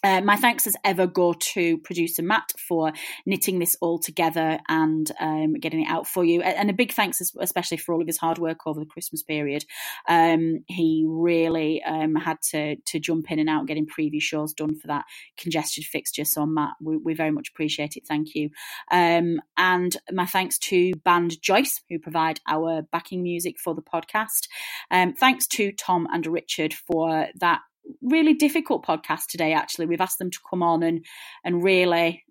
Uh, 0.06 0.22
my 0.22 0.36
thanks 0.36 0.68
as 0.68 0.76
ever 0.84 1.08
go 1.08 1.34
to 1.34 1.80
producer 1.80 2.22
Matt 2.22 2.52
for 2.60 2.94
knitting 3.26 3.58
this 3.58 3.76
all 3.82 3.98
together 3.98 4.60
and 4.70 5.12
um, 5.20 5.56
getting 5.56 5.82
it 5.82 5.90
out 5.90 6.06
for 6.06 6.24
you. 6.24 6.44
And 6.44 6.70
a 6.70 6.74
big 6.74 6.94
thanks, 6.94 7.20
especially 7.40 7.78
for 7.78 7.92
all 7.92 8.02
of 8.02 8.06
his 8.06 8.20
hard 8.20 8.38
work 8.38 8.68
over 8.68 8.80
the 8.80 8.86
Christmas 8.86 9.24
period. 9.24 9.66
Um, 10.08 10.60
he 10.68 11.06
really 11.08 11.82
um, 11.82 12.14
had 12.14 12.40
to 12.52 12.76
to 12.76 13.00
jump 13.00 13.32
in 13.32 13.40
and 13.40 13.50
out 13.50 13.66
getting 13.66 13.88
preview 13.88 14.22
shows 14.22 14.54
done 14.54 14.76
for 14.76 14.86
that 14.86 15.06
congested 15.38 15.86
fixture. 15.86 16.24
So, 16.24 16.46
Matt, 16.46 16.74
we, 16.80 16.98
we 16.98 17.16
very 17.16 17.32
much 17.32 17.50
appreciate 17.50 17.98
it. 17.98 18.06
Thank 18.08 18.36
you. 18.36 18.52
Um, 18.92 19.42
and 19.58 19.98
my 20.12 20.28
thanks 20.28 20.60
to 20.60 20.94
Band 21.04 21.42
Joyce, 21.42 21.82
who 21.90 21.98
provide 21.98 22.42
our 22.48 22.84
backing 22.84 23.24
music 23.24 23.56
for 23.60 23.74
the 23.74 23.82
podcast. 23.82 24.50
Um, 24.92 25.14
thanks 25.14 25.48
to 25.48 25.72
Tom 25.72 26.08
and 26.14 26.28
Richard 26.28 26.76
for 26.76 27.30
that 27.40 27.62
really 28.02 28.34
difficult 28.34 28.86
podcast 28.86 29.28
today. 29.30 29.54
Actually, 29.54 29.88
we've 29.88 30.02
asked 30.02 30.20
them 30.20 30.32
to 30.32 30.40
come 30.50 30.64
on 30.64 30.84
and 30.84 31.06
and 31.44 31.64
really, 31.64 32.24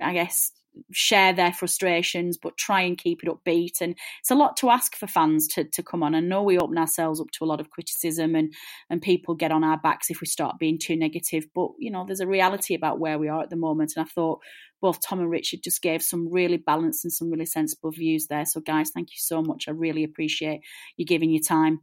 I 0.00 0.12
guess, 0.12 0.52
share 0.90 1.32
their 1.32 1.52
frustrations, 1.52 2.38
but 2.38 2.56
try 2.56 2.82
and 2.82 2.96
keep 2.98 3.22
it 3.22 3.28
upbeat. 3.28 3.80
And 3.80 3.96
it's 4.20 4.30
a 4.30 4.34
lot 4.34 4.56
to 4.58 4.70
ask 4.70 4.96
for 4.96 5.06
fans 5.06 5.46
to 5.48 5.64
to 5.64 5.82
come 5.82 6.02
on. 6.02 6.14
I 6.14 6.20
know 6.20 6.42
we 6.42 6.58
open 6.58 6.78
ourselves 6.78 7.20
up 7.20 7.30
to 7.32 7.44
a 7.44 7.46
lot 7.46 7.60
of 7.60 7.70
criticism, 7.70 8.34
and 8.34 8.52
and 8.90 9.02
people 9.02 9.34
get 9.34 9.52
on 9.52 9.64
our 9.64 9.78
backs 9.78 10.10
if 10.10 10.20
we 10.20 10.26
start 10.26 10.58
being 10.58 10.78
too 10.78 10.96
negative. 10.96 11.46
But 11.54 11.70
you 11.78 11.90
know, 11.90 12.04
there's 12.06 12.20
a 12.20 12.26
reality 12.26 12.74
about 12.74 13.00
where 13.00 13.18
we 13.18 13.28
are 13.28 13.42
at 13.42 13.50
the 13.50 13.56
moment, 13.56 13.92
and 13.96 14.04
I 14.04 14.08
thought 14.08 14.40
both 14.82 14.98
Tom 15.00 15.20
and 15.20 15.30
Richard 15.30 15.60
just 15.62 15.80
gave 15.80 16.02
some 16.02 16.28
really 16.30 16.56
balanced 16.56 17.04
and 17.04 17.12
some 17.12 17.30
really 17.30 17.46
sensible 17.46 17.92
views 17.92 18.26
there. 18.26 18.44
So, 18.44 18.60
guys, 18.60 18.90
thank 18.90 19.10
you 19.10 19.18
so 19.18 19.40
much. 19.40 19.66
I 19.68 19.70
really 19.70 20.02
appreciate 20.02 20.60
you 20.96 21.06
giving 21.06 21.30
your 21.30 21.42
time. 21.42 21.80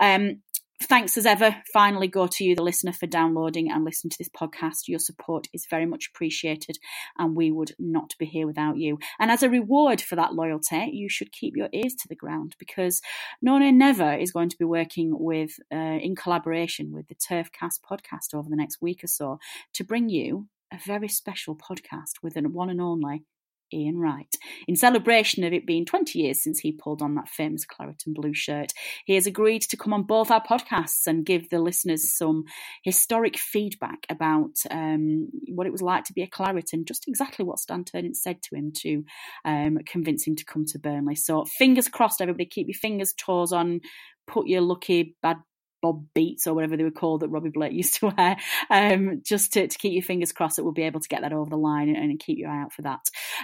Um, 0.00 0.40
Thanks 0.80 1.18
as 1.18 1.26
ever. 1.26 1.56
Finally, 1.72 2.06
go 2.06 2.28
to 2.28 2.44
you, 2.44 2.54
the 2.54 2.62
listener, 2.62 2.92
for 2.92 3.08
downloading 3.08 3.68
and 3.68 3.84
listening 3.84 4.10
to 4.10 4.18
this 4.18 4.28
podcast. 4.28 4.86
Your 4.86 5.00
support 5.00 5.48
is 5.52 5.66
very 5.68 5.86
much 5.86 6.08
appreciated, 6.08 6.78
and 7.18 7.34
we 7.34 7.50
would 7.50 7.72
not 7.80 8.14
be 8.16 8.26
here 8.26 8.46
without 8.46 8.76
you. 8.76 8.98
And 9.18 9.28
as 9.28 9.42
a 9.42 9.50
reward 9.50 10.00
for 10.00 10.14
that 10.14 10.34
loyalty, 10.34 10.90
you 10.92 11.08
should 11.08 11.32
keep 11.32 11.56
your 11.56 11.68
ears 11.72 11.94
to 11.96 12.08
the 12.08 12.14
ground 12.14 12.54
because 12.60 13.02
No 13.42 13.58
Nay 13.58 13.72
Never 13.72 14.14
is 14.14 14.30
going 14.30 14.50
to 14.50 14.56
be 14.56 14.64
working 14.64 15.18
with, 15.18 15.50
uh, 15.72 15.76
in 15.76 16.14
collaboration 16.14 16.92
with 16.92 17.08
the 17.08 17.16
Turfcast 17.16 17.80
podcast 17.84 18.32
over 18.32 18.48
the 18.48 18.56
next 18.56 18.80
week 18.80 19.02
or 19.02 19.08
so 19.08 19.40
to 19.74 19.82
bring 19.82 20.08
you 20.08 20.46
a 20.72 20.78
very 20.86 21.08
special 21.08 21.56
podcast 21.56 22.22
with 22.22 22.36
a 22.36 22.42
one 22.42 22.70
and 22.70 22.80
only 22.80 23.24
Ian 23.72 23.98
Wright. 23.98 24.34
In 24.66 24.76
celebration 24.76 25.44
of 25.44 25.52
it 25.52 25.66
being 25.66 25.84
20 25.84 26.18
years 26.18 26.42
since 26.42 26.60
he 26.60 26.72
pulled 26.72 27.02
on 27.02 27.14
that 27.14 27.28
famous 27.28 27.64
claret 27.64 28.02
and 28.06 28.14
blue 28.14 28.34
shirt, 28.34 28.72
he 29.04 29.14
has 29.14 29.26
agreed 29.26 29.62
to 29.62 29.76
come 29.76 29.92
on 29.92 30.04
both 30.04 30.30
our 30.30 30.42
podcasts 30.42 31.06
and 31.06 31.26
give 31.26 31.50
the 31.50 31.60
listeners 31.60 32.16
some 32.16 32.44
historic 32.82 33.38
feedback 33.38 34.06
about 34.08 34.56
um, 34.70 35.28
what 35.48 35.66
it 35.66 35.72
was 35.72 35.82
like 35.82 36.04
to 36.04 36.12
be 36.12 36.22
a 36.22 36.26
claret 36.26 36.70
and 36.72 36.86
just 36.86 37.08
exactly 37.08 37.44
what 37.44 37.58
Stan 37.58 37.84
Ternent 37.84 38.16
said 38.16 38.42
to 38.42 38.56
him 38.56 38.72
to 38.78 39.04
um, 39.44 39.78
convince 39.86 40.26
him 40.26 40.36
to 40.36 40.44
come 40.44 40.64
to 40.66 40.78
Burnley. 40.78 41.14
So, 41.14 41.44
fingers 41.44 41.88
crossed, 41.88 42.20
everybody, 42.20 42.46
keep 42.46 42.68
your 42.68 42.74
fingers, 42.74 43.12
toes 43.12 43.52
on, 43.52 43.80
put 44.26 44.46
your 44.46 44.60
lucky 44.60 45.16
bad 45.22 45.38
bob 45.80 46.04
beats 46.14 46.46
or 46.46 46.54
whatever 46.54 46.76
they 46.76 46.84
were 46.84 46.90
called 46.90 47.20
that 47.20 47.28
Robbie 47.28 47.50
Blake 47.50 47.72
used 47.74 47.96
to 47.96 48.12
wear, 48.16 48.36
um, 48.70 49.22
just 49.24 49.52
to, 49.54 49.66
to 49.66 49.78
keep 49.78 49.92
your 49.92 50.02
fingers 50.02 50.32
crossed 50.32 50.56
that 50.56 50.64
we'll 50.64 50.72
be 50.72 50.82
able 50.82 51.00
to 51.00 51.08
get 51.08 51.22
that 51.22 51.32
over 51.32 51.50
the 51.50 51.56
line 51.56 51.88
and, 51.88 51.96
and 51.96 52.18
keep 52.18 52.38
your 52.38 52.50
eye 52.50 52.62
out 52.62 52.72
for 52.72 52.82
that. 52.82 53.00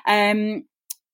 Um, 0.06 0.64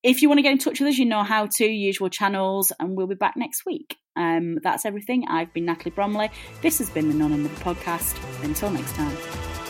if 0.02 0.22
you 0.22 0.28
want 0.28 0.38
to 0.38 0.42
get 0.42 0.52
in 0.52 0.58
touch 0.58 0.80
with 0.80 0.88
us, 0.88 0.98
you 0.98 1.04
know 1.04 1.22
how 1.22 1.46
to, 1.46 1.66
usual 1.66 2.08
channels, 2.08 2.72
and 2.80 2.96
we'll 2.96 3.06
be 3.06 3.14
back 3.14 3.36
next 3.36 3.66
week. 3.66 3.96
Um, 4.16 4.58
that's 4.62 4.86
everything. 4.86 5.26
I've 5.28 5.52
been 5.52 5.66
Natalie 5.66 5.90
Bromley. 5.90 6.30
This 6.62 6.78
has 6.78 6.88
been 6.88 7.08
the 7.08 7.14
No 7.14 7.28
Nay 7.28 7.36
Never 7.36 7.54
podcast. 7.56 8.16
Until 8.42 8.70
next 8.70 8.94
time. 8.94 9.69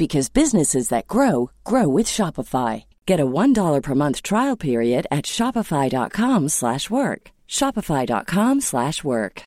because 0.00 0.30
businesses 0.30 0.88
that 0.88 1.06
grow 1.06 1.50
grow 1.62 1.86
with 1.86 2.06
Shopify. 2.06 2.84
Get 3.06 3.20
a 3.20 3.26
$1 3.26 3.82
per 3.82 3.94
month 3.94 4.22
trial 4.22 4.56
period 4.56 5.06
at 5.10 5.26
shopify.com/work. 5.26 7.22
shopify.com/work. 7.58 9.42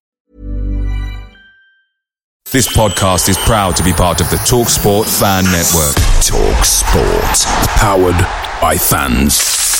This 2.52 2.68
podcast 2.78 3.30
is 3.30 3.38
proud 3.38 3.76
to 3.78 3.84
be 3.84 3.94
part 3.94 4.22
of 4.22 4.30
the 4.30 4.36
TalkSport 4.36 5.08
Fan 5.20 5.44
Network. 5.46 5.96
Talk 6.22 6.64
Sport. 6.64 7.38
Powered 7.80 8.20
by 8.62 8.78
fans. 8.78 9.73